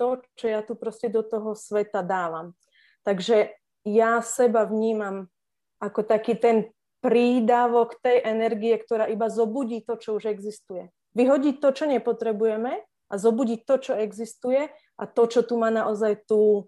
to, 0.00 0.24
čo 0.34 0.46
ja 0.48 0.62
tu 0.62 0.74
prostě 0.74 1.08
do 1.08 1.22
toho 1.22 1.54
sveta 1.54 2.02
dávam. 2.02 2.56
Takže 3.04 3.52
ja 3.84 4.22
seba 4.22 4.64
vnímam 4.64 5.26
ako 5.80 6.02
taký 6.02 6.34
ten 6.34 6.72
prídavok 7.00 8.00
tej 8.02 8.22
energie, 8.24 8.74
ktorá 8.78 9.06
iba 9.06 9.28
zobudí 9.30 9.84
to, 9.86 10.00
čo 10.00 10.16
už 10.16 10.24
existuje. 10.32 10.90
Vyhodiť 11.14 11.60
to, 11.60 11.68
čo 11.72 11.84
nepotrebujeme 11.86 12.72
a 13.10 13.14
zobudiť 13.14 13.60
to, 13.64 13.74
čo 13.78 13.92
existuje 13.94 14.68
a 14.98 15.04
to, 15.06 15.22
čo 15.26 15.42
tu 15.46 15.54
má 15.58 15.70
naozaj 15.70 16.26
tú, 16.26 16.66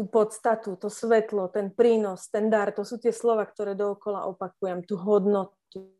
tú 0.00 0.08
podstatu, 0.08 0.80
to 0.80 0.88
svetlo, 0.88 1.52
ten 1.52 1.68
prínos, 1.68 2.32
ten 2.32 2.48
dar, 2.48 2.72
to 2.72 2.88
sú 2.88 2.96
tie 2.96 3.12
slova, 3.12 3.44
ktoré 3.44 3.76
dookola 3.76 4.24
opakujem, 4.24 4.80
tú 4.88 4.96
hodnotu, 4.96 5.92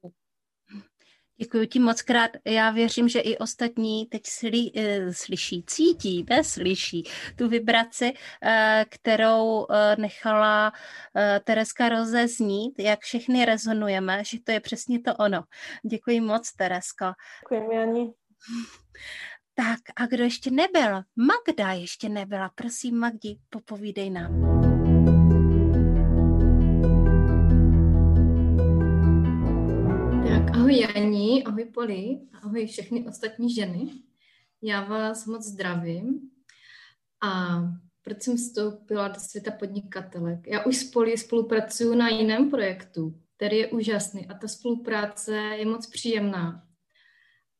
Děkuji 1.42 1.66
ti 1.66 1.78
moc 1.78 2.02
krát. 2.02 2.30
Já 2.44 2.70
věřím, 2.70 3.08
že 3.08 3.20
i 3.20 3.38
ostatní 3.38 4.06
teď 4.06 4.22
sli, 4.26 4.72
uh, 4.76 5.12
slyší, 5.12 5.64
cítí, 5.66 6.26
ne 6.30 6.44
slyší 6.44 7.04
tu 7.36 7.48
vibraci, 7.48 8.12
uh, 8.12 8.50
kterou 8.88 9.58
uh, 9.58 9.66
nechala 9.98 10.72
Tereska 11.44 11.88
rozeznít, 11.88 12.78
jak 12.78 13.00
všechny 13.00 13.44
rezonujeme, 13.44 14.24
že 14.24 14.38
to 14.44 14.52
je 14.52 14.60
přesně 14.60 15.00
to 15.00 15.14
ono. 15.14 15.42
Děkuji 15.90 16.20
moc, 16.20 16.52
Teresko. 16.52 17.06
Děkuji, 17.50 17.76
Jani. 17.76 18.12
Tak 19.60 19.80
a 19.96 20.06
kdo 20.06 20.24
ještě 20.24 20.50
nebyl? 20.50 21.02
Magda 21.16 21.72
ještě 21.72 22.08
nebyla. 22.08 22.50
Prosím, 22.54 22.98
Magdi, 22.98 23.38
popovídej 23.50 24.10
nám. 24.10 24.44
Ahoj 30.54 30.76
Janí, 30.76 31.44
ahoj 31.44 31.64
Poli, 31.64 32.20
ahoj 32.42 32.66
všechny 32.66 33.08
ostatní 33.08 33.54
ženy. 33.54 33.90
Já 34.62 34.84
vás 34.84 35.26
moc 35.26 35.42
zdravím. 35.42 36.20
A 37.22 37.60
proč 38.02 38.22
jsem 38.22 38.36
vstoupila 38.36 39.08
do 39.08 39.20
světa 39.20 39.50
podnikatelek? 39.50 40.46
Já 40.46 40.64
už 40.64 40.76
s 40.76 40.90
Poli 40.90 41.18
spolupracuju 41.18 41.94
na 41.94 42.08
jiném 42.08 42.50
projektu, 42.50 43.20
který 43.36 43.56
je 43.56 43.68
úžasný 43.68 44.28
a 44.28 44.34
ta 44.34 44.48
spolupráce 44.48 45.34
je 45.36 45.66
moc 45.66 45.86
příjemná. 45.86 46.69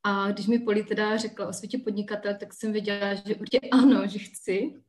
A 0.03 0.31
když 0.31 0.47
mi 0.47 0.59
Poli 0.59 0.85
teda 0.85 1.17
řekla 1.17 1.49
o 1.49 1.53
světě 1.53 1.79
podnikatel, 1.79 2.35
tak 2.41 2.55
jsem 2.55 2.73
věděla, 2.73 3.15
že 3.15 3.35
určitě 3.35 3.69
ano, 3.73 4.07
že 4.07 4.19
chci. 4.19 4.83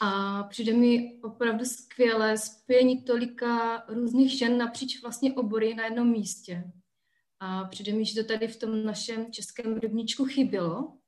A 0.00 0.42
přijde 0.42 0.72
mi 0.72 1.20
opravdu 1.22 1.64
skvělé 1.64 2.38
spojení 2.38 3.02
tolika 3.02 3.84
různých 3.88 4.38
žen 4.38 4.58
napříč 4.58 5.02
vlastně 5.02 5.32
obory 5.32 5.74
na 5.74 5.84
jednom 5.84 6.10
místě. 6.10 6.64
A 7.40 7.64
přijde 7.64 7.92
mi, 7.92 8.04
že 8.04 8.22
to 8.22 8.28
tady 8.28 8.48
v 8.48 8.56
tom 8.56 8.84
našem 8.84 9.32
českém 9.32 9.78
rybníčku 9.78 10.24
chybělo 10.24 10.98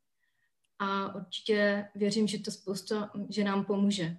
a 0.78 1.14
určitě 1.14 1.88
věřím, 1.94 2.26
že 2.26 2.38
to 2.38 2.50
spousta 2.50 3.10
že 3.30 3.44
nám 3.44 3.64
pomůže. 3.64 4.16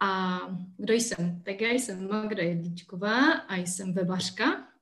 A 0.00 0.38
kdo 0.76 0.94
jsem? 0.94 1.42
Tak 1.42 1.60
já 1.60 1.70
jsem 1.70 2.08
Magda 2.08 2.42
Jedličková 2.42 3.32
a 3.32 3.56
jsem 3.56 3.92
webařka 3.92 4.73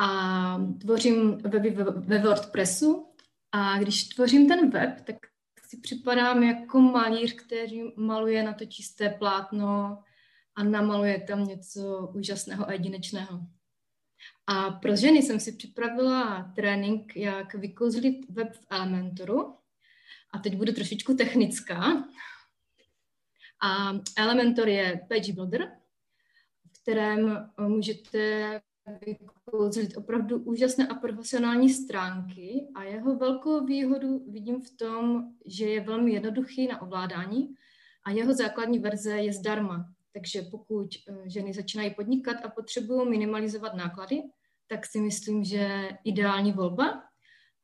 a 0.00 0.58
tvořím 0.80 1.38
weby 1.38 1.70
ve 1.94 2.18
WordPressu 2.18 3.06
a 3.52 3.78
když 3.78 4.04
tvořím 4.04 4.48
ten 4.48 4.70
web, 4.70 5.00
tak 5.00 5.16
si 5.68 5.76
připadám 5.76 6.42
jako 6.42 6.80
malíř, 6.80 7.32
který 7.32 7.82
maluje 7.96 8.42
na 8.42 8.52
to 8.52 8.66
čisté 8.66 9.08
plátno 9.08 10.02
a 10.54 10.64
namaluje 10.64 11.20
tam 11.20 11.44
něco 11.44 12.12
úžasného 12.14 12.68
a 12.68 12.72
jedinečného. 12.72 13.40
A 14.46 14.70
pro 14.70 14.96
ženy 14.96 15.22
jsem 15.22 15.40
si 15.40 15.52
připravila 15.52 16.52
trénink, 16.56 17.16
jak 17.16 17.54
vykouzlit 17.54 18.30
web 18.30 18.52
v 18.52 18.66
Elementoru. 18.70 19.54
A 20.30 20.38
teď 20.38 20.56
budu 20.56 20.72
trošičku 20.72 21.14
technická. 21.14 22.04
A 23.62 23.92
Elementor 24.16 24.68
je 24.68 25.00
page 25.08 25.32
builder, 25.32 25.72
v 26.72 26.82
kterém 26.82 27.50
můžete 27.58 28.60
vykouzlit 28.86 29.96
opravdu 29.96 30.38
úžasné 30.38 30.86
a 30.86 30.94
profesionální 30.94 31.70
stránky 31.70 32.68
a 32.74 32.84
jeho 32.84 33.16
velkou 33.16 33.64
výhodu 33.64 34.24
vidím 34.30 34.62
v 34.62 34.70
tom, 34.76 35.24
že 35.46 35.64
je 35.68 35.80
velmi 35.80 36.12
jednoduchý 36.12 36.66
na 36.66 36.82
ovládání 36.82 37.54
a 38.04 38.10
jeho 38.10 38.34
základní 38.34 38.78
verze 38.78 39.16
je 39.16 39.32
zdarma. 39.32 39.94
Takže 40.12 40.42
pokud 40.42 40.86
eh, 40.94 41.30
ženy 41.30 41.52
začínají 41.52 41.94
podnikat 41.94 42.36
a 42.44 42.48
potřebují 42.48 43.10
minimalizovat 43.10 43.74
náklady, 43.74 44.22
tak 44.66 44.86
si 44.86 45.00
myslím, 45.00 45.44
že 45.44 45.88
ideální 46.04 46.52
volba. 46.52 47.02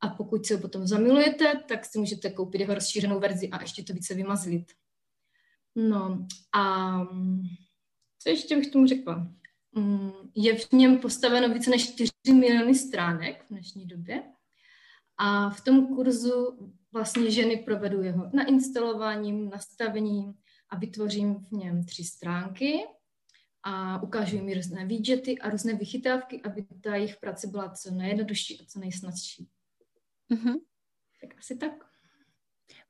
A 0.01 0.09
pokud 0.09 0.47
se 0.47 0.55
ho 0.55 0.61
potom 0.61 0.87
zamilujete, 0.87 1.63
tak 1.69 1.85
si 1.85 1.99
můžete 1.99 2.31
koupit 2.31 2.61
jeho 2.61 2.75
rozšířenou 2.75 3.21
verzi 3.21 3.49
a 3.49 3.63
ještě 3.63 3.83
to 3.83 3.93
více 3.93 4.15
vymazlit. 4.15 4.73
No 5.77 6.27
a 6.55 7.01
co 8.19 8.29
ještě 8.29 8.57
bych 8.57 8.71
tomu 8.71 8.87
řekla? 8.87 9.29
Mm, 9.77 10.13
je 10.35 10.59
v 10.59 10.73
něm 10.73 10.99
postaveno 10.99 11.55
více 11.55 11.71
než 11.71 11.93
4 11.93 12.13
miliony 12.29 12.75
stránek 12.75 13.45
v 13.45 13.49
dnešní 13.49 13.87
době. 13.87 14.23
A 15.19 15.51
v 15.51 15.61
tom 15.61 15.95
kurzu 15.95 16.59
vlastně 16.93 17.31
ženy 17.31 17.57
provedu 17.57 18.03
jeho 18.03 18.31
nainstalováním, 18.33 19.51
nastavením 19.51 20.35
a 20.69 20.79
vytvořím 20.79 21.35
v 21.35 21.53
něm 21.53 21.85
tři 21.85 22.05
stránky 22.05 22.85
a 23.63 24.03
ukážu 24.03 24.37
jim 24.37 24.53
různé 24.53 24.87
widgety 24.87 25.39
a 25.39 25.51
různé 25.51 25.75
vychytávky, 25.75 26.43
aby 26.43 26.67
ta 26.81 26.95
jejich 26.95 27.17
práce 27.17 27.47
byla 27.47 27.71
co 27.71 27.91
nejjednodušší 27.91 28.61
a 28.61 28.65
co 28.65 28.81
nejsnadší. 28.81 29.49
Mm-hmm. 30.31 30.55
Tak 31.21 31.39
asi 31.39 31.57
tak. 31.57 31.86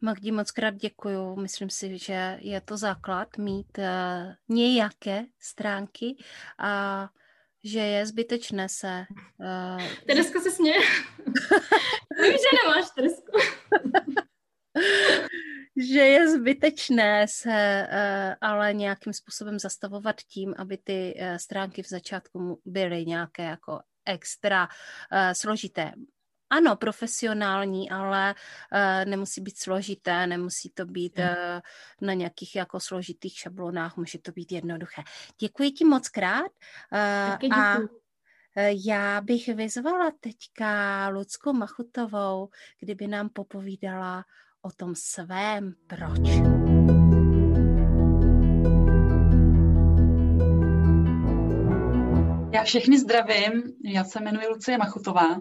Magdi, 0.00 0.32
moc 0.32 0.50
krát 0.50 0.74
děkuju. 0.74 1.36
Myslím 1.36 1.70
si, 1.70 1.98
že 1.98 2.38
je 2.40 2.60
to 2.60 2.76
základ 2.76 3.38
mít 3.38 3.78
uh, 3.78 3.84
nějaké 4.48 5.24
stránky 5.38 6.16
a 6.58 7.08
že 7.64 7.78
je 7.78 8.06
zbytečné 8.06 8.68
se... 8.68 9.04
Uh, 9.38 9.82
Teresko 10.06 10.40
se 10.40 10.50
směje. 10.50 10.80
Vím, 12.22 12.32
že 12.32 12.56
nemáš 12.64 12.90
Teresku. 12.96 13.38
že 15.76 16.00
je 16.00 16.30
zbytečné 16.30 17.26
se 17.28 17.88
uh, 17.92 18.34
ale 18.40 18.74
nějakým 18.74 19.12
způsobem 19.12 19.58
zastavovat 19.58 20.16
tím, 20.16 20.54
aby 20.58 20.78
ty 20.78 21.14
uh, 21.20 21.36
stránky 21.36 21.82
v 21.82 21.88
začátku 21.88 22.60
byly 22.64 23.06
nějaké 23.06 23.42
jako 23.42 23.80
extra 24.04 24.68
uh, 24.68 25.32
složité. 25.32 25.92
Ano, 26.50 26.76
profesionální, 26.76 27.90
ale 27.90 28.34
uh, 28.34 29.10
nemusí 29.10 29.40
být 29.40 29.58
složité, 29.58 30.26
nemusí 30.26 30.70
to 30.70 30.86
být 30.86 31.18
uh, 31.18 31.60
na 32.00 32.12
nějakých 32.12 32.56
jako 32.56 32.80
složitých 32.80 33.38
šablonách, 33.38 33.96
může 33.96 34.18
to 34.18 34.32
být 34.32 34.52
jednoduché. 34.52 35.02
Děkuji 35.40 35.70
ti 35.70 35.84
moc 35.84 36.08
krát. 36.08 36.50
Uh, 36.92 37.58
a 37.58 37.76
já 38.86 39.20
bych 39.20 39.48
vyzvala 39.48 40.12
teďka 40.20 41.08
Lucku 41.08 41.52
Machutovou, 41.52 42.48
kdyby 42.80 43.06
nám 43.06 43.28
popovídala 43.28 44.24
o 44.62 44.70
tom 44.70 44.94
svém 44.94 45.74
proč. 45.86 46.20
Já 52.52 52.64
všechny 52.64 52.98
zdravím, 52.98 53.62
já 53.84 54.04
se 54.04 54.20
jmenuji 54.20 54.46
Lucie 54.46 54.78
Machutová 54.78 55.40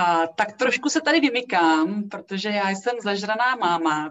a 0.00 0.26
tak 0.26 0.56
trošku 0.56 0.88
se 0.88 1.00
tady 1.00 1.20
vymykám, 1.20 2.08
protože 2.08 2.48
já 2.48 2.70
jsem 2.70 3.00
zležraná 3.00 3.56
máma 3.56 4.10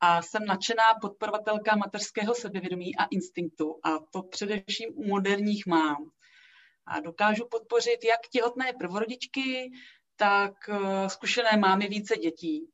a 0.00 0.22
jsem 0.22 0.44
nadšená 0.44 0.94
podporovatelka 1.00 1.76
mateřského 1.76 2.34
sebevědomí 2.34 2.96
a 2.96 3.04
instinktu 3.04 3.80
a 3.84 3.98
to 4.12 4.22
především 4.22 4.90
u 4.94 5.08
moderních 5.08 5.66
mám. 5.66 6.10
A 6.86 7.00
dokážu 7.00 7.48
podpořit 7.50 8.04
jak 8.04 8.20
těhotné 8.32 8.72
prvorodičky, 8.72 9.70
tak 10.16 10.52
eh, 10.68 11.08
zkušené 11.08 11.56
mámy 11.56 11.88
více 11.88 12.16
dětí. 12.16 12.70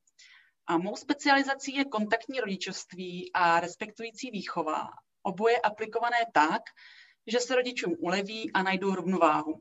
A 0.66 0.78
mou 0.78 0.97
specializací 0.97 1.74
je 1.74 1.84
kontaktní 1.84 2.40
rodičovství 2.40 3.30
a 3.34 3.61
respektující 3.61 4.30
výchova. 4.30 4.88
Oboje 5.22 5.59
aplikované 5.59 6.18
tak, 6.32 6.62
že 7.26 7.40
se 7.40 7.55
rodičům 7.55 7.97
uleví 7.99 8.53
a 8.53 8.62
najdou 8.62 8.95
rovnováhu. 8.95 9.61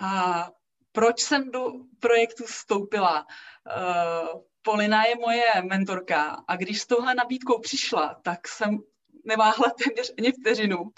A 0.00 0.50
proč 0.98 1.20
jsem 1.20 1.50
do 1.50 1.72
projektu 2.00 2.44
vstoupila? 2.44 3.26
Uh, 3.26 4.40
Polina 4.62 5.04
je 5.04 5.16
moje 5.16 5.52
mentorka 5.62 6.44
a 6.48 6.56
když 6.56 6.80
s 6.80 6.86
touhle 6.86 7.14
nabídkou 7.14 7.58
přišla, 7.58 8.20
tak 8.22 8.48
jsem 8.48 8.78
neváhla 9.24 9.66
téměř 9.84 10.12
ani 10.18 10.32
vteřinu, 10.32 10.90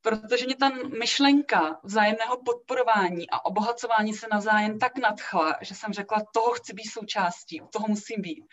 protože 0.00 0.46
mě 0.46 0.56
ta 0.56 0.68
myšlenka 0.98 1.80
vzájemného 1.84 2.42
podporování 2.42 3.30
a 3.30 3.44
obohacování 3.44 4.14
se 4.14 4.26
navzájem 4.32 4.78
tak 4.78 4.98
nadchla, 4.98 5.56
že 5.60 5.74
jsem 5.74 5.92
řekla, 5.92 6.22
toho 6.34 6.52
chci 6.52 6.72
být 6.72 6.90
součástí, 6.90 7.60
toho 7.72 7.88
musím 7.88 8.22
být. 8.22 8.44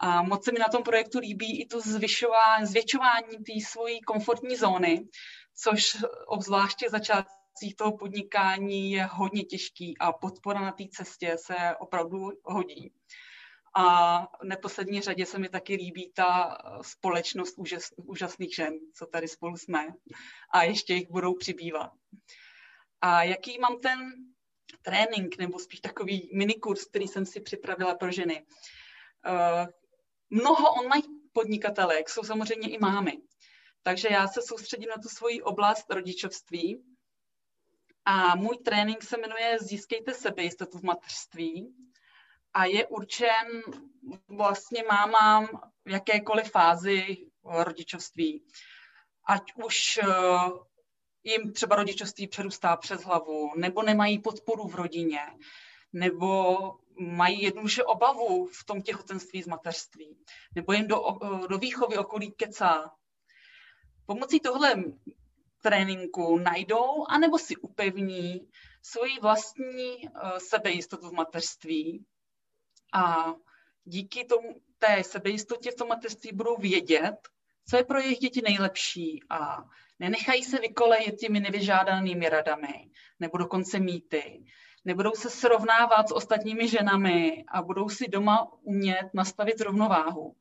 A 0.00 0.22
moc 0.22 0.44
se 0.44 0.52
mi 0.52 0.58
na 0.58 0.68
tom 0.68 0.82
projektu 0.82 1.18
líbí 1.18 1.60
i 1.60 1.66
to 1.66 1.80
zvyšování, 1.80 2.66
zvětšování 2.66 3.36
té 3.36 3.52
svojí 3.66 4.00
komfortní 4.00 4.56
zóny, 4.56 5.08
což 5.54 5.96
obzvláště 6.26 6.90
začátcích 7.54 7.76
toho 7.76 7.96
podnikání 7.96 8.92
je 8.92 9.04
hodně 9.04 9.44
těžký 9.44 9.98
a 9.98 10.12
podpora 10.12 10.60
na 10.60 10.72
té 10.72 10.84
cestě 10.90 11.36
se 11.38 11.54
opravdu 11.78 12.30
hodí. 12.42 12.92
A 13.76 14.18
v 14.40 14.44
neposlední 14.44 15.00
řadě 15.00 15.26
se 15.26 15.38
mi 15.38 15.48
taky 15.48 15.74
líbí 15.74 16.12
ta 16.14 16.58
společnost 16.82 17.54
úžas, 17.58 17.90
úžasných 17.96 18.54
žen, 18.54 18.74
co 18.94 19.06
tady 19.06 19.28
spolu 19.28 19.56
jsme. 19.56 19.86
A 20.52 20.62
ještě 20.62 20.94
jich 20.94 21.10
budou 21.10 21.34
přibývat. 21.34 21.90
A 23.00 23.22
jaký 23.22 23.58
mám 23.58 23.80
ten 23.80 23.98
trénink, 24.82 25.38
nebo 25.38 25.58
spíš 25.58 25.80
takový 25.80 26.30
minikurs, 26.34 26.84
který 26.84 27.08
jsem 27.08 27.26
si 27.26 27.40
připravila 27.40 27.94
pro 27.94 28.12
ženy. 28.12 28.46
Uh, 29.26 29.66
mnoho 30.30 30.74
online 30.74 31.08
podnikatelek 31.32 32.08
jsou 32.08 32.22
samozřejmě 32.22 32.68
i 32.68 32.78
mámy. 32.78 33.12
Takže 33.82 34.08
já 34.10 34.28
se 34.28 34.42
soustředím 34.42 34.88
na 34.88 35.02
tu 35.02 35.08
svoji 35.08 35.42
oblast 35.42 35.90
rodičovství. 35.90 36.93
A 38.04 38.36
můj 38.36 38.58
trénink 38.58 39.02
se 39.02 39.16
jmenuje 39.16 39.58
Získejte 39.58 40.14
sebejistotu 40.14 40.78
v 40.78 40.82
mateřství 40.82 41.74
a 42.54 42.64
je 42.64 42.86
určen 42.86 43.62
vlastně 44.28 44.82
mámám 44.90 45.46
v 45.84 45.90
jakékoliv 45.90 46.50
fázi 46.50 47.16
rodičovství. 47.44 48.44
Ať 49.26 49.42
už 49.64 49.98
eh, 50.02 50.06
jim 51.24 51.52
třeba 51.52 51.76
rodičovství 51.76 52.28
přerůstá 52.28 52.76
přes 52.76 53.02
hlavu, 53.02 53.50
nebo 53.56 53.82
nemají 53.82 54.18
podporu 54.18 54.68
v 54.68 54.74
rodině, 54.74 55.20
nebo 55.92 56.58
mají 56.98 57.42
jednoduše 57.42 57.84
obavu 57.84 58.46
v 58.46 58.64
tom 58.64 58.82
těhotenství 58.82 59.42
z 59.42 59.46
mateřství, 59.46 60.18
nebo 60.54 60.72
jim 60.72 60.86
do, 60.86 61.02
eh, 61.24 61.48
do 61.48 61.58
výchovy 61.58 61.98
okolí 61.98 62.32
kecá. 62.32 62.90
Pomocí 64.06 64.40
tohle 64.40 64.74
tréninku 65.64 66.38
najdou, 66.38 67.06
anebo 67.08 67.38
si 67.38 67.56
upevní 67.56 68.48
svoji 68.82 69.20
vlastní 69.22 70.08
uh, 70.08 70.36
sebejistotu 70.38 71.08
v 71.08 71.12
mateřství 71.12 72.04
a 72.92 73.34
díky 73.84 74.24
tomu, 74.24 74.60
té 74.78 75.04
sebejistotě 75.04 75.70
v 75.70 75.74
tom 75.74 75.88
mateřství 75.88 76.30
budou 76.32 76.56
vědět, 76.56 77.16
co 77.68 77.76
je 77.76 77.84
pro 77.84 77.98
jejich 77.98 78.18
děti 78.18 78.42
nejlepší 78.44 79.20
a 79.30 79.64
nenechají 79.98 80.42
se 80.44 80.58
vykolejit 80.58 81.16
těmi 81.16 81.40
nevyžádanými 81.40 82.28
radami 82.28 82.90
nebo 83.20 83.38
dokonce 83.38 83.78
mýty. 83.78 84.44
Nebudou 84.84 85.12
se 85.12 85.30
srovnávat 85.30 86.08
s 86.08 86.12
ostatními 86.12 86.68
ženami 86.68 87.44
a 87.48 87.62
budou 87.62 87.88
si 87.88 88.08
doma 88.08 88.52
umět 88.62 89.10
nastavit 89.14 89.60
rovnováhu. 89.60 90.36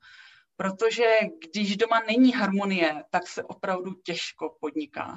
Protože 0.56 1.06
když 1.52 1.78
doma 1.78 2.00
není 2.08 2.34
harmonie, 2.34 3.04
tak 3.10 3.28
se 3.28 3.44
opravdu 3.44 3.94
těžko 3.94 4.58
podniká. 4.60 5.16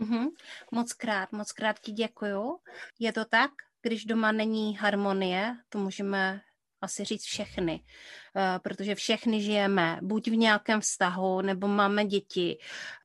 Mm-hmm. 0.00 0.26
Moc 0.70 0.92
krát, 0.92 1.32
moc 1.32 1.52
krát 1.52 1.78
ti 1.78 1.92
děkuju. 1.92 2.58
Je 2.98 3.12
to 3.12 3.24
tak? 3.24 3.50
Když 3.82 4.04
doma 4.04 4.32
není 4.32 4.76
harmonie, 4.76 5.56
to 5.68 5.78
můžeme 5.78 6.40
asi 6.80 7.04
říct 7.04 7.24
všechny, 7.24 7.84
eh, 8.36 8.58
protože 8.58 8.94
všechny 8.94 9.42
žijeme 9.42 9.98
buď 10.02 10.28
v 10.28 10.36
nějakém 10.36 10.80
vztahu, 10.80 11.40
nebo 11.40 11.68
máme 11.68 12.04
děti, 12.04 12.58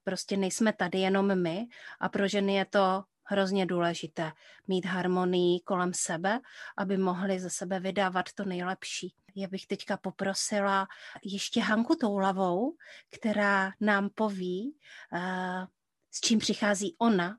prostě 0.03 0.37
nejsme 0.37 0.73
tady 0.73 0.99
jenom 0.99 1.41
my 1.41 1.65
a 1.99 2.09
pro 2.09 2.27
ženy 2.27 2.55
je 2.55 2.65
to 2.65 3.03
hrozně 3.31 3.65
důležité 3.65 4.31
mít 4.67 4.85
harmonii 4.85 5.59
kolem 5.59 5.91
sebe, 5.93 6.39
aby 6.77 6.97
mohli 6.97 7.39
ze 7.39 7.49
sebe 7.49 7.79
vydávat 7.79 8.25
to 8.35 8.45
nejlepší. 8.45 9.13
Já 9.35 9.47
bych 9.47 9.67
teďka 9.67 9.97
poprosila 9.97 10.87
ještě 11.23 11.61
Hanku 11.61 11.95
Toulavou, 11.95 12.75
která 13.09 13.71
nám 13.81 14.09
poví, 14.15 14.75
eh, 15.13 15.67
s 16.11 16.19
čím 16.21 16.39
přichází 16.39 16.95
ona 16.97 17.37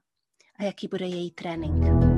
a 0.59 0.65
jaký 0.65 0.89
bude 0.89 1.07
její 1.07 1.31
trénink. 1.31 2.13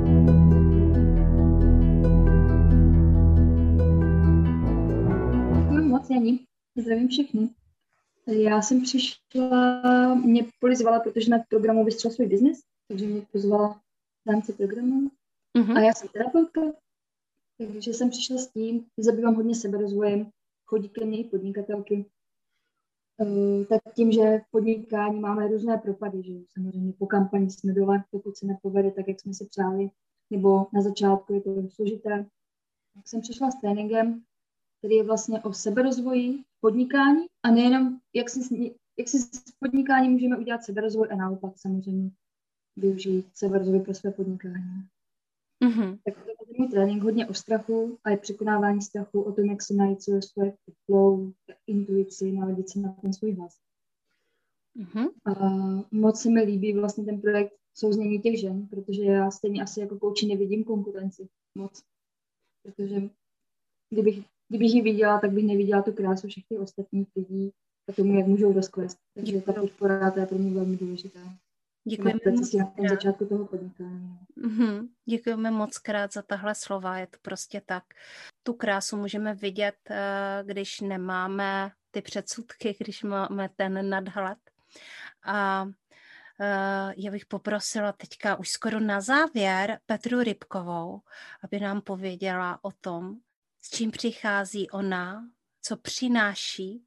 Janí. 6.10 6.46
Zdravím 6.76 7.08
všechny. 7.08 7.50
Já 8.26 8.62
jsem 8.62 8.82
přišla, 8.82 10.14
mě 10.14 10.44
polizvala, 10.60 11.00
protože 11.00 11.30
na 11.30 11.38
programu 11.48 11.84
vystřel 11.84 12.10
svůj 12.10 12.26
biznes, 12.26 12.58
takže 12.88 13.06
mě 13.06 13.26
pozvala 13.32 13.80
v 14.26 14.30
rámci 14.30 14.52
programu. 14.52 15.10
Mm-hmm. 15.58 15.76
A 15.76 15.80
já 15.80 15.92
jsem 15.92 16.08
terapeutka, 16.08 16.60
takže 17.58 17.90
jsem 17.90 18.10
přišla 18.10 18.38
s 18.38 18.52
tím, 18.52 18.86
zabývám 18.98 19.34
hodně 19.34 19.54
seberozvojem, 19.54 20.30
chodí 20.66 20.88
ke 20.88 21.04
mně 21.04 21.18
i 21.18 21.24
podnikatelky. 21.24 22.06
Uh, 23.18 23.64
tak 23.64 23.94
tím, 23.94 24.12
že 24.12 24.38
v 24.38 24.50
podnikání 24.50 25.20
máme 25.20 25.48
různé 25.48 25.78
propady, 25.78 26.22
že 26.22 26.32
samozřejmě 26.52 26.92
po 26.92 27.06
kampani 27.06 27.50
jsme 27.50 27.72
dole, 27.72 28.04
pokud 28.10 28.36
se 28.36 28.46
nepovede 28.46 28.90
tak, 28.90 29.08
jak 29.08 29.20
jsme 29.20 29.34
si 29.34 29.46
přáli, 29.46 29.90
nebo 30.30 30.66
na 30.72 30.82
začátku 30.82 31.34
je 31.34 31.40
to 31.40 31.70
složité. 31.70 32.26
Tak 32.94 33.08
jsem 33.08 33.20
přišla 33.20 33.50
s 33.50 33.60
tréninkem, 33.60 34.22
který 34.78 34.94
je 34.94 35.04
vlastně 35.04 35.42
o 35.42 35.52
seberozvoji, 35.52 36.42
podnikání 36.60 37.26
a 37.42 37.50
nejenom, 37.50 37.98
jak 38.14 38.30
si, 38.30 38.74
jak 38.98 39.08
si 39.08 39.18
s 39.18 39.52
podnikáním 39.58 40.12
můžeme 40.12 40.36
udělat 40.36 40.64
seberozvoj 40.64 41.08
a 41.10 41.16
naopak 41.16 41.52
samozřejmě 41.56 42.10
využít 42.76 43.26
seberozvoj 43.34 43.80
pro 43.80 43.94
své 43.94 44.10
podnikání. 44.10 44.88
Mm-hmm. 45.64 45.98
Tak 46.04 46.24
to 46.24 46.30
je 46.30 46.58
můj 46.58 46.68
trénink 46.68 47.02
hodně 47.02 47.26
o 47.26 47.34
strachu 47.34 47.98
a 48.04 48.10
je 48.10 48.16
překonávání 48.16 48.82
strachu, 48.82 49.22
o 49.22 49.32
tom, 49.32 49.44
jak 49.44 49.62
se 49.62 49.74
najít 49.74 50.02
svoje, 50.02 50.22
svoje 50.22 50.56
flow, 50.86 51.32
intuici, 51.66 52.32
naladit 52.32 52.68
se 52.68 52.78
na 52.78 52.92
ten 52.92 53.12
svůj 53.12 53.32
hlas. 53.32 53.58
Mm-hmm. 54.76 55.10
A 55.24 55.32
moc 55.90 56.20
se 56.20 56.30
mi 56.30 56.42
líbí 56.42 56.72
vlastně 56.72 57.04
ten 57.04 57.20
projekt 57.20 57.52
souznění 57.74 58.20
těch 58.20 58.40
žen, 58.40 58.66
protože 58.66 59.04
já 59.04 59.30
stejně 59.30 59.62
asi 59.62 59.80
jako 59.80 59.98
kouči 59.98 60.26
nevidím 60.26 60.64
konkurenci 60.64 61.28
moc. 61.54 61.82
Protože 62.62 63.10
kdybych 63.90 64.24
kdybych 64.48 64.74
ji 64.74 64.82
viděla, 64.82 65.20
tak 65.20 65.30
bych 65.30 65.44
neviděla 65.44 65.82
tu 65.82 65.92
krásu 65.92 66.28
všech 66.28 66.44
těch 66.44 66.60
ostatních 66.60 67.08
lidí 67.16 67.52
a 67.88 67.92
tomu, 67.92 68.14
jak 68.14 68.26
můžou 68.26 68.52
rozkvést. 68.52 68.98
Takže 69.14 69.40
ta 69.40 69.52
podpora 69.52 70.10
to 70.10 70.20
je 70.20 70.26
pro 70.26 70.38
mě 70.38 70.54
velmi 70.54 70.76
důležitá. 70.76 71.20
Děkujeme 71.84 72.20
moc 72.36 72.50
tom 72.50 72.88
začátku 72.88 73.26
toho 73.26 73.46
podnikání. 73.46 74.18
Mm-hmm. 74.38 74.88
Děkujeme 75.04 75.50
moc 75.50 75.78
krát 75.78 76.12
za 76.12 76.22
tahle 76.22 76.54
slova, 76.54 76.98
je 76.98 77.06
to 77.06 77.18
prostě 77.22 77.62
tak. 77.66 77.84
Tu 78.42 78.52
krásu 78.52 78.96
můžeme 78.96 79.34
vidět, 79.34 79.76
eh, 79.90 80.42
když 80.46 80.80
nemáme 80.80 81.70
ty 81.90 82.02
předsudky, 82.02 82.76
když 82.78 83.02
máme 83.02 83.48
ten 83.56 83.90
nadhled. 83.90 84.38
A 85.24 85.68
eh, 86.40 86.94
já 86.96 87.10
bych 87.10 87.26
poprosila 87.26 87.92
teďka 87.92 88.36
už 88.36 88.48
skoro 88.48 88.80
na 88.80 89.00
závěr 89.00 89.78
Petru 89.86 90.20
Rybkovou, 90.20 91.00
aby 91.44 91.60
nám 91.60 91.80
pověděla 91.80 92.58
o 92.62 92.70
tom, 92.72 93.16
s 93.60 93.70
čím 93.70 93.90
přichází 93.90 94.70
ona, 94.70 95.24
co 95.62 95.76
přináší, 95.76 96.84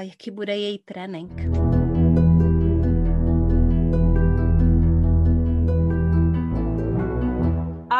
jaký 0.00 0.30
bude 0.30 0.56
její 0.56 0.78
trénink. 0.78 1.67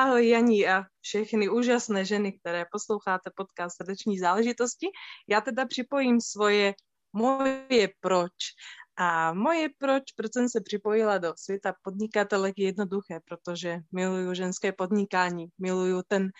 Ahoj 0.08 0.28
Janí 0.28 0.68
a 0.68 0.84
všechny 1.00 1.48
úžasné 1.48 2.04
ženy, 2.04 2.32
které 2.32 2.64
posloucháte 2.72 3.30
podcast 3.36 3.76
Srdeční 3.76 4.18
záležitosti. 4.18 4.86
Já 5.28 5.40
teda 5.40 5.66
připojím 5.66 6.20
svoje 6.20 6.74
moje 7.12 7.88
proč. 8.00 8.32
A 8.96 9.32
moje 9.32 9.68
proč, 9.78 10.02
proč 10.16 10.32
jsem 10.32 10.48
se 10.48 10.60
připojila 10.60 11.18
do 11.18 11.34
světa 11.36 11.74
podnikatelek 11.82 12.58
je 12.58 12.66
jednoduché, 12.66 13.20
protože 13.24 13.80
miluju 13.92 14.34
ženské 14.34 14.72
podnikání, 14.72 15.46
miluju 15.58 16.02
ten, 16.08 16.30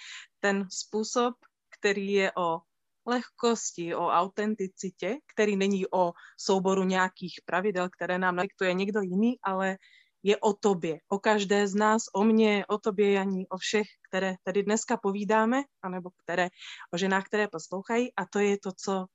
ten 0.40 0.64
způsob, 0.72 1.34
který 1.78 2.12
je 2.12 2.32
o 2.36 2.58
lehkosti, 3.06 3.94
o 3.94 4.08
autenticitě, 4.08 5.16
který 5.34 5.56
není 5.56 5.84
o 5.92 6.12
souboru 6.40 6.84
nějakých 6.84 7.34
pravidel, 7.44 7.88
které 7.88 8.18
nám 8.18 8.36
diktuje 8.36 8.74
někdo 8.74 9.00
jiný, 9.00 9.36
ale 9.42 9.76
je 10.22 10.36
o 10.36 10.52
tobě, 10.52 10.98
o 11.08 11.18
každé 11.18 11.68
z 11.68 11.74
nás, 11.74 12.02
o 12.14 12.24
mně, 12.24 12.66
o 12.68 12.78
tobě, 12.78 13.12
Janí, 13.12 13.48
o 13.48 13.56
všech, 13.56 13.86
které 14.08 14.34
tady 14.42 14.62
dneska 14.62 14.96
povídáme, 14.96 15.62
anebo 15.82 16.10
které, 16.10 16.48
o 16.92 16.96
ženách, 16.96 17.24
které 17.24 17.48
poslouchají 17.48 18.14
a 18.14 18.26
to 18.26 18.38
je 18.38 18.58
to, 18.58 18.72
co, 18.72 19.06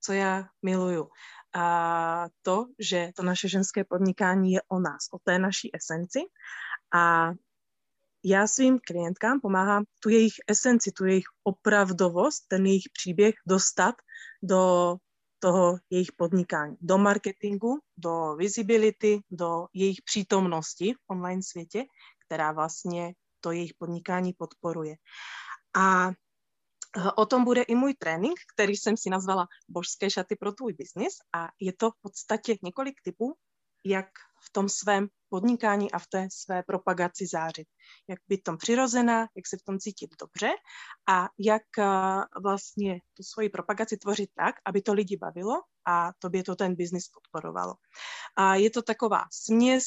co 0.00 0.12
já 0.12 0.48
miluju. 0.62 1.08
A 1.54 2.26
to, 2.42 2.66
že 2.78 3.10
to 3.16 3.22
naše 3.22 3.48
ženské 3.48 3.84
podnikání 3.84 4.52
je 4.52 4.62
o 4.68 4.78
nás, 4.80 5.08
o 5.12 5.18
té 5.18 5.38
naší 5.38 5.70
esenci 5.76 6.20
a 6.94 7.32
já 8.24 8.46
svým 8.46 8.78
klientkám 8.86 9.40
pomáhám 9.40 9.84
tu 10.00 10.08
jejich 10.08 10.34
esenci, 10.46 10.92
tu 10.92 11.04
jejich 11.04 11.24
opravdovost, 11.42 12.48
ten 12.48 12.66
jejich 12.66 12.84
příběh 12.92 13.34
dostat 13.46 13.94
do 14.42 14.96
toho 15.40 15.78
jejich 15.90 16.12
podnikání, 16.12 16.76
do 16.80 16.98
marketingu, 16.98 17.80
do 17.96 18.36
visibility, 18.36 19.20
do 19.30 19.66
jejich 19.74 20.02
přítomnosti 20.04 20.92
v 20.92 21.10
online 21.10 21.42
světě, 21.42 21.84
která 22.26 22.52
vlastně 22.52 23.14
to 23.40 23.52
jejich 23.52 23.74
podnikání 23.78 24.32
podporuje. 24.32 24.96
A 25.76 26.08
eh, 26.08 27.10
o 27.16 27.26
tom 27.26 27.44
bude 27.44 27.62
i 27.62 27.74
můj 27.74 27.94
trénink, 27.94 28.40
který 28.54 28.76
jsem 28.76 28.96
si 28.96 29.10
nazvala 29.10 29.46
Božské 29.68 30.10
šaty 30.10 30.36
pro 30.36 30.52
tvůj 30.52 30.72
biznis 30.72 31.14
a 31.32 31.48
je 31.60 31.72
to 31.72 31.90
v 31.90 31.94
podstatě 32.02 32.56
několik 32.62 32.94
typů, 33.04 33.36
jak 33.84 34.08
v 34.46 34.52
tom 34.52 34.68
svém 34.68 35.08
podnikání 35.28 35.92
a 35.92 35.98
v 35.98 36.06
té 36.06 36.28
své 36.32 36.62
propagaci 36.62 37.26
zářit. 37.26 37.66
Jak 38.08 38.18
být 38.28 38.42
tom 38.42 38.56
přirozená, 38.56 39.20
jak 39.20 39.46
se 39.46 39.56
v 39.56 39.62
tom 39.62 39.78
cítit 39.78 40.10
dobře 40.20 40.50
a 41.08 41.28
jak 41.38 41.62
eh, 41.78 41.84
vlastně 42.42 43.00
tu 43.16 43.22
svoji 43.22 43.48
propagaci 43.48 43.96
tvořit 43.96 44.30
tak, 44.34 44.54
aby 44.66 44.82
to 44.82 44.92
lidi 44.92 45.16
bavilo 45.16 45.54
a 45.86 46.12
tobě 46.18 46.44
to 46.44 46.56
ten 46.56 46.74
biznis 46.74 47.08
podporovalo. 47.08 47.74
A 48.36 48.54
je 48.54 48.70
to 48.70 48.82
taková 48.82 49.24
směs 49.32 49.84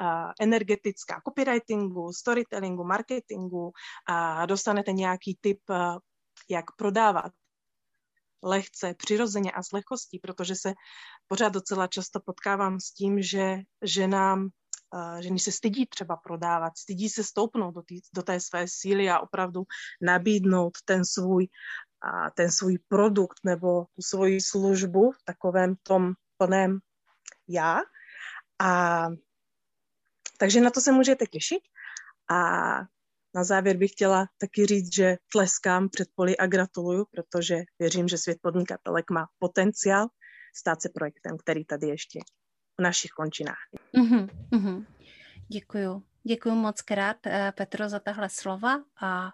uh, 0.00 0.32
energetická 0.40 1.20
copywritingu, 1.28 2.12
storytellingu, 2.12 2.84
marketingu 2.84 3.72
a 4.08 4.46
dostanete 4.46 4.92
nějaký 4.92 5.38
tip, 5.40 5.60
uh, 5.70 5.98
jak 6.50 6.64
prodávat 6.76 7.32
lehce, 8.42 8.94
přirozeně 8.94 9.52
a 9.52 9.62
s 9.62 9.72
lehkostí, 9.72 10.18
protože 10.18 10.54
se 10.54 10.72
pořád 11.28 11.52
docela 11.52 11.86
často 11.86 12.20
potkávám 12.20 12.80
s 12.80 12.92
tím, 12.92 13.22
že 13.22 13.58
ženám 13.82 14.48
ženy 15.20 15.38
se 15.38 15.52
stydí 15.52 15.86
třeba 15.86 16.16
prodávat, 16.16 16.78
stydí 16.78 17.08
se 17.08 17.24
stoupnout 17.24 17.74
do, 17.74 17.82
tý, 17.82 18.00
do 18.14 18.22
té 18.22 18.40
své 18.40 18.64
síly 18.68 19.10
a 19.10 19.20
opravdu 19.20 19.62
nabídnout 20.02 20.72
ten 20.84 21.04
svůj, 21.04 21.46
ten 22.34 22.50
svůj 22.50 22.78
produkt 22.88 23.40
nebo 23.44 23.84
tu 23.84 24.02
svoji 24.02 24.40
službu 24.40 25.12
v 25.12 25.24
takovém 25.24 25.74
tom 25.82 26.12
plném 26.36 26.78
já. 27.48 27.80
A, 28.58 29.06
takže 30.38 30.60
na 30.60 30.70
to 30.70 30.80
se 30.80 30.92
můžete 30.92 31.26
těšit. 31.26 31.62
A 32.30 32.80
na 33.34 33.44
závěr 33.44 33.76
bych 33.76 33.90
chtěla 33.90 34.26
taky 34.38 34.66
říct, 34.66 34.94
že 34.94 35.16
tleskám 35.32 35.88
před 35.88 36.08
poli 36.14 36.36
a 36.36 36.46
gratuluju, 36.46 37.04
protože 37.10 37.62
věřím, 37.78 38.08
že 38.08 38.18
svět 38.18 38.38
podnikatelek 38.42 39.10
má 39.10 39.26
potenciál 39.38 40.08
stát 40.56 40.82
se 40.82 40.88
projektem, 40.94 41.36
který 41.38 41.64
tady 41.64 41.86
ještě 41.86 42.20
v 42.78 42.82
našich 42.82 43.10
končinách. 43.10 43.68
Mm-hmm, 43.94 44.28
mm-hmm. 44.52 44.86
Děkuju. 45.48 46.02
Děkuji 46.24 46.54
moc 46.54 46.82
krát, 46.82 47.16
eh, 47.26 47.52
Petro, 47.56 47.88
za 47.88 47.98
tahle 47.98 48.28
slova 48.28 48.84
a 49.02 49.30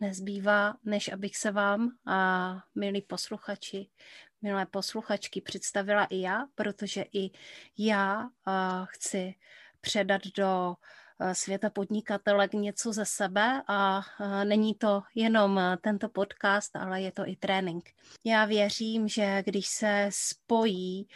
nezbývá, 0.00 0.74
než 0.84 1.12
abych 1.12 1.36
se 1.36 1.50
vám, 1.50 1.90
a 2.06 2.58
milí 2.74 3.02
posluchači, 3.02 3.90
milé 4.42 4.66
posluchačky, 4.66 5.40
představila 5.40 6.04
i 6.04 6.20
já, 6.20 6.46
protože 6.54 7.04
i 7.12 7.30
já 7.78 8.28
chci 8.84 9.34
předat 9.80 10.22
do 10.36 10.74
Eh, 10.76 10.76
světa 11.32 11.70
podnikatelek 11.70 12.52
něco 12.52 12.92
ze 12.92 13.04
sebe 13.04 13.62
a 13.68 14.00
eh, 14.20 14.44
není 14.44 14.74
to 14.74 15.02
jenom 15.14 15.58
eh, 15.58 15.76
tento 15.80 16.08
podcast, 16.08 16.76
ale 16.76 17.02
je 17.02 17.12
to 17.12 17.28
i 17.28 17.36
trénink. 17.36 17.90
Já 18.24 18.44
věřím, 18.44 19.08
že 19.08 19.42
když 19.46 19.66
se 19.68 20.06
spojí 20.12 21.08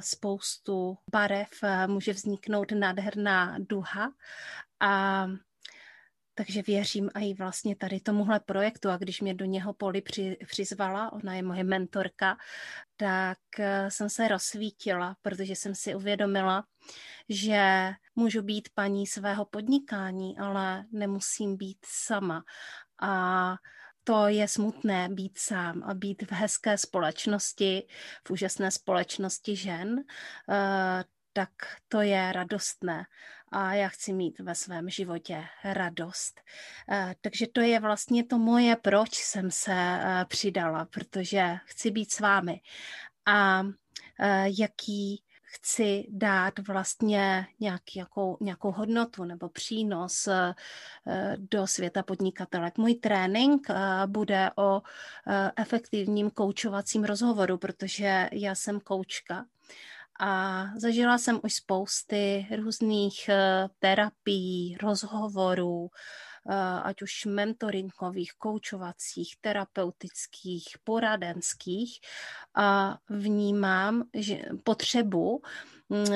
spoustu 0.00 0.98
barev, 1.12 1.48
může 1.86 2.12
vzniknout 2.12 2.72
nádherná 2.72 3.56
duha 3.58 4.12
a 4.80 5.26
takže 6.40 6.62
věřím 6.62 7.10
i 7.14 7.34
vlastně 7.34 7.76
tady 7.76 8.00
tomuhle 8.00 8.40
projektu. 8.40 8.90
A 8.90 8.96
když 8.96 9.20
mě 9.20 9.34
do 9.34 9.44
něho 9.44 9.72
Poli 9.72 10.00
při, 10.00 10.36
přizvala, 10.46 11.12
ona 11.12 11.34
je 11.34 11.42
moje 11.42 11.64
mentorka, 11.64 12.36
tak 12.96 13.38
jsem 13.88 14.08
se 14.08 14.28
rozsvítila, 14.28 15.16
protože 15.22 15.52
jsem 15.52 15.74
si 15.74 15.94
uvědomila, 15.94 16.64
že 17.28 17.90
můžu 18.16 18.42
být 18.42 18.68
paní 18.74 19.06
svého 19.06 19.44
podnikání, 19.44 20.38
ale 20.38 20.84
nemusím 20.92 21.56
být 21.56 21.78
sama. 21.86 22.44
A 23.02 23.54
to 24.04 24.28
je 24.28 24.48
smutné 24.48 25.08
být 25.08 25.38
sám 25.38 25.82
a 25.82 25.94
být 25.94 26.22
v 26.22 26.32
hezké 26.32 26.78
společnosti, 26.78 27.86
v 28.26 28.30
úžasné 28.30 28.70
společnosti 28.70 29.56
žen, 29.56 30.04
eh, 30.50 31.04
tak 31.32 31.50
to 31.88 32.00
je 32.00 32.32
radostné 32.32 33.04
a 33.50 33.74
já 33.74 33.88
chci 33.88 34.12
mít 34.12 34.38
ve 34.38 34.54
svém 34.54 34.90
životě 34.90 35.44
radost. 35.64 36.40
Eh, 36.90 37.14
takže 37.20 37.46
to 37.46 37.60
je 37.60 37.80
vlastně 37.80 38.24
to 38.24 38.38
moje, 38.38 38.76
proč 38.76 39.14
jsem 39.14 39.50
se 39.50 39.74
eh, 39.74 40.24
přidala, 40.28 40.84
protože 40.84 41.56
chci 41.64 41.90
být 41.90 42.12
s 42.12 42.20
vámi. 42.20 42.60
A 43.26 43.62
jaký 44.44 45.22
chci 45.52 46.06
dát 46.08 46.58
vlastně 46.58 47.46
nějaký, 47.60 47.98
jakou, 47.98 48.36
nějakou 48.40 48.72
hodnotu 48.72 49.24
nebo 49.24 49.48
přínos 49.48 50.26
eh, 50.26 50.54
do 51.36 51.66
světa 51.66 52.02
podnikatelek. 52.02 52.78
Můj 52.78 52.94
trénink 52.94 53.70
eh, 53.70 53.74
bude 54.06 54.50
o 54.56 54.82
eh, 55.26 55.50
efektivním 55.56 56.30
koučovacím 56.30 57.04
rozhovoru, 57.04 57.58
protože 57.58 58.28
já 58.32 58.54
jsem 58.54 58.80
koučka 58.80 59.46
a 60.20 60.64
zažila 60.76 61.18
jsem 61.18 61.40
už 61.44 61.54
spousty 61.54 62.46
různých 62.56 63.30
terapií, 63.78 64.76
rozhovorů, 64.82 65.90
Eh, 66.48 66.80
ať 66.82 67.02
už 67.02 67.24
mentoringových, 67.24 68.32
koučovacích, 68.38 69.36
terapeutických, 69.40 70.64
poradenských. 70.84 72.00
A 72.54 72.98
vnímám 73.08 74.04
že 74.14 74.42
potřebu 74.64 75.42
mm, 75.88 76.06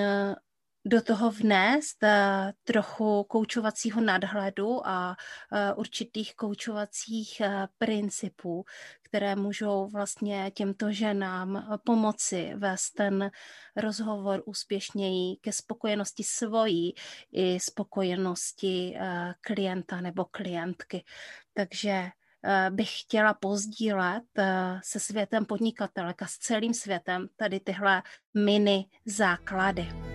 do 0.87 1.03
toho 1.03 1.31
vnést 1.31 2.03
uh, 2.03 2.09
trochu 2.65 3.25
koučovacího 3.25 4.01
nadhledu 4.01 4.87
a 4.87 5.17
uh, 5.53 5.79
určitých 5.79 6.35
koučovacích 6.35 7.43
uh, 7.45 7.67
principů, 7.79 8.65
které 9.03 9.37
můžou 9.37 9.89
vlastně 9.89 10.51
těmto 10.55 10.93
ženám 10.93 11.79
pomoci 11.85 12.53
vést 12.57 12.91
ten 12.91 13.31
rozhovor 13.77 14.43
úspěšněji 14.47 15.37
ke 15.37 15.53
spokojenosti 15.53 16.25
svojí 16.25 16.95
i 17.33 17.61
spokojenosti 17.61 18.97
klienta 19.41 20.01
nebo 20.01 20.25
klientky. 20.25 21.05
Takže 21.55 22.11
bych 22.71 23.01
chtěla 23.01 23.35
pozdílet 23.35 24.25
se 24.83 25.01
světem 25.01 25.45
podnikatelek 25.45 26.23
a 26.23 26.27
s 26.27 26.39
celým 26.39 26.75
světem 26.75 27.29
tady 27.37 27.61
tyhle 27.61 28.03
mini 28.35 28.85
základy. 29.07 30.14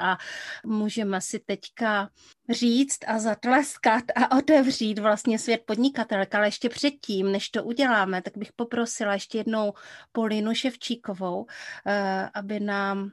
A 0.00 0.18
můžeme 0.64 1.20
si 1.20 1.38
teďka 1.38 2.10
říct 2.48 2.98
a 3.06 3.18
zatleskat 3.18 4.04
a 4.16 4.36
otevřít 4.36 4.98
vlastně 4.98 5.38
svět 5.38 5.62
podnikatelek, 5.66 6.34
ale 6.34 6.46
ještě 6.46 6.68
předtím, 6.68 7.32
než 7.32 7.48
to 7.48 7.64
uděláme, 7.64 8.22
tak 8.22 8.38
bych 8.38 8.52
poprosila 8.52 9.12
ještě 9.12 9.38
jednou 9.38 9.72
Polinu 10.12 10.54
Ševčíkovou, 10.54 11.46
eh, 11.86 12.30
aby 12.34 12.60
nám 12.60 13.10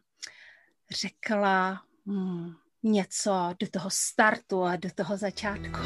řekla 0.91 1.81
hmm, 2.07 2.53
něco 2.83 3.55
do 3.59 3.67
toho 3.67 3.89
startu 3.89 4.63
a 4.63 4.75
do 4.75 4.89
toho 4.95 5.17
začátku. 5.17 5.79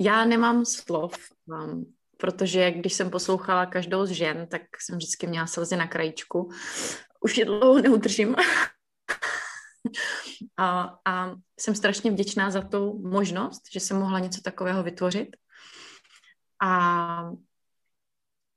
Já 0.00 0.24
nemám 0.24 0.64
slov, 0.64 1.14
protože 2.20 2.70
když 2.70 2.92
jsem 2.92 3.10
poslouchala 3.10 3.66
každou 3.66 4.06
z 4.06 4.10
žen, 4.10 4.46
tak 4.50 4.62
jsem 4.80 4.96
vždycky 4.96 5.26
měla 5.26 5.46
slzy 5.46 5.76
na 5.76 5.86
krajičku. 5.86 6.50
Už 7.20 7.38
je 7.38 7.44
dlouho 7.44 7.82
neudržím. 7.82 8.36
a, 10.56 10.98
a 11.04 11.34
jsem 11.60 11.74
strašně 11.74 12.10
vděčná 12.10 12.50
za 12.50 12.60
tu 12.60 13.08
možnost, 13.08 13.62
že 13.72 13.80
jsem 13.80 13.98
mohla 13.98 14.18
něco 14.18 14.40
takového 14.40 14.82
vytvořit. 14.82 15.36
A 16.62 17.30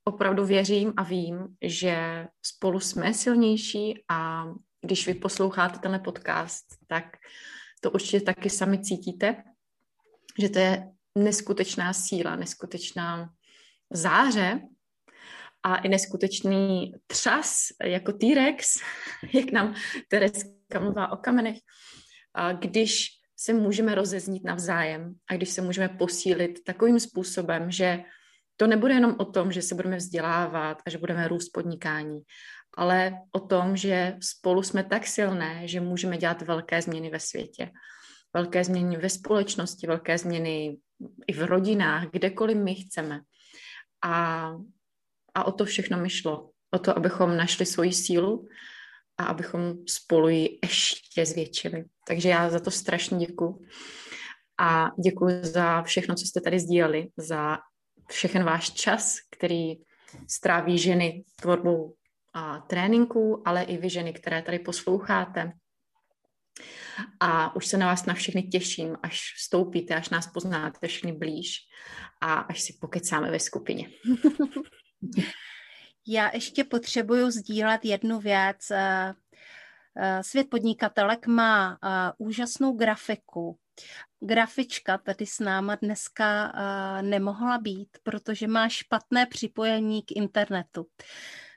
opravdu 0.04 0.46
věřím 0.46 0.92
a 0.96 1.02
vím, 1.02 1.56
že 1.62 2.26
spolu 2.42 2.80
jsme 2.80 3.14
silnější 3.14 4.04
a 4.08 4.44
když 4.80 5.06
vy 5.06 5.14
posloucháte 5.14 5.78
tenhle 5.78 5.98
podcast, 5.98 6.66
tak 6.86 7.04
to 7.80 7.90
určitě 7.90 8.20
taky 8.20 8.50
sami 8.50 8.78
cítíte, 8.78 9.44
že 10.38 10.48
to 10.48 10.58
je 10.58 10.92
neskutečná 11.18 11.92
síla, 11.92 12.36
neskutečná 12.36 13.30
záře 13.92 14.60
a 15.62 15.76
i 15.76 15.88
neskutečný 15.88 16.92
třas, 17.06 17.66
jako 17.84 18.12
T-Rex, 18.12 18.76
jak 19.32 19.52
nám 19.52 19.74
Tereska 20.08 20.80
mluvá 20.80 21.12
o 21.12 21.16
kamenech, 21.16 21.56
a 22.34 22.52
když 22.52 23.06
se 23.36 23.52
můžeme 23.52 23.94
rozeznít 23.94 24.44
navzájem 24.44 25.14
a 25.30 25.34
když 25.34 25.48
se 25.48 25.62
můžeme 25.62 25.88
posílit 25.88 26.64
takovým 26.64 27.00
způsobem, 27.00 27.70
že 27.70 28.04
to 28.56 28.66
nebude 28.66 28.94
jenom 28.94 29.16
o 29.18 29.24
tom, 29.24 29.52
že 29.52 29.62
se 29.62 29.74
budeme 29.74 29.96
vzdělávat 29.96 30.78
a 30.86 30.90
že 30.90 30.98
budeme 30.98 31.28
růst 31.28 31.48
podnikání, 31.48 32.20
ale 32.76 33.12
o 33.32 33.40
tom, 33.40 33.76
že 33.76 34.16
spolu 34.22 34.62
jsme 34.62 34.84
tak 34.84 35.06
silné, 35.06 35.68
že 35.68 35.80
můžeme 35.80 36.16
dělat 36.16 36.42
velké 36.42 36.82
změny 36.82 37.10
ve 37.10 37.20
světě. 37.20 37.70
Velké 38.34 38.64
změny 38.64 38.96
ve 38.96 39.08
společnosti, 39.08 39.86
velké 39.86 40.18
změny 40.18 40.76
i 41.26 41.32
v 41.32 41.42
rodinách, 41.42 42.10
kdekoliv 42.10 42.56
my 42.56 42.74
chceme. 42.74 43.20
A, 44.02 44.52
a 45.34 45.44
o 45.44 45.52
to 45.52 45.64
všechno 45.64 45.98
mi 45.98 46.10
šlo. 46.10 46.50
O 46.70 46.78
to, 46.78 46.96
abychom 46.96 47.36
našli 47.36 47.66
svoji 47.66 47.92
sílu 47.92 48.48
a 49.18 49.24
abychom 49.24 49.74
spolu 49.88 50.28
ji 50.28 50.58
ještě 50.62 51.26
zvětšili. 51.26 51.84
Takže 52.06 52.28
já 52.28 52.50
za 52.50 52.60
to 52.60 52.70
strašně 52.70 53.26
děkuji. 53.26 53.66
A 54.60 54.90
děkuji 55.04 55.44
za 55.44 55.82
všechno, 55.82 56.14
co 56.14 56.26
jste 56.26 56.40
tady 56.40 56.60
sdíleli, 56.60 57.08
za 57.16 57.58
všechen 58.08 58.44
váš 58.44 58.70
čas, 58.70 59.16
který 59.30 59.74
stráví 60.28 60.78
ženy 60.78 61.24
tvorbou 61.40 61.94
a 62.32 62.58
tréninků, 62.58 63.42
ale 63.44 63.62
i 63.62 63.76
vy 63.76 63.90
ženy, 63.90 64.12
které 64.12 64.42
tady 64.42 64.58
posloucháte. 64.58 65.52
A 67.20 67.56
už 67.56 67.66
se 67.66 67.76
na 67.76 67.86
vás 67.86 68.06
na 68.06 68.14
všechny 68.14 68.42
těším, 68.42 68.96
až 69.02 69.34
vstoupíte, 69.36 69.94
až 69.94 70.08
nás 70.08 70.26
poznáte 70.26 70.88
všechny 70.88 71.12
blíž 71.12 71.56
a 72.20 72.34
až 72.34 72.62
si 72.62 72.72
pokecáme 72.80 73.30
ve 73.30 73.38
skupině. 73.38 73.88
Já 76.06 76.30
ještě 76.34 76.64
potřebuju 76.64 77.30
sdílet 77.30 77.84
jednu 77.84 78.20
věc. 78.20 78.70
Eh, 78.70 79.14
eh, 79.96 80.22
svět 80.22 80.50
podnikatelek 80.50 81.26
má 81.26 81.78
eh, 81.84 82.12
úžasnou 82.18 82.72
grafiku. 82.72 83.58
Grafička 84.20 84.98
tady 84.98 85.26
s 85.26 85.38
náma 85.38 85.74
dneska 85.74 86.52
nemohla 87.02 87.58
být, 87.58 87.88
protože 88.02 88.48
má 88.48 88.68
špatné 88.68 89.26
připojení 89.26 90.02
k 90.02 90.12
internetu. 90.12 90.86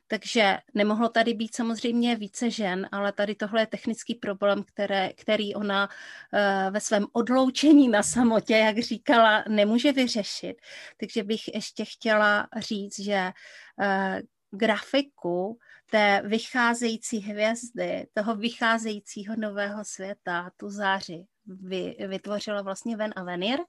Takže 0.08 0.58
nemohlo 0.74 1.10
tady 1.10 1.34
být 1.34 1.56
samozřejmě 1.56 2.16
více 2.16 2.52
žen, 2.52 2.90
ale 2.92 3.12
tady 3.12 3.36
tohle 3.36 3.62
je 3.62 3.68
technický 3.68 4.16
problém, 4.16 4.64
které, 4.64 5.14
který 5.14 5.56
ona 5.56 5.90
uh, 5.90 6.74
ve 6.74 6.80
svém 6.80 7.06
odloučení 7.14 7.88
na 7.88 8.04
samotě, 8.04 8.58
jak 8.58 8.80
říkala, 8.80 9.44
nemůže 9.50 9.92
vyřešit. 9.92 10.62
Takže 10.98 11.24
bych 11.24 11.54
ještě 11.54 11.86
chtěla 11.86 12.48
říct, 12.58 13.00
že 13.00 13.32
uh, 13.80 14.20
grafiku 14.52 15.60
té 15.92 16.22
vycházející 16.26 17.18
hvězdy, 17.18 18.08
toho 18.14 18.36
vycházejícího 18.36 19.36
nového 19.38 19.86
světa, 19.86 20.52
tu 20.58 20.70
záři, 20.70 21.26
vy, 21.46 21.96
vytvořila 22.08 22.62
vlastně 22.62 22.98
Ven 22.98 23.14
Avenir. 23.16 23.60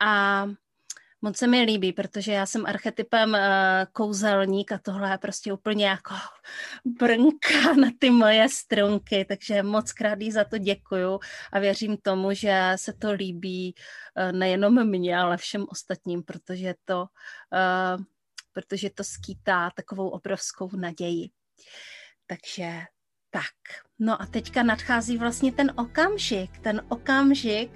A 0.00 0.46
moc 1.22 1.36
se 1.36 1.46
mi 1.46 1.62
líbí, 1.62 1.92
protože 1.92 2.32
já 2.32 2.46
jsem 2.46 2.66
archetypem 2.66 3.30
uh, 3.30 3.38
kouzelník 3.92 4.72
a 4.72 4.78
tohle 4.78 5.10
je 5.10 5.18
prostě 5.18 5.52
úplně 5.52 5.86
jako 5.86 6.14
brnka 6.84 7.74
na 7.80 7.88
ty 7.98 8.10
moje 8.10 8.48
strunky, 8.48 9.24
takže 9.24 9.62
moc 9.62 9.92
krát 9.92 10.20
jí 10.20 10.32
za 10.32 10.44
to 10.44 10.58
děkuju 10.58 11.20
a 11.52 11.58
věřím 11.58 11.96
tomu, 11.96 12.34
že 12.34 12.72
se 12.76 12.92
to 12.92 13.12
líbí 13.12 13.74
uh, 13.74 14.32
nejenom 14.32 14.88
mně, 14.88 15.18
ale 15.18 15.36
všem 15.36 15.66
ostatním, 15.68 16.22
protože 16.22 16.74
to, 16.84 17.00
uh, 17.00 18.04
protože 18.52 18.90
to 18.90 19.04
skýtá 19.04 19.70
takovou 19.70 20.08
obrovskou 20.08 20.70
naději. 20.76 21.30
Takže 22.26 22.80
tak, 23.30 23.54
no 24.00 24.22
a 24.22 24.26
teďka 24.26 24.62
nadchází 24.62 25.16
vlastně 25.18 25.52
ten 25.52 25.72
okamžik, 25.76 26.58
ten 26.58 26.82
okamžik, 26.88 27.70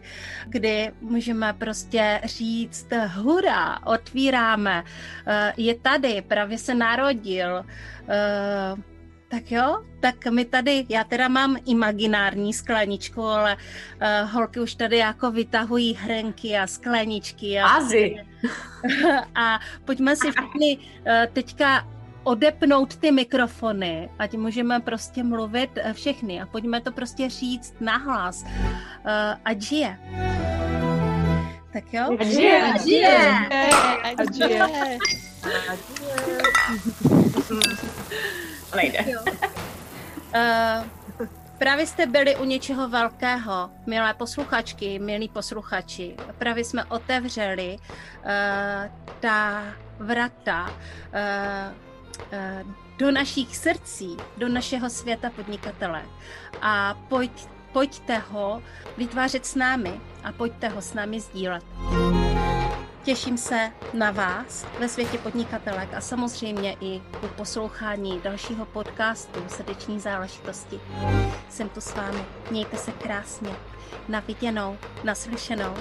kdy 0.47 0.93
můžeme 1.01 1.53
prostě 1.53 2.21
říct 2.25 2.87
hurá, 3.15 3.87
otvíráme, 3.87 4.85
eh, 5.27 5.53
je 5.57 5.75
tady, 5.75 6.23
právě 6.23 6.59
se 6.59 6.75
narodil, 6.75 7.65
eh, 8.09 8.95
tak 9.29 9.51
jo, 9.51 9.85
tak 10.01 10.27
my 10.27 10.45
tady, 10.45 10.87
já 10.89 11.05
teda 11.05 11.29
mám 11.29 11.57
imaginární 11.67 12.53
skleničku, 12.53 13.23
ale 13.23 13.57
uh, 13.57 14.31
holky 14.31 14.61
už 14.61 14.75
tady 14.75 14.99
jako 14.99 15.31
vytahují 15.31 15.95
hrnky 15.95 16.59
a 16.59 16.67
skleničky. 16.67 17.59
A, 17.59 17.67
Azy. 17.67 18.17
a 19.35 19.61
pojďme 19.85 20.17
si 20.17 20.31
všichni 20.31 20.79
uh, 20.79 21.13
teďka 21.33 21.94
odepnout 22.25 22.97
ty 22.97 23.13
mikrofony, 23.13 24.11
ať 24.19 24.35
můžeme 24.37 24.81
prostě 24.81 25.23
mluvit 25.23 25.71
eh, 25.77 25.93
všechny 25.93 26.43
a 26.43 26.47
pojďme 26.47 26.81
to 26.81 26.93
prostě 26.93 27.29
říct 27.29 27.75
nahlas, 27.81 28.43
uh, 28.43 28.51
ať 29.45 29.61
žije. 29.61 29.99
Tak 31.73 31.85
jo? 31.93 32.17
Ať 32.21 32.27
žije! 32.27 32.73
Ať 32.73 32.85
žije! 32.85 33.39
Ať 34.19 34.35
žije! 34.35 34.99
Nejde. 38.77 39.05
Uh, 40.35 40.87
Právě 41.59 41.87
jste 41.87 42.07
byli 42.07 42.37
u 42.37 42.45
něčeho 42.45 42.89
velkého, 42.89 43.71
milé 43.87 44.15
posluchačky, 44.15 44.99
milí 44.99 45.29
posluchači. 45.29 46.17
Právě 46.39 46.65
jsme 46.65 46.85
otevřeli 46.85 47.77
uh, 47.79 48.31
ta 49.21 49.63
vrata 49.99 50.63
uh, 50.65 50.71
Eh, 51.17 51.94
do 52.99 53.11
našich 53.11 53.57
srdcí, 53.57 54.17
do 54.37 54.49
našeho 54.49 54.91
světa 54.91 55.31
podnikatele. 55.37 56.03
A 56.63 56.95
pojď, 57.09 57.49
pojďte 57.73 58.19
ho 58.19 58.63
vytvářet 58.97 59.47
s 59.47 59.55
námi 59.55 60.01
a 60.25 60.33
pojďte 60.33 60.69
ho 60.69 60.83
s 60.83 60.95
námi 60.95 61.21
sdílet. 61.21 61.65
Těším 63.05 63.39
se 63.39 63.73
na 63.93 64.11
vás 64.11 64.67
ve 64.79 64.89
světě 64.89 65.19
podnikatelek 65.19 65.95
a 65.95 66.01
samozřejmě 66.01 66.77
i 66.81 67.03
u 67.25 67.29
poslouchání 67.29 68.21
dalšího 68.25 68.65
podcastu 68.65 69.45
Srdeční 69.49 70.01
záležitosti. 70.01 70.81
Jsem 71.49 71.69
tu 71.69 71.81
s 71.81 71.95
vámi. 71.95 72.25
Mějte 72.51 72.77
se 72.77 72.93
krásně. 72.93 73.51
Na 74.09 74.21
viděnou, 74.21 74.79
naslyšenou. 75.05 75.75